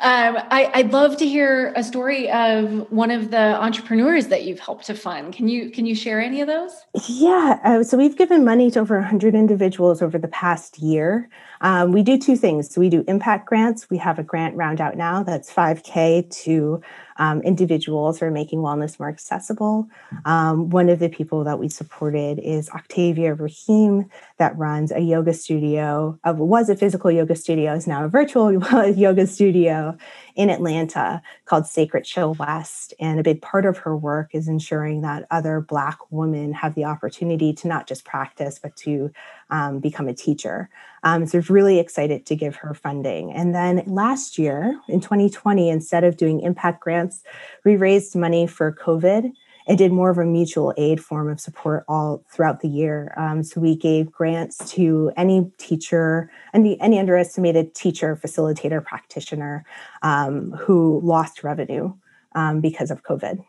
um, 0.02 0.36
I, 0.50 0.72
would 0.76 0.92
love 0.92 1.16
to 1.18 1.26
hear 1.26 1.72
a 1.76 1.82
story 1.82 2.30
of 2.30 2.90
one 2.90 3.10
of 3.10 3.30
the 3.30 3.60
entrepreneurs 3.60 4.28
that 4.28 4.44
you've 4.44 4.60
helped 4.60 4.86
to 4.86 4.94
fund. 4.94 5.32
Can 5.34 5.48
you 5.48 5.70
can 5.70 5.86
you 5.86 5.94
share 5.94 6.20
any 6.20 6.40
of 6.40 6.46
those? 6.46 6.72
Yeah, 7.08 7.58
uh, 7.64 7.82
so 7.82 7.96
we've 7.96 8.16
given 8.16 8.44
money 8.44 8.70
to 8.72 8.80
over 8.80 8.98
100 8.98 9.34
individuals 9.34 10.02
over 10.02 10.18
the 10.18 10.28
past 10.28 10.78
year. 10.78 11.28
Um, 11.60 11.92
we 11.92 12.02
do 12.02 12.18
two 12.18 12.36
things. 12.36 12.72
So 12.72 12.80
we 12.80 12.88
do 12.88 13.04
impact 13.08 13.46
grants. 13.46 13.88
We 13.90 13.98
have 13.98 14.18
a 14.18 14.22
grant 14.22 14.56
round 14.56 14.80
out 14.80 14.96
now 14.96 15.22
that's 15.22 15.52
5K 15.52 16.30
to 16.44 16.82
um, 17.16 17.40
individuals 17.42 18.18
who 18.18 18.26
are 18.26 18.30
making 18.30 18.60
wellness 18.60 18.98
more 18.98 19.08
accessible. 19.08 19.88
Um, 20.24 20.70
one 20.70 20.88
of 20.88 20.98
the 20.98 21.08
people 21.08 21.44
that 21.44 21.58
we 21.58 21.68
supported 21.68 22.38
is 22.40 22.68
Octavia 22.70 23.34
Raheem, 23.34 24.10
that 24.38 24.56
runs 24.58 24.90
a 24.90 25.00
yoga 25.00 25.32
studio, 25.32 26.18
uh, 26.24 26.34
was 26.36 26.68
a 26.68 26.76
physical 26.76 27.10
yoga 27.10 27.36
studio, 27.36 27.74
is 27.74 27.86
now 27.86 28.04
a 28.04 28.08
virtual 28.08 28.52
yoga 28.90 29.26
studio 29.26 29.96
in 30.34 30.50
Atlanta 30.50 31.22
called 31.44 31.66
Sacred 31.66 32.04
Chill 32.04 32.34
West. 32.34 32.94
And 32.98 33.20
a 33.20 33.22
big 33.22 33.40
part 33.42 33.64
of 33.64 33.78
her 33.78 33.96
work 33.96 34.30
is 34.32 34.48
ensuring 34.48 35.02
that 35.02 35.26
other 35.30 35.60
Black 35.60 35.98
women 36.10 36.52
have 36.52 36.74
the 36.74 36.84
opportunity 36.84 37.52
to 37.52 37.68
not 37.68 37.86
just 37.86 38.04
practice, 38.04 38.58
but 38.58 38.74
to 38.76 39.12
um, 39.50 39.80
become 39.80 40.08
a 40.08 40.14
teacher. 40.14 40.68
Um, 41.02 41.26
so, 41.26 41.38
we're 41.38 41.54
really 41.54 41.78
excited 41.78 42.26
to 42.26 42.36
give 42.36 42.56
her 42.56 42.74
funding. 42.74 43.32
And 43.32 43.54
then 43.54 43.82
last 43.86 44.38
year 44.38 44.80
in 44.88 45.00
2020, 45.00 45.68
instead 45.68 46.04
of 46.04 46.16
doing 46.16 46.40
impact 46.40 46.80
grants, 46.80 47.22
we 47.64 47.76
raised 47.76 48.16
money 48.16 48.46
for 48.46 48.72
COVID 48.72 49.32
and 49.66 49.78
did 49.78 49.92
more 49.92 50.10
of 50.10 50.18
a 50.18 50.24
mutual 50.24 50.74
aid 50.76 51.02
form 51.02 51.28
of 51.28 51.40
support 51.40 51.84
all 51.88 52.22
throughout 52.28 52.60
the 52.60 52.68
year. 52.68 53.14
Um, 53.16 53.42
so 53.42 53.60
we 53.60 53.74
gave 53.74 54.12
grants 54.12 54.70
to 54.72 55.10
any 55.16 55.50
teacher, 55.58 56.30
any, 56.52 56.78
any 56.80 56.98
underestimated 56.98 57.74
teacher, 57.74 58.16
facilitator, 58.16 58.84
practitioner 58.84 59.64
um, 60.02 60.52
who 60.52 61.00
lost 61.02 61.42
revenue 61.42 61.94
um, 62.34 62.60
because 62.60 62.90
of 62.90 63.02
COVID. 63.02 63.42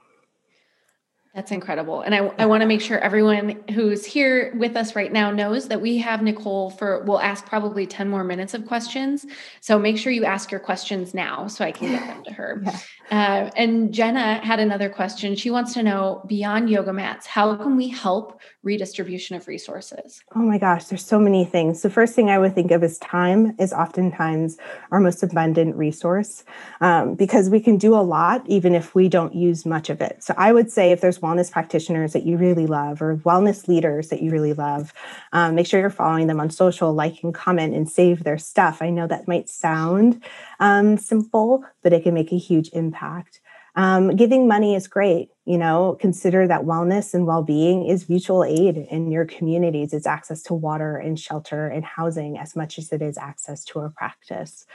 That's 1.36 1.52
incredible. 1.52 2.00
And 2.00 2.16
I, 2.16 2.32
I 2.40 2.46
want 2.46 2.62
to 2.62 2.66
make 2.66 2.80
sure 2.80 2.98
everyone 3.00 3.62
who's 3.72 4.06
here 4.06 4.56
with 4.56 4.78
us 4.78 4.96
right 4.96 5.12
now 5.12 5.32
knows 5.32 5.68
that 5.68 5.82
we 5.82 5.98
have 5.98 6.22
Nicole 6.22 6.70
for, 6.70 7.04
we'll 7.04 7.20
ask 7.20 7.46
probably 7.46 7.86
10 7.86 8.08
more 8.08 8.24
minutes 8.24 8.54
of 8.54 8.66
questions. 8.66 9.26
So 9.60 9.78
make 9.78 9.98
sure 9.98 10.14
you 10.14 10.24
ask 10.24 10.50
your 10.50 10.62
questions 10.62 11.14
now 11.14 11.48
so 11.48 11.66
I 11.66 11.74
can 11.74 11.92
get 11.92 12.08
them 12.08 12.24
to 12.24 12.32
her. 12.32 12.64
Yeah. 12.64 12.80
Uh, 13.12 13.52
and 13.58 13.94
Jenna 13.94 14.36
had 14.46 14.62
another 14.62 14.90
question. 14.90 15.36
She 15.36 15.52
wants 15.52 15.74
to 15.74 15.84
know 15.84 16.24
beyond 16.26 16.70
yoga 16.70 16.94
mats, 16.94 17.28
how 17.28 17.54
can 17.58 17.76
we 17.76 17.90
help 17.90 18.40
redistribution 18.64 19.36
of 19.36 19.48
resources? 19.48 20.24
Oh 20.36 20.40
my 20.40 20.58
gosh, 20.58 20.86
there's 20.86 21.06
so 21.06 21.20
many 21.20 21.46
things. 21.46 21.82
The 21.82 21.90
first 21.90 22.16
thing 22.16 22.30
I 22.30 22.40
would 22.40 22.56
think 22.56 22.72
of 22.72 22.82
is 22.82 22.98
time 23.00 23.56
is 23.60 23.74
oftentimes 23.74 24.58
our 24.92 25.00
most 25.00 25.22
abundant 25.22 25.76
resource 25.76 26.46
um, 26.82 27.14
because 27.14 27.50
we 27.50 27.60
can 27.60 27.78
do 27.78 27.94
a 27.94 28.02
lot 28.02 28.42
even 28.48 28.74
if 28.74 28.96
we 28.96 29.08
don't 29.10 29.36
use 29.36 29.66
much 29.66 29.90
of 29.90 30.02
it. 30.02 30.24
So 30.24 30.34
I 30.38 30.52
would 30.54 30.72
say 30.72 30.92
if 30.92 31.02
there's 31.02 31.22
wellness 31.26 31.52
practitioners 31.52 32.14
that 32.14 32.26
you 32.26 32.38
really 32.38 32.68
love 32.68 33.02
or 33.02 33.18
wellness 33.18 33.68
leaders 33.68 34.10
that 34.10 34.22
you 34.22 34.30
really 34.30 34.54
love, 34.54 34.94
um, 35.34 35.56
make 35.56 35.66
sure 35.66 35.80
you're 35.80 35.90
following 35.90 36.28
them 36.28 36.40
on 36.40 36.50
social, 36.50 36.94
like 36.94 37.24
and 37.24 37.34
comment 37.34 37.74
and 37.74 37.90
save 37.90 38.24
their 38.24 38.38
stuff. 38.38 38.82
I 38.82 38.90
know 38.90 39.08
that 39.08 39.28
might 39.28 39.50
sound 39.50 40.24
um, 40.60 40.98
simple, 40.98 41.64
but 41.82 41.94
it 41.94 42.04
can 42.04 42.14
make 42.14 42.32
a 42.32 42.38
huge 42.38 42.70
impact. 42.74 43.42
Um, 43.78 44.16
giving 44.16 44.48
money 44.48 44.74
is 44.74 44.88
great. 44.88 45.30
You 45.44 45.58
know, 45.58 45.98
consider 46.00 46.48
that 46.48 46.62
wellness 46.62 47.14
and 47.14 47.28
well 47.28 47.44
being 47.44 47.86
is 47.86 48.10
mutual 48.10 48.44
aid 48.44 48.78
in 48.78 49.12
your 49.12 49.26
communities. 49.26 49.94
It's 49.94 50.08
access 50.08 50.42
to 50.44 50.54
water 50.54 50.96
and 50.96 51.20
shelter 51.20 51.68
and 51.68 51.84
housing 51.84 52.38
as 52.38 52.56
much 52.56 52.80
as 52.80 52.92
it 52.94 53.02
is 53.02 53.18
access 53.18 53.64
to 53.66 53.80
a 53.82 53.90
practice. 53.90 54.66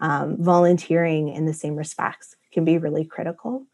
Um, 0.00 0.36
volunteering 0.38 1.28
in 1.28 1.46
the 1.46 1.54
same 1.54 1.76
respects 1.76 2.36
can 2.52 2.64
be 2.64 2.78
really 2.78 3.04
critical. 3.04 3.64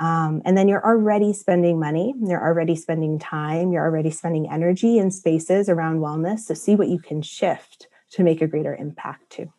Um, 0.00 0.40
and 0.46 0.56
then 0.56 0.66
you're 0.66 0.84
already 0.84 1.34
spending 1.34 1.78
money, 1.78 2.14
you're 2.26 2.42
already 2.42 2.74
spending 2.74 3.18
time, 3.18 3.70
you're 3.70 3.84
already 3.84 4.10
spending 4.10 4.50
energy 4.50 4.96
in 4.96 5.10
spaces 5.10 5.68
around 5.68 6.00
wellness. 6.00 6.40
So 6.40 6.54
see 6.54 6.74
what 6.74 6.88
you 6.88 6.98
can 6.98 7.20
shift 7.20 7.86
to 8.12 8.24
make 8.24 8.40
a 8.40 8.46
greater 8.46 8.74
impact 8.74 9.28
too. 9.28 9.52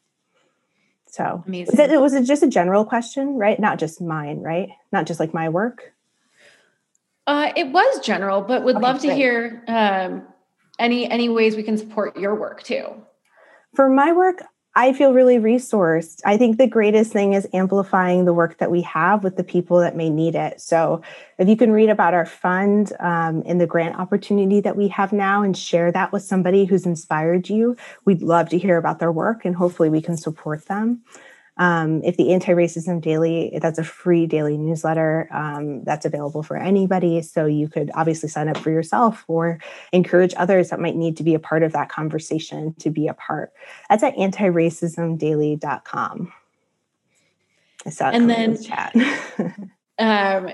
So 1.06 1.44
Amazing. 1.46 1.80
It, 1.80 2.02
was 2.02 2.16
it 2.16 2.24
just 2.24 2.42
a 2.42 2.48
general 2.48 2.86
question, 2.86 3.36
right? 3.36 3.60
Not 3.60 3.78
just 3.78 4.02
mine, 4.02 4.40
right? 4.40 4.70
Not 4.92 5.06
just 5.06 5.20
like 5.20 5.32
my 5.32 5.50
work. 5.50 5.94
Uh, 7.28 7.52
it 7.56 7.72
was 7.72 8.00
general, 8.00 8.42
but 8.42 8.64
would 8.64 8.78
okay, 8.78 8.84
love 8.84 9.00
to 9.02 9.08
great. 9.08 9.18
hear 9.18 9.64
um, 9.68 10.24
any 10.80 11.10
any 11.10 11.30
ways 11.30 11.56
we 11.56 11.64
can 11.64 11.78
support 11.78 12.18
your 12.18 12.34
work 12.34 12.64
too. 12.64 12.88
For 13.76 13.90
my 13.90 14.12
work, 14.12 14.42
I 14.74 14.94
feel 14.94 15.14
really 15.14 15.38
resourced. 15.38 16.22
I 16.26 16.38
think 16.38 16.58
the 16.58 16.68
greatest 16.68 17.12
thing 17.12 17.34
is 17.34 17.46
amplifying 17.54 18.24
the 18.24 18.34
work 18.34 18.58
that 18.60 18.72
we 18.72 18.82
have 18.84 19.22
with 19.22 19.36
the 19.36 19.44
people 19.44 19.80
that 19.80 19.98
may 19.98 20.10
need 20.10 20.34
it. 20.34 20.62
So, 20.62 21.02
if 21.38 21.50
you 21.50 21.58
can 21.58 21.72
read 21.72 21.90
about 21.90 22.14
our 22.14 22.26
fund 22.26 22.94
um, 23.00 23.44
and 23.46 23.60
the 23.60 23.68
grant 23.68 24.00
opportunity 24.00 24.62
that 24.62 24.78
we 24.78 24.88
have 24.88 25.12
now 25.12 25.44
and 25.44 25.58
share 25.58 25.92
that 25.92 26.14
with 26.14 26.24
somebody 26.24 26.64
who's 26.66 26.86
inspired 26.86 27.50
you, 27.50 27.76
we'd 28.06 28.22
love 28.22 28.48
to 28.50 28.58
hear 28.58 28.78
about 28.78 29.00
their 29.00 29.12
work 29.12 29.44
and 29.44 29.56
hopefully 29.56 29.90
we 29.90 30.02
can 30.02 30.16
support 30.16 30.66
them. 30.68 31.02
Um, 31.62 32.04
if 32.04 32.18
the 32.18 32.34
Anti 32.34 32.52
Racism 32.54 33.00
Daily, 33.00 33.58
that's 33.62 33.78
a 33.78 33.84
free 33.84 34.26
daily 34.26 34.58
newsletter 34.58 35.30
um, 35.32 35.84
that's 35.84 36.08
available 36.08 36.42
for 36.42 36.58
anybody. 36.58 37.22
So 37.22 37.46
you 37.46 37.70
could 37.70 37.92
obviously 37.94 38.30
sign 38.30 38.48
up 38.48 38.58
for 38.58 38.72
yourself 38.72 39.24
or 39.28 39.60
encourage 39.92 40.34
others 40.38 40.72
that 40.72 40.80
might 40.80 40.96
need 40.96 41.18
to 41.18 41.24
be 41.24 41.36
a 41.36 41.40
part 41.40 41.62
of 41.62 41.72
that 41.74 41.88
conversation 41.88 42.74
to 42.80 42.90
be 42.90 43.08
a 43.08 43.14
part. 43.14 43.54
That's 43.92 44.02
at 44.02 44.16
antiracismdaily.com. 44.16 46.34
I 47.86 47.90
saw 47.92 48.10
it 48.10 48.16
and 48.16 48.28
then 48.28 48.56
the 48.56 48.64
chat. 48.64 48.96
um, 50.00 50.50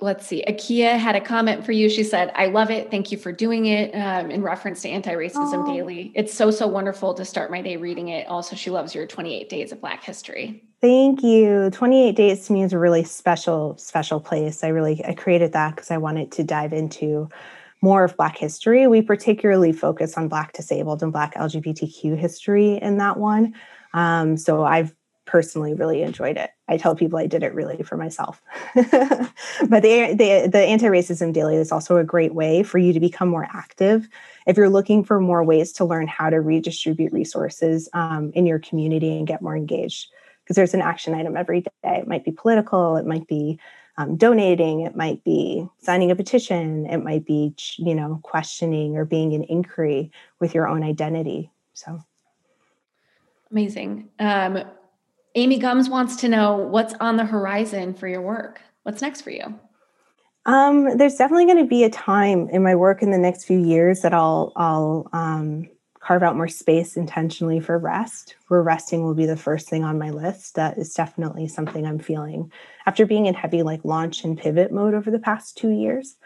let's 0.00 0.26
see. 0.26 0.44
Akia 0.46 0.98
had 0.98 1.16
a 1.16 1.20
comment 1.20 1.64
for 1.64 1.72
you. 1.72 1.88
She 1.88 2.04
said, 2.04 2.30
I 2.34 2.46
love 2.46 2.70
it. 2.70 2.90
Thank 2.90 3.10
you 3.10 3.18
for 3.18 3.32
doing 3.32 3.66
it 3.66 3.92
um, 3.94 4.30
in 4.30 4.42
reference 4.42 4.82
to 4.82 4.88
Anti 4.88 5.12
Racism 5.12 5.66
Daily. 5.66 6.12
It's 6.14 6.32
so, 6.32 6.50
so 6.50 6.66
wonderful 6.66 7.14
to 7.14 7.24
start 7.24 7.50
my 7.50 7.62
day 7.62 7.76
reading 7.76 8.08
it. 8.08 8.26
Also, 8.28 8.54
she 8.54 8.70
loves 8.70 8.94
your 8.94 9.06
28 9.06 9.48
Days 9.48 9.72
of 9.72 9.80
Black 9.80 10.04
History. 10.04 10.62
Thank 10.80 11.22
you. 11.22 11.70
28 11.70 12.14
Days 12.14 12.46
to 12.46 12.52
me 12.52 12.62
is 12.62 12.72
a 12.72 12.78
really 12.78 13.04
special, 13.04 13.76
special 13.78 14.20
place. 14.20 14.62
I 14.62 14.68
really 14.68 15.02
I 15.04 15.14
created 15.14 15.52
that 15.52 15.74
because 15.74 15.90
I 15.90 15.96
wanted 15.96 16.30
to 16.32 16.44
dive 16.44 16.72
into 16.72 17.28
more 17.80 18.04
of 18.04 18.16
Black 18.16 18.36
history. 18.36 18.86
We 18.86 19.02
particularly 19.02 19.72
focus 19.72 20.16
on 20.16 20.28
Black 20.28 20.52
disabled 20.52 21.02
and 21.02 21.12
Black 21.12 21.34
LGBTQ 21.34 22.16
history 22.16 22.76
in 22.76 22.98
that 22.98 23.18
one. 23.18 23.54
Um, 23.92 24.36
so 24.36 24.64
I've 24.64 24.94
personally 25.26 25.74
really 25.74 26.02
enjoyed 26.02 26.36
it. 26.36 26.50
I 26.68 26.76
tell 26.76 26.94
people 26.94 27.18
I 27.18 27.26
did 27.26 27.42
it 27.42 27.54
really 27.54 27.82
for 27.82 27.96
myself. 27.96 28.40
but 28.74 29.82
the, 29.82 30.14
the, 30.14 30.48
the 30.50 30.58
anti 30.58 30.86
racism 30.86 31.32
daily 31.32 31.56
is 31.56 31.72
also 31.72 31.96
a 31.96 32.04
great 32.04 32.34
way 32.34 32.62
for 32.62 32.78
you 32.78 32.92
to 32.92 33.00
become 33.00 33.28
more 33.28 33.48
active. 33.52 34.08
If 34.46 34.56
you're 34.56 34.68
looking 34.68 35.04
for 35.04 35.20
more 35.20 35.42
ways 35.42 35.72
to 35.72 35.84
learn 35.84 36.06
how 36.06 36.30
to 36.30 36.40
redistribute 36.40 37.12
resources 37.12 37.88
um, 37.92 38.32
in 38.34 38.46
your 38.46 38.58
community 38.58 39.16
and 39.16 39.26
get 39.26 39.42
more 39.42 39.56
engaged, 39.56 40.10
because 40.44 40.56
there's 40.56 40.74
an 40.74 40.82
action 40.82 41.14
item 41.14 41.36
every 41.36 41.62
day. 41.62 41.70
It 41.84 42.06
might 42.06 42.24
be 42.24 42.32
political, 42.32 42.96
it 42.96 43.06
might 43.06 43.26
be 43.26 43.58
um, 43.96 44.16
donating, 44.16 44.80
it 44.80 44.96
might 44.96 45.22
be 45.24 45.66
signing 45.78 46.10
a 46.10 46.16
petition, 46.16 46.86
it 46.86 46.98
might 46.98 47.24
be, 47.24 47.54
you 47.76 47.94
know, 47.94 48.20
questioning 48.22 48.96
or 48.96 49.04
being 49.04 49.34
an 49.34 49.44
inquiry 49.44 50.10
with 50.40 50.54
your 50.54 50.68
own 50.68 50.82
identity. 50.82 51.50
So 51.72 52.02
amazing. 53.50 54.10
Um, 54.18 54.64
Amy 55.34 55.58
Gums 55.58 55.88
wants 55.88 56.16
to 56.16 56.28
know 56.28 56.56
what's 56.56 56.94
on 57.00 57.16
the 57.16 57.24
horizon 57.24 57.94
for 57.94 58.06
your 58.06 58.22
work. 58.22 58.60
What's 58.84 59.02
next 59.02 59.22
for 59.22 59.30
you? 59.30 59.58
Um, 60.46 60.96
there's 60.96 61.16
definitely 61.16 61.46
going 61.46 61.58
to 61.58 61.68
be 61.68 61.84
a 61.84 61.90
time 61.90 62.48
in 62.50 62.62
my 62.62 62.74
work 62.74 63.02
in 63.02 63.10
the 63.10 63.18
next 63.18 63.44
few 63.44 63.58
years 63.58 64.02
that 64.02 64.12
I'll 64.12 64.52
I'll 64.56 65.08
um, 65.12 65.68
carve 66.00 66.22
out 66.22 66.36
more 66.36 66.48
space 66.48 66.96
intentionally 66.96 67.60
for 67.60 67.78
rest. 67.78 68.36
Where 68.48 68.62
resting 68.62 69.02
will 69.02 69.14
be 69.14 69.26
the 69.26 69.36
first 69.36 69.68
thing 69.68 69.82
on 69.84 69.98
my 69.98 70.10
list. 70.10 70.54
That 70.54 70.78
is 70.78 70.92
definitely 70.92 71.48
something 71.48 71.86
I'm 71.86 71.98
feeling 71.98 72.52
after 72.86 73.06
being 73.06 73.26
in 73.26 73.34
heavy 73.34 73.62
like 73.62 73.84
launch 73.84 74.22
and 74.22 74.38
pivot 74.38 74.70
mode 74.70 74.94
over 74.94 75.10
the 75.10 75.18
past 75.18 75.56
two 75.56 75.70
years. 75.70 76.16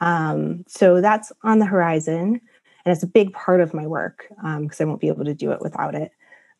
Um, 0.00 0.64
so 0.68 1.00
that's 1.00 1.32
on 1.42 1.58
the 1.58 1.66
horizon, 1.66 2.40
and 2.84 2.92
it's 2.92 3.02
a 3.02 3.08
big 3.08 3.32
part 3.32 3.60
of 3.60 3.74
my 3.74 3.86
work 3.86 4.26
because 4.28 4.80
um, 4.80 4.86
I 4.86 4.88
won't 4.88 5.00
be 5.00 5.08
able 5.08 5.24
to 5.24 5.34
do 5.34 5.50
it 5.50 5.60
without 5.60 5.94
it. 5.94 6.12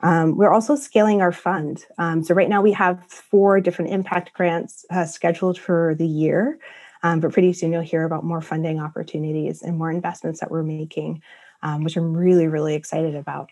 Um, 0.05 0.36
we're 0.36 0.52
also 0.52 0.76
scaling 0.76 1.22
our 1.22 1.32
fund. 1.32 1.84
Um, 1.96 2.22
so 2.22 2.34
right 2.34 2.48
now 2.48 2.61
we 2.61 2.72
have 2.72 3.02
four 3.09 3.59
different 3.59 3.90
impact 3.90 4.34
grants 4.34 4.84
uh, 4.90 5.07
scheduled 5.07 5.59
for 5.59 5.94
the 5.98 6.07
year, 6.07 6.59
um, 7.02 7.20
but 7.20 7.32
pretty 7.32 7.55
soon 7.55 7.72
you'll 7.72 7.80
hear 7.80 8.05
about 8.05 8.22
more 8.22 8.42
funding 8.42 8.78
opportunities 8.80 9.62
and 9.62 9.78
more 9.78 9.90
investments 9.90 10.40
that 10.40 10.50
we're 10.50 10.62
making, 10.62 11.22
um, 11.62 11.84
which 11.84 11.96
I'm 11.96 12.14
really 12.14 12.46
really 12.46 12.74
excited 12.74 13.14
about. 13.16 13.50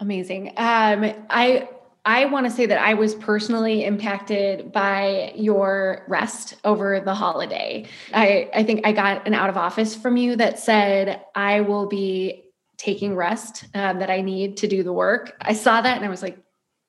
Amazing. 0.00 0.48
Um, 0.56 1.14
I 1.30 1.68
I 2.04 2.24
want 2.24 2.46
to 2.46 2.50
say 2.50 2.66
that 2.66 2.78
I 2.78 2.94
was 2.94 3.14
personally 3.14 3.84
impacted 3.84 4.72
by 4.72 5.32
your 5.36 6.04
rest 6.08 6.54
over 6.64 7.00
the 7.00 7.14
holiday. 7.14 7.86
I, 8.14 8.48
I 8.54 8.62
think 8.64 8.86
I 8.86 8.92
got 8.92 9.26
an 9.26 9.34
out 9.34 9.50
of 9.50 9.56
office 9.56 9.94
from 9.94 10.16
you 10.16 10.34
that 10.36 10.58
said, 10.58 11.22
I 11.34 11.60
will 11.60 11.86
be 11.86 12.47
taking 12.78 13.14
rest 13.14 13.64
um, 13.74 13.98
that 13.98 14.08
I 14.08 14.22
need 14.22 14.56
to 14.58 14.68
do 14.68 14.82
the 14.82 14.92
work. 14.92 15.36
I 15.40 15.52
saw 15.52 15.80
that 15.80 15.96
and 15.96 16.06
I 16.06 16.08
was 16.08 16.22
like, 16.22 16.38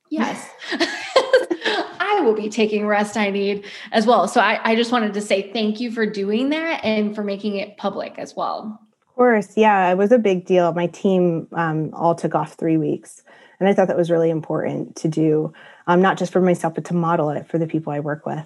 yes, 0.10 0.50
I 0.72 2.22
will 2.24 2.36
be 2.36 2.48
taking 2.48 2.88
rest 2.88 3.18
I 3.18 3.32
need 3.32 3.66
as 3.92 4.06
well. 4.06 4.28
So 4.28 4.40
I, 4.40 4.60
I 4.64 4.76
just 4.76 4.92
wanted 4.92 5.14
to 5.16 5.22
say 5.22 5.52
thank 5.52 5.80
you 5.80 5.92
for 5.92 6.06
doing 6.06 6.50
that 6.50 6.86
and 6.86 7.16
for 7.16 7.24
making 7.24 7.58
it 7.58 7.78
public 7.78 8.18
as 8.18 8.36
well. 8.36 8.80
Of 9.02 9.16
course. 9.16 9.58
Yeah, 9.58 9.92
it 9.92 9.98
was 9.98 10.12
a 10.12 10.20
big 10.20 10.46
deal. 10.46 10.72
My 10.74 10.88
team 10.88 11.48
um, 11.54 11.90
all 11.94 12.16
took 12.16 12.36
off 12.36 12.54
three 12.54 12.78
weeks. 12.78 13.24
And 13.60 13.68
I 13.68 13.74
thought 13.74 13.90
that 13.90 13.98
was 13.98 14.10
really 14.10 14.30
important 14.30 14.96
to 14.98 15.10
do, 15.10 15.52
um, 15.88 16.02
not 16.02 16.18
just 16.18 16.32
for 16.32 16.40
myself, 16.40 16.76
but 16.76 16.86
to 16.86 16.94
model 16.94 17.30
it 17.30 17.48
for 17.50 17.58
the 17.58 17.68
people 17.68 17.92
I 17.92 18.00
work 18.00 18.26
with 18.26 18.46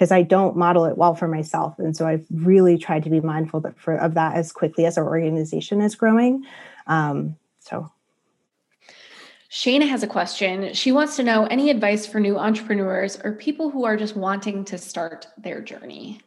because 0.00 0.10
I 0.10 0.22
don't 0.22 0.56
model 0.56 0.86
it 0.86 0.96
well 0.96 1.14
for 1.14 1.28
myself. 1.28 1.78
And 1.78 1.94
so 1.94 2.06
I've 2.06 2.24
really 2.32 2.78
tried 2.78 3.04
to 3.04 3.10
be 3.10 3.20
mindful 3.20 3.60
that 3.60 3.78
for, 3.78 3.94
of 3.94 4.14
that 4.14 4.34
as 4.34 4.50
quickly 4.50 4.86
as 4.86 4.96
our 4.96 5.06
organization 5.06 5.82
is 5.82 5.94
growing. 5.94 6.42
Um, 6.86 7.36
so. 7.60 7.90
Shana 9.50 9.88
has 9.88 10.02
a 10.04 10.06
question. 10.06 10.72
She 10.74 10.92
wants 10.92 11.16
to 11.16 11.24
know 11.24 11.46
any 11.46 11.70
advice 11.70 12.06
for 12.06 12.20
new 12.20 12.38
entrepreneurs 12.38 13.18
or 13.24 13.32
people 13.32 13.70
who 13.70 13.84
are 13.84 13.96
just 13.96 14.16
wanting 14.16 14.64
to 14.66 14.78
start 14.78 15.26
their 15.36 15.60
journey. 15.60 16.20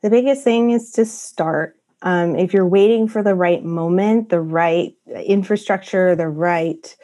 The 0.00 0.08
biggest 0.08 0.42
thing 0.42 0.70
is 0.70 0.90
to 0.92 1.04
start. 1.04 1.76
Um, 2.00 2.34
if 2.34 2.52
you're 2.52 2.66
waiting 2.66 3.08
for 3.08 3.22
the 3.22 3.34
right 3.34 3.62
moment, 3.62 4.30
the 4.30 4.40
right 4.40 4.96
infrastructure, 5.06 6.16
the 6.16 6.28
right 6.28 6.96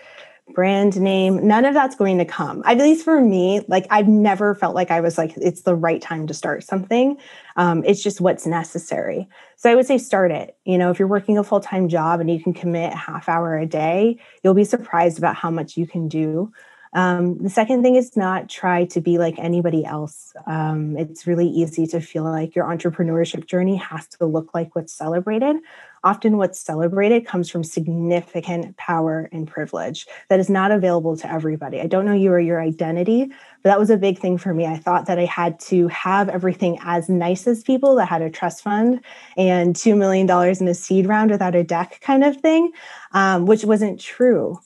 brand 0.54 1.00
name, 1.00 1.46
none 1.46 1.64
of 1.64 1.74
that's 1.74 1.96
going 1.96 2.18
to 2.18 2.24
come. 2.24 2.62
At 2.64 2.78
least 2.78 3.04
for 3.04 3.20
me, 3.20 3.60
like 3.68 3.86
I've 3.90 4.08
never 4.08 4.54
felt 4.54 4.74
like 4.74 4.90
I 4.90 5.00
was 5.00 5.18
like, 5.18 5.32
it's 5.36 5.62
the 5.62 5.74
right 5.74 6.00
time 6.00 6.26
to 6.26 6.34
start 6.34 6.64
something. 6.64 7.16
Um, 7.56 7.84
it's 7.84 8.02
just 8.02 8.20
what's 8.20 8.46
necessary. 8.46 9.28
So 9.56 9.70
I 9.70 9.74
would 9.74 9.86
say 9.86 9.98
start 9.98 10.30
it. 10.30 10.56
You 10.64 10.78
know, 10.78 10.90
if 10.90 10.98
you're 10.98 11.08
working 11.08 11.38
a 11.38 11.44
full 11.44 11.60
time 11.60 11.88
job 11.88 12.20
and 12.20 12.30
you 12.30 12.42
can 12.42 12.52
commit 12.52 12.92
half 12.92 13.28
hour 13.28 13.56
a 13.56 13.66
day, 13.66 14.18
you'll 14.42 14.54
be 14.54 14.64
surprised 14.64 15.18
about 15.18 15.36
how 15.36 15.50
much 15.50 15.76
you 15.76 15.86
can 15.86 16.08
do. 16.08 16.52
Um, 16.94 17.38
the 17.42 17.50
second 17.50 17.82
thing 17.82 17.96
is 17.96 18.16
not 18.16 18.48
try 18.48 18.86
to 18.86 19.00
be 19.00 19.18
like 19.18 19.38
anybody 19.38 19.84
else. 19.84 20.32
Um, 20.46 20.96
it's 20.96 21.26
really 21.26 21.46
easy 21.46 21.86
to 21.88 22.00
feel 22.00 22.24
like 22.24 22.54
your 22.54 22.64
entrepreneurship 22.64 23.46
journey 23.46 23.76
has 23.76 24.06
to 24.08 24.26
look 24.26 24.54
like 24.54 24.74
what's 24.74 24.92
celebrated. 24.92 25.56
Often, 26.04 26.36
what's 26.36 26.60
celebrated 26.60 27.26
comes 27.26 27.50
from 27.50 27.64
significant 27.64 28.76
power 28.76 29.28
and 29.32 29.46
privilege 29.46 30.06
that 30.28 30.40
is 30.40 30.48
not 30.48 30.70
available 30.70 31.16
to 31.16 31.30
everybody. 31.30 31.80
I 31.80 31.86
don't 31.86 32.04
know 32.04 32.14
you 32.14 32.30
or 32.32 32.40
your 32.40 32.60
identity, 32.60 33.26
but 33.62 33.70
that 33.70 33.78
was 33.78 33.90
a 33.90 33.96
big 33.96 34.18
thing 34.18 34.38
for 34.38 34.54
me. 34.54 34.66
I 34.66 34.76
thought 34.76 35.06
that 35.06 35.18
I 35.18 35.24
had 35.24 35.58
to 35.60 35.88
have 35.88 36.28
everything 36.28 36.78
as 36.82 37.08
nice 37.08 37.46
as 37.46 37.62
people 37.62 37.96
that 37.96 38.06
had 38.06 38.22
a 38.22 38.30
trust 38.30 38.62
fund 38.62 39.00
and 39.36 39.74
$2 39.74 39.96
million 39.96 40.28
in 40.28 40.68
a 40.68 40.74
seed 40.74 41.06
round 41.06 41.30
without 41.30 41.54
a 41.54 41.64
deck 41.64 42.00
kind 42.00 42.24
of 42.24 42.36
thing, 42.36 42.72
um, 43.12 43.46
which 43.46 43.64
wasn't 43.64 44.00
true. 44.00 44.58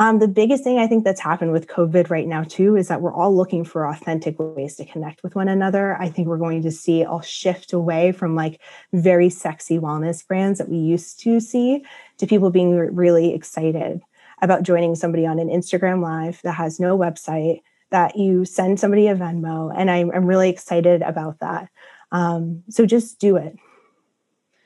Um, 0.00 0.18
the 0.18 0.28
biggest 0.28 0.64
thing 0.64 0.78
I 0.78 0.86
think 0.86 1.04
that's 1.04 1.20
happened 1.20 1.52
with 1.52 1.66
COVID 1.66 2.08
right 2.08 2.26
now, 2.26 2.42
too, 2.42 2.74
is 2.74 2.88
that 2.88 3.02
we're 3.02 3.12
all 3.12 3.36
looking 3.36 3.64
for 3.64 3.86
authentic 3.86 4.36
ways 4.38 4.76
to 4.76 4.86
connect 4.86 5.22
with 5.22 5.34
one 5.34 5.46
another. 5.46 5.94
I 6.00 6.08
think 6.08 6.26
we're 6.26 6.38
going 6.38 6.62
to 6.62 6.70
see 6.70 7.02
a 7.02 7.22
shift 7.22 7.74
away 7.74 8.12
from 8.12 8.34
like 8.34 8.62
very 8.94 9.28
sexy 9.28 9.78
wellness 9.78 10.26
brands 10.26 10.58
that 10.58 10.70
we 10.70 10.78
used 10.78 11.20
to 11.20 11.38
see 11.38 11.84
to 12.16 12.26
people 12.26 12.48
being 12.48 12.74
really 12.74 13.34
excited 13.34 14.00
about 14.40 14.62
joining 14.62 14.94
somebody 14.94 15.26
on 15.26 15.38
an 15.38 15.48
Instagram 15.48 16.02
live 16.02 16.40
that 16.44 16.52
has 16.52 16.80
no 16.80 16.96
website, 16.96 17.60
that 17.90 18.16
you 18.16 18.46
send 18.46 18.80
somebody 18.80 19.06
a 19.06 19.14
Venmo. 19.14 19.70
And 19.76 19.90
I'm, 19.90 20.10
I'm 20.12 20.24
really 20.24 20.48
excited 20.48 21.02
about 21.02 21.40
that. 21.40 21.68
Um, 22.10 22.62
so 22.70 22.86
just 22.86 23.18
do 23.18 23.36
it. 23.36 23.54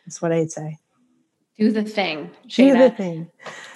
That's 0.06 0.22
what 0.22 0.30
I'd 0.30 0.52
say. 0.52 0.78
Do 1.58 1.70
the 1.70 1.84
thing. 1.84 2.30
Shana. 2.48 2.72
Do 2.72 2.78
the 2.78 2.90
thing. 2.90 3.30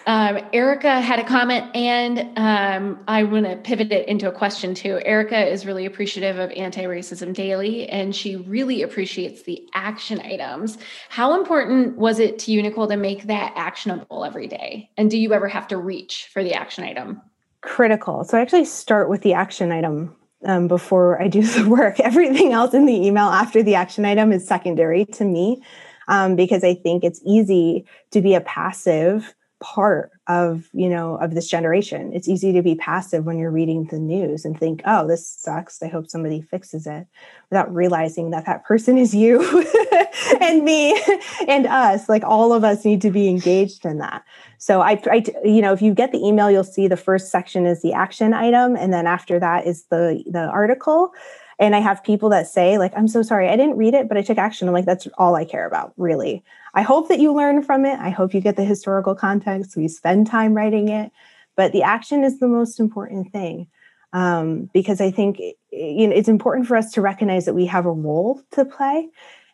Um, 0.07 0.41
Erica 0.53 1.01
had 1.01 1.21
a 1.21 1.25
comment, 1.25 1.77
and 1.77 2.37
um, 2.37 3.05
I 3.07 3.23
want 3.23 3.47
to 3.47 3.57
pivot 3.57 3.93
it 3.93 4.09
into 4.09 4.27
a 4.27 4.33
question 4.33 4.75
too. 4.75 5.01
Erica 5.05 5.47
is 5.47 5.65
really 5.65 5.87
appreciative 5.87 6.39
of 6.39 6.51
Anti 6.53 6.85
Racism 6.85 7.33
Daily, 7.33 7.89
and 7.89 8.17
she 8.17 8.35
really 8.35 8.83
appreciates 8.83 9.43
the 9.43 9.63
action 9.75 10.21
items. 10.21 10.79
How 11.09 11.39
important 11.39 11.99
was 11.99 12.19
it 12.19 12.41
to 12.41 12.53
you, 12.53 12.63
Nicole, 12.63 12.89
to 12.89 12.97
make 12.97 13.25
that 13.25 13.53
actionable 13.55 14.25
every 14.25 14.49
day? 14.49 14.91
And 14.97 15.09
do 15.09 15.19
you 15.19 15.33
ever 15.33 15.47
have 15.47 15.69
to 15.69 15.77
reach 15.77 16.29
for 16.33 16.43
the 16.43 16.55
action 16.55 16.83
item? 16.83 17.21
Critical. 17.61 18.25
So 18.25 18.39
I 18.39 18.41
actually 18.41 18.65
start 18.65 19.09
with 19.09 19.23
the 19.23 19.35
action 19.35 19.71
item 19.71 20.17
um, 20.45 20.67
before 20.67 21.21
I 21.23 21.29
do 21.29 21.43
the 21.43 21.69
work. 21.69 22.01
Everything 22.01 22.53
else 22.53 22.75
in 22.75 22.87
the 22.87 23.07
email 23.07 23.29
after 23.29 23.63
the 23.63 23.77
action 23.77 24.05
item 24.05 24.33
is 24.33 24.49
secondary 24.49 25.05
to 25.05 25.25
me 25.25 25.63
um, 26.09 26.35
because 26.35 26.65
I 26.65 26.75
think 26.75 27.05
it's 27.05 27.21
easy 27.25 27.85
to 28.11 28.21
be 28.21 28.35
a 28.35 28.41
passive 28.41 29.35
part 29.61 30.13
of 30.29 30.69
you 30.73 30.89
know 30.89 31.17
of 31.17 31.35
this 31.35 31.49
generation. 31.49 32.13
It's 32.13 32.29
easy 32.29 32.53
to 32.53 32.63
be 32.63 32.75
passive 32.75 33.25
when 33.25 33.39
you're 33.39 33.51
reading 33.51 33.87
the 33.87 33.99
news 33.99 34.45
and 34.45 34.59
think 34.59 34.83
oh 34.85 35.07
this 35.07 35.29
sucks. 35.29 35.83
I 35.83 35.89
hope 35.89 36.09
somebody 36.09 36.41
fixes 36.41 36.87
it 36.87 37.07
without 37.51 37.73
realizing 37.75 38.31
that 38.31 38.47
that 38.47 38.65
person 38.65 38.99
is 38.99 39.15
you 39.15 39.41
and 40.41 40.65
me 40.65 41.01
and 41.49 41.67
us. 41.67 42.09
Like 42.09 42.23
all 42.25 42.53
of 42.53 42.63
us 42.63 42.85
need 42.85 43.03
to 43.03 43.11
be 43.11 43.29
engaged 43.29 43.85
in 43.85 43.99
that. 43.99 44.25
So 44.59 44.81
I, 44.81 45.01
I 45.11 45.25
you 45.45 45.61
know 45.61 45.73
if 45.73 45.83
you 45.83 45.93
get 45.93 46.13
the 46.13 46.25
email 46.25 46.51
you'll 46.51 46.65
see 46.65 46.87
the 46.87 46.97
first 46.97 47.31
section 47.31 47.67
is 47.67 47.83
the 47.83 47.93
action 47.93 48.35
item 48.35 48.77
and 48.77 48.93
then 48.93 49.07
after 49.07 49.41
that 49.41 49.67
is 49.67 49.85
the 49.85 50.23
the 50.31 50.47
article 50.47 51.13
and 51.59 51.75
I 51.75 51.81
have 51.81 52.05
people 52.05 52.29
that 52.31 52.47
say, 52.47 52.79
like, 52.79 52.93
I'm 52.97 53.09
so 53.09 53.23
sorry, 53.23 53.49
I 53.49 53.57
didn't 53.57 53.77
read 53.77 53.95
it, 53.95 54.09
but 54.09 54.17
I 54.17 54.23
took 54.23 54.39
action. 54.39 54.69
I'm 54.69 54.75
like, 54.75 54.85
that's 54.85 55.09
all 55.19 55.35
I 55.35 55.45
care 55.45 55.67
about, 55.67 55.93
really. 55.97 56.45
I 56.75 56.83
hope 56.83 57.09
that 57.09 57.19
you 57.19 57.33
learn 57.33 57.63
from 57.63 57.85
it. 57.85 57.99
I 57.99 58.11
hope 58.11 58.33
you 58.33 58.41
get 58.41 58.57
the 58.57 58.65
historical 58.65 59.15
context. 59.15 59.77
We 59.77 59.89
spend 59.89 60.29
time 60.29 60.55
writing 60.55 60.89
it, 60.89 61.11
but 61.57 61.73
the 61.73 61.83
action 61.83 62.23
is 62.23 62.39
the 62.39 62.49
most 62.49 62.79
important 62.79 63.33
thing. 63.33 63.69
Um, 64.13 64.71
because 64.73 65.03
I 65.03 65.11
think 65.11 65.39
you 65.71 66.07
know 66.07 66.15
it's 66.15 66.31
important 66.31 66.67
for 66.67 66.79
us 66.79 66.93
to 66.93 67.03
recognize 67.03 67.45
that 67.45 67.53
we 67.53 67.67
have 67.67 67.85
a 67.85 67.93
role 67.93 68.41
to 68.53 68.65
play, 68.65 69.07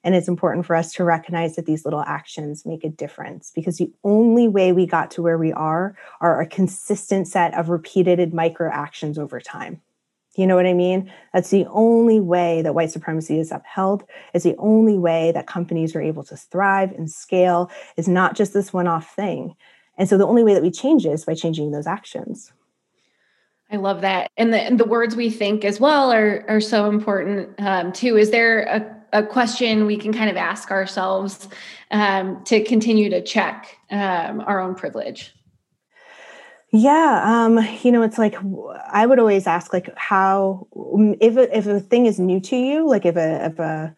and 0.05 0.15
it's 0.15 0.29
important 0.29 0.65
for 0.65 0.77
us 0.77 0.93
to 0.93 1.03
recognize 1.03 1.57
that 1.57 1.67
these 1.67 1.85
little 1.85 2.03
actions 2.03 2.65
make 2.65 2.85
a 2.85 2.89
difference. 2.89 3.51
Because 3.53 3.79
the 3.79 3.93
only 4.05 4.47
way 4.47 4.73
we 4.73 4.87
got 4.87 5.11
to 5.13 5.23
where 5.23 5.39
we 5.39 5.53
are 5.53 5.97
are 6.21 6.41
a 6.41 6.47
consistent 6.47 7.27
set 7.27 7.53
of 7.55 7.69
repeated 7.69 8.33
micro 8.33 8.71
actions 8.71 9.19
over 9.19 9.41
time. 9.41 9.81
You 10.37 10.47
know 10.47 10.57
what 10.57 10.66
I 10.66 10.72
mean? 10.72 11.12
That's 11.32 11.51
the 11.51 11.66
only 11.70 12.20
way 12.20 12.62
that 12.62 12.74
white 12.74 12.91
supremacy 12.91 13.39
is 13.39 13.53
upheld. 13.53 14.05
It's 14.32 14.45
the 14.45 14.57
only 14.59 14.99
way 14.99 15.30
that 15.32 15.47
companies 15.47 15.95
are 15.95 16.03
able 16.03 16.24
to 16.24 16.37
thrive 16.37 16.93
and 16.93 17.11
scale 17.11 17.70
is 17.97 18.09
not 18.09 18.35
just 18.35 18.53
this 18.53 18.72
one 18.72 18.89
off 18.89 19.14
thing. 19.14 19.55
And 19.97 20.09
so 20.09 20.18
the 20.18 20.26
only 20.26 20.43
way 20.43 20.55
that 20.55 20.62
we 20.62 20.72
change 20.72 21.07
is 21.07 21.24
by 21.24 21.35
changing 21.35 21.70
those 21.70 21.87
actions. 21.87 22.53
I 23.70 23.76
love 23.76 24.01
that. 24.03 24.30
And 24.37 24.53
the, 24.53 24.61
and 24.61 24.78
the 24.78 24.85
words 24.85 25.16
we 25.16 25.30
think 25.30 25.64
as 25.64 25.80
well 25.80 26.12
are, 26.12 26.45
are 26.49 26.61
so 26.61 26.89
important 26.89 27.55
um, 27.59 27.93
too. 27.93 28.16
Is 28.16 28.30
there 28.30 28.62
a, 29.12 29.20
a 29.20 29.26
question 29.26 29.87
we 29.87 29.97
can 29.97 30.12
kind 30.12 30.30
of 30.30 30.37
ask 30.37 30.70
ourselves 30.70 31.49
um, 31.91 32.43
to 32.45 32.62
continue 32.64 33.09
to 33.11 33.22
check 33.22 33.78
um, 33.91 34.41
our 34.41 34.61
own 34.61 34.74
privilege? 34.74 35.35
Yeah, 36.77 37.20
um, 37.25 37.61
you 37.85 37.93
know, 37.93 38.03
it's 38.03 38.18
like 38.18 38.35
I 38.91 39.07
would 39.07 39.20
always 39.20 39.47
ask, 39.47 39.72
like, 39.72 39.91
how 39.97 40.66
if 41.20 41.37
a, 41.37 41.57
if 41.57 41.66
a 41.68 41.79
thing 41.79 42.07
is 42.07 42.18
new 42.18 42.41
to 42.41 42.57
you, 42.57 42.89
like 42.89 43.07
if 43.07 43.14
a 43.16 43.47
if 43.47 43.59
a 43.61 43.95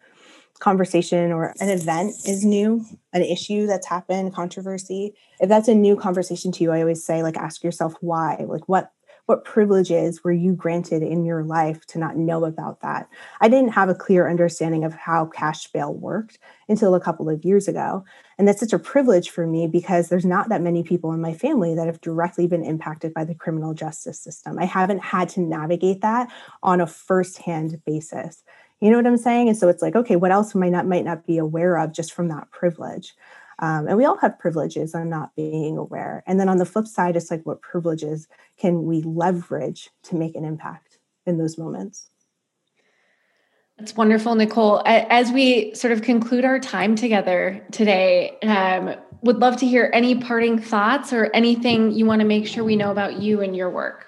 conversation 0.59 1.31
or 1.31 1.53
an 1.59 1.69
event 1.69 2.15
is 2.27 2.45
new, 2.45 2.85
an 3.13 3.23
issue 3.23 3.67
that's 3.67 3.87
happened, 3.87 4.33
controversy, 4.35 5.13
if 5.39 5.49
that's 5.49 5.67
a 5.69 5.75
new 5.75 5.95
conversation 5.95 6.51
to 6.53 6.63
you, 6.63 6.71
I 6.71 6.81
always 6.81 7.05
say, 7.05 7.23
like, 7.23 7.37
ask 7.37 7.63
yourself 7.63 7.95
why, 8.01 8.45
like, 8.47 8.69
what 8.69 8.91
what 9.27 9.43
privileges 9.43 10.23
were 10.23 10.31
you 10.31 10.53
granted 10.53 11.03
in 11.03 11.25
your 11.25 11.43
life 11.43 11.85
to 11.87 11.99
not 11.99 12.15
know 12.15 12.45
about 12.45 12.79
that? 12.81 13.09
I 13.41 13.49
didn't 13.49 13.73
have 13.73 13.89
a 13.89 13.95
clear 13.95 14.29
understanding 14.29 14.85
of 14.85 14.93
how 14.93 15.25
cash 15.25 15.67
bail 15.67 15.93
worked 15.93 16.39
until 16.69 16.95
a 16.95 17.01
couple 17.01 17.29
of 17.29 17.43
years 17.43 17.67
ago. 17.67 18.05
And 18.37 18.47
that's 18.47 18.61
such 18.61 18.71
a 18.71 18.79
privilege 18.79 19.29
for 19.29 19.45
me 19.45 19.67
because 19.67 20.07
there's 20.07 20.25
not 20.25 20.47
that 20.47 20.61
many 20.61 20.81
people 20.81 21.11
in 21.11 21.19
my 21.19 21.33
family 21.33 21.75
that 21.75 21.87
have 21.87 21.99
directly 21.99 22.47
been 22.47 22.63
impacted 22.63 23.13
by 23.13 23.25
the 23.25 23.35
criminal 23.35 23.73
justice 23.73 24.17
system. 24.17 24.57
I 24.57 24.65
haven't 24.65 25.03
had 25.03 25.27
to 25.29 25.41
navigate 25.41 25.99
that 26.01 26.31
on 26.63 26.79
a 26.79 26.87
firsthand 26.87 27.83
basis. 27.85 28.43
You 28.79 28.91
know 28.91 28.97
what 28.97 29.07
I'm 29.07 29.17
saying? 29.17 29.49
And 29.49 29.57
so 29.57 29.67
it's 29.67 29.81
like, 29.81 29.95
okay, 29.95 30.15
what 30.15 30.31
else 30.31 30.55
might 30.55 30.71
not 30.71 30.87
might 30.87 31.03
not 31.03 31.25
be 31.25 31.37
aware 31.37 31.77
of 31.77 31.91
just 31.91 32.13
from 32.13 32.29
that 32.29 32.49
privilege? 32.51 33.13
Um, 33.59 33.87
and 33.87 33.97
we 33.97 34.05
all 34.05 34.17
have 34.17 34.37
privileges 34.37 34.93
on 34.93 35.09
not 35.09 35.35
being 35.35 35.77
aware. 35.77 36.23
And 36.27 36.39
then 36.39 36.49
on 36.49 36.57
the 36.57 36.65
flip 36.65 36.87
side, 36.87 37.15
it's 37.15 37.31
like, 37.31 37.45
what 37.45 37.61
privileges 37.61 38.27
can 38.57 38.83
we 38.83 39.01
leverage 39.01 39.89
to 40.03 40.15
make 40.15 40.35
an 40.35 40.45
impact 40.45 40.99
in 41.25 41.37
those 41.37 41.57
moments? 41.57 42.09
That's 43.77 43.95
wonderful, 43.95 44.35
Nicole. 44.35 44.81
As 44.85 45.31
we 45.31 45.73
sort 45.75 45.91
of 45.91 46.01
conclude 46.01 46.45
our 46.45 46.59
time 46.59 46.95
together 46.95 47.63
today, 47.71 48.37
um, 48.41 48.95
would 49.21 49.37
love 49.37 49.57
to 49.57 49.67
hear 49.67 49.91
any 49.93 50.15
parting 50.15 50.59
thoughts 50.59 51.13
or 51.13 51.29
anything 51.33 51.91
you 51.91 52.05
want 52.05 52.21
to 52.21 52.27
make 52.27 52.47
sure 52.47 52.63
we 52.63 52.75
know 52.75 52.91
about 52.91 53.21
you 53.21 53.41
and 53.41 53.55
your 53.55 53.69
work. 53.69 54.05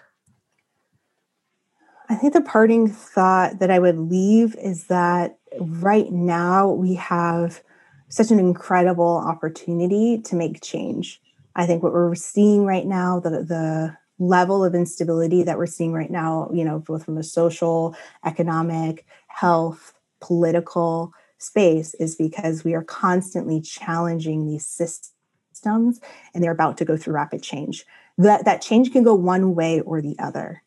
I 2.10 2.16
think 2.16 2.34
the 2.34 2.42
parting 2.42 2.88
thought 2.88 3.60
that 3.60 3.70
I 3.70 3.78
would 3.78 3.98
leave 3.98 4.56
is 4.56 4.88
that 4.88 5.38
right 5.60 6.12
now 6.12 6.70
we 6.70 6.96
have 6.96 7.62
such 8.10 8.32
an 8.32 8.40
incredible 8.40 9.18
opportunity 9.18 10.20
to 10.22 10.36
make 10.36 10.62
change. 10.62 11.22
I 11.56 11.66
think 11.66 11.84
what 11.84 11.94
we're 11.94 12.16
seeing 12.16 12.66
right 12.66 12.86
now, 12.86 13.20
the 13.20 13.30
the 13.30 13.98
level 14.20 14.66
of 14.66 14.76
instability 14.76 15.44
that 15.44 15.58
we're 15.58 15.66
seeing 15.66 15.94
right 15.94 16.12
now, 16.12 16.50
you 16.54 16.66
know, 16.66 16.80
both 16.80 17.06
from 17.06 17.18
a 17.18 17.24
social, 17.24 17.96
economic, 18.26 19.06
health, 19.28 19.94
political 20.20 21.14
space, 21.38 21.94
is 21.96 22.16
because 22.16 22.66
we 22.66 22.74
are 22.74 22.84
constantly 22.84 23.62
challenging 23.62 24.46
these 24.46 24.66
systems 24.66 26.02
and 26.34 26.44
they're 26.44 26.52
about 26.52 26.78
to 26.78 26.86
go 26.86 26.98
through 26.98 27.14
rapid 27.14 27.42
change. 27.42 27.86
That 28.18 28.44
that 28.46 28.62
change 28.62 28.92
can 28.92 29.04
go 29.04 29.14
one 29.14 29.56
way 29.56 29.80
or 29.82 30.02
the 30.02 30.18
other 30.20 30.62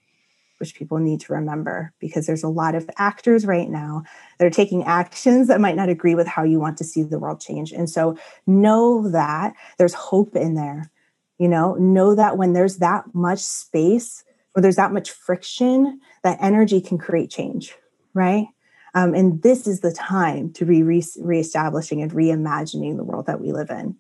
which 0.63 0.77
people 0.77 0.99
need 0.99 1.19
to 1.19 1.33
remember 1.33 1.93
because 1.99 2.25
there's 2.25 2.45
a 2.45 2.49
lot 2.49 2.77
of 2.77 2.89
actors 2.97 3.45
right 3.45 3.69
now 3.69 4.05
that 4.39 4.47
are 4.47 4.51
taking 4.51 4.85
actions 4.85 5.49
that 5.49 5.61
might 5.61 5.75
not 5.75 5.89
agree 5.89 6.15
with 6.15 6.29
how 6.29 6.45
you 6.45 6.61
want 6.61 6.79
to 6.79 6.85
see 6.85 7.03
the 7.03 7.19
world 7.19 7.41
change. 7.41 7.73
And 7.73 7.91
so 7.91 8.17
know 8.47 9.09
that 9.09 9.55
there's 9.77 9.93
hope 9.93 10.37
in 10.37 10.55
there. 10.55 10.89
You 11.39 11.49
know, 11.49 11.75
know 11.75 12.15
that 12.15 12.39
when 12.39 12.53
there's 12.53 12.77
that 12.77 13.13
much 13.13 13.41
space 13.41 14.23
or 14.55 14.63
there's 14.63 14.77
that 14.77 14.93
much 14.93 15.11
friction, 15.11 16.01
that 16.23 16.39
energy 16.41 16.81
can 16.81 16.97
create 16.97 17.29
change, 17.29 17.75
right? 18.15 18.47
Um, 18.95 19.15
and 19.15 19.43
this 19.43 19.67
is 19.67 19.81
the 19.81 19.91
time 19.93 20.53
to 20.53 20.65
be 20.65 20.85
re- 20.85 21.03
reestablishing 21.19 22.03
and 22.03 22.13
reimagining 22.13 22.97
the 22.97 23.05
world 23.05 23.27
that 23.27 23.41
we 23.41 23.51
live 23.51 23.71
in. 23.71 23.97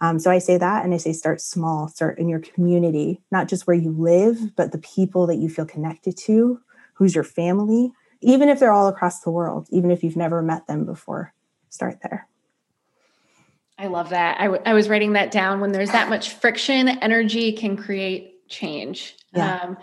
Um, 0.00 0.18
so 0.18 0.30
I 0.30 0.38
say 0.38 0.58
that 0.58 0.84
and 0.84 0.92
I 0.92 0.98
say 0.98 1.12
start 1.12 1.40
small, 1.40 1.88
start 1.88 2.18
in 2.18 2.28
your 2.28 2.40
community, 2.40 3.22
not 3.30 3.48
just 3.48 3.66
where 3.66 3.76
you 3.76 3.92
live, 3.92 4.54
but 4.54 4.72
the 4.72 4.78
people 4.78 5.26
that 5.26 5.36
you 5.36 5.48
feel 5.48 5.64
connected 5.64 6.16
to, 6.18 6.60
who's 6.94 7.14
your 7.14 7.24
family, 7.24 7.92
even 8.20 8.48
if 8.48 8.60
they're 8.60 8.72
all 8.72 8.88
across 8.88 9.20
the 9.20 9.30
world, 9.30 9.68
even 9.70 9.90
if 9.90 10.04
you've 10.04 10.16
never 10.16 10.42
met 10.42 10.66
them 10.66 10.84
before, 10.84 11.32
start 11.70 11.98
there. 12.02 12.28
I 13.78 13.88
love 13.88 14.10
that. 14.10 14.40
I, 14.40 14.44
w- 14.44 14.62
I 14.64 14.72
was 14.72 14.88
writing 14.88 15.12
that 15.14 15.30
down. 15.30 15.60
When 15.60 15.72
there's 15.72 15.90
that 15.90 16.08
much 16.08 16.30
friction, 16.34 16.88
energy 16.88 17.52
can 17.52 17.76
create 17.76 18.48
change. 18.48 19.16
Yeah. 19.34 19.60
Um, 19.60 19.76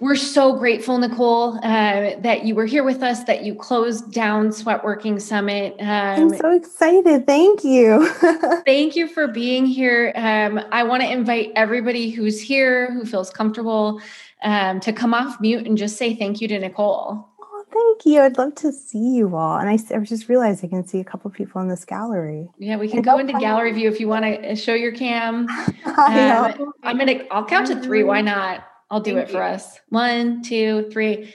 we're 0.00 0.16
so 0.16 0.58
grateful, 0.58 0.98
Nicole, 0.98 1.56
uh, 1.58 2.16
that 2.18 2.44
you 2.44 2.54
were 2.54 2.66
here 2.66 2.82
with 2.82 3.02
us, 3.02 3.24
that 3.24 3.44
you 3.44 3.54
closed 3.54 4.12
down 4.12 4.48
Sweatworking 4.48 5.20
Summit. 5.20 5.74
Um, 5.78 6.32
I'm 6.32 6.36
so 6.36 6.50
excited. 6.50 7.26
Thank 7.26 7.62
you. 7.62 8.08
thank 8.66 8.96
you 8.96 9.06
for 9.06 9.28
being 9.28 9.64
here. 9.64 10.12
Um, 10.16 10.60
I 10.72 10.82
want 10.82 11.02
to 11.02 11.10
invite 11.10 11.52
everybody 11.54 12.10
who's 12.10 12.40
here, 12.40 12.92
who 12.92 13.06
feels 13.06 13.30
comfortable, 13.30 14.00
um, 14.42 14.80
to 14.80 14.92
come 14.92 15.14
off 15.14 15.40
mute 15.40 15.66
and 15.66 15.78
just 15.78 15.96
say 15.96 16.14
thank 16.14 16.40
you 16.40 16.48
to 16.48 16.58
Nicole. 16.58 17.28
Oh, 17.40 17.64
thank 17.72 18.04
you. 18.04 18.20
I'd 18.20 18.36
love 18.36 18.56
to 18.56 18.72
see 18.72 19.14
you 19.14 19.36
all. 19.36 19.58
And 19.58 19.68
I, 19.70 19.78
I 19.94 20.00
just 20.00 20.28
realized 20.28 20.64
I 20.64 20.68
can 20.68 20.86
see 20.86 20.98
a 20.98 21.04
couple 21.04 21.30
people 21.30 21.62
in 21.62 21.68
this 21.68 21.84
gallery. 21.84 22.50
Yeah, 22.58 22.76
we 22.76 22.88
can 22.88 23.00
go 23.00 23.18
into 23.18 23.32
gallery 23.34 23.72
view 23.72 23.88
if 23.88 24.00
you 24.00 24.08
want 24.08 24.24
to 24.24 24.52
uh, 24.52 24.54
show 24.56 24.74
your 24.74 24.92
cam. 24.92 25.46
Um, 25.96 26.72
I'm 26.82 26.98
gonna. 26.98 27.20
I'll 27.30 27.44
count 27.44 27.68
to 27.68 27.80
three. 27.80 28.02
Why 28.02 28.20
not? 28.20 28.64
I'll 28.94 29.00
do 29.00 29.16
Thank 29.16 29.28
it 29.28 29.32
for 29.32 29.38
you. 29.38 29.42
us. 29.42 29.80
One, 29.88 30.40
two, 30.42 30.88
three. 30.92 31.34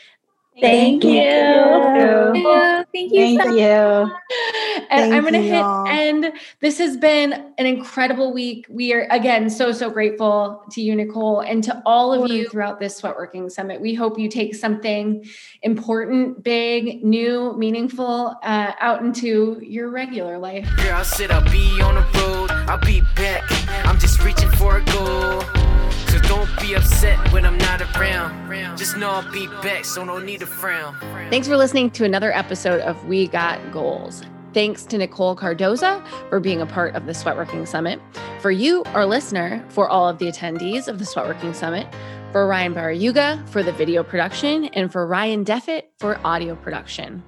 Thank, 0.61 1.01
Thank 1.01 1.03
you. 1.03 1.11
you. 1.11 2.85
Thank 2.93 3.11
you. 3.11 3.19
Thank 3.19 3.43
so 3.43 3.49
you. 3.53 3.65
And 4.89 5.11
Thank 5.11 5.13
I'm 5.13 5.21
going 5.23 5.33
to 5.33 5.41
hit 5.41 5.65
end. 5.93 6.31
This 6.61 6.77
has 6.77 6.95
been 6.95 7.33
an 7.57 7.65
incredible 7.65 8.31
week. 8.31 8.65
We 8.69 8.93
are, 8.93 9.07
again, 9.11 9.49
so, 9.49 9.73
so 9.73 9.89
grateful 9.89 10.63
to 10.71 10.81
you, 10.81 10.95
Nicole, 10.95 11.41
and 11.41 11.61
to 11.65 11.81
all 11.85 12.13
of 12.13 12.31
you 12.31 12.47
throughout 12.47 12.79
this 12.79 13.01
Sweatworking 13.01 13.51
Summit. 13.51 13.81
We 13.81 13.93
hope 13.93 14.17
you 14.17 14.29
take 14.29 14.55
something 14.55 15.25
important, 15.61 16.41
big, 16.41 17.03
new, 17.03 17.57
meaningful 17.57 18.37
uh, 18.41 18.71
out 18.79 19.01
into 19.01 19.59
your 19.61 19.89
regular 19.89 20.37
life. 20.37 20.65
Here 20.79 20.93
I'll 20.93 21.03
sit, 21.03 21.29
I'll 21.29 21.43
be 21.51 21.81
on 21.81 21.95
the 21.95 22.19
road, 22.19 22.51
I'll 22.69 22.77
be 22.77 23.01
back. 23.17 23.43
I'm 23.85 23.99
just 23.99 24.23
reaching 24.23 24.49
for 24.51 24.77
a 24.77 24.85
goal. 24.85 25.58
Don't 26.29 26.59
be 26.61 26.75
upset 26.75 27.17
when 27.33 27.43
I'm 27.43 27.57
not 27.57 27.81
around. 27.97 28.77
Just 28.77 28.95
know 28.95 29.09
I'll 29.09 29.31
be 29.31 29.47
back, 29.47 29.83
so 29.83 30.05
no 30.05 30.19
need 30.19 30.41
to 30.41 30.45
frown. 30.45 30.95
Thanks 31.31 31.47
for 31.47 31.57
listening 31.57 31.89
to 31.89 32.05
another 32.05 32.31
episode 32.31 32.81
of 32.81 33.03
We 33.07 33.27
Got 33.27 33.71
Goals. 33.71 34.21
Thanks 34.53 34.85
to 34.85 34.99
Nicole 34.99 35.35
Cardoza 35.35 36.05
for 36.29 36.39
being 36.39 36.61
a 36.61 36.67
part 36.67 36.93
of 36.93 37.07
the 37.07 37.13
Sweatworking 37.13 37.67
Summit. 37.67 37.99
For 38.41 38.51
you, 38.51 38.83
our 38.93 39.07
listener, 39.07 39.65
for 39.69 39.89
all 39.89 40.07
of 40.07 40.19
the 40.19 40.27
attendees 40.27 40.87
of 40.87 40.99
the 40.99 41.05
Sweatworking 41.05 41.55
Summit. 41.55 41.87
For 42.31 42.45
Ryan 42.45 42.75
Barayuga 42.75 43.49
for 43.49 43.63
the 43.63 43.71
video 43.71 44.03
production, 44.03 44.65
and 44.65 44.91
for 44.91 45.07
Ryan 45.07 45.43
Deffett 45.43 45.85
for 45.97 46.19
audio 46.23 46.55
production. 46.55 47.23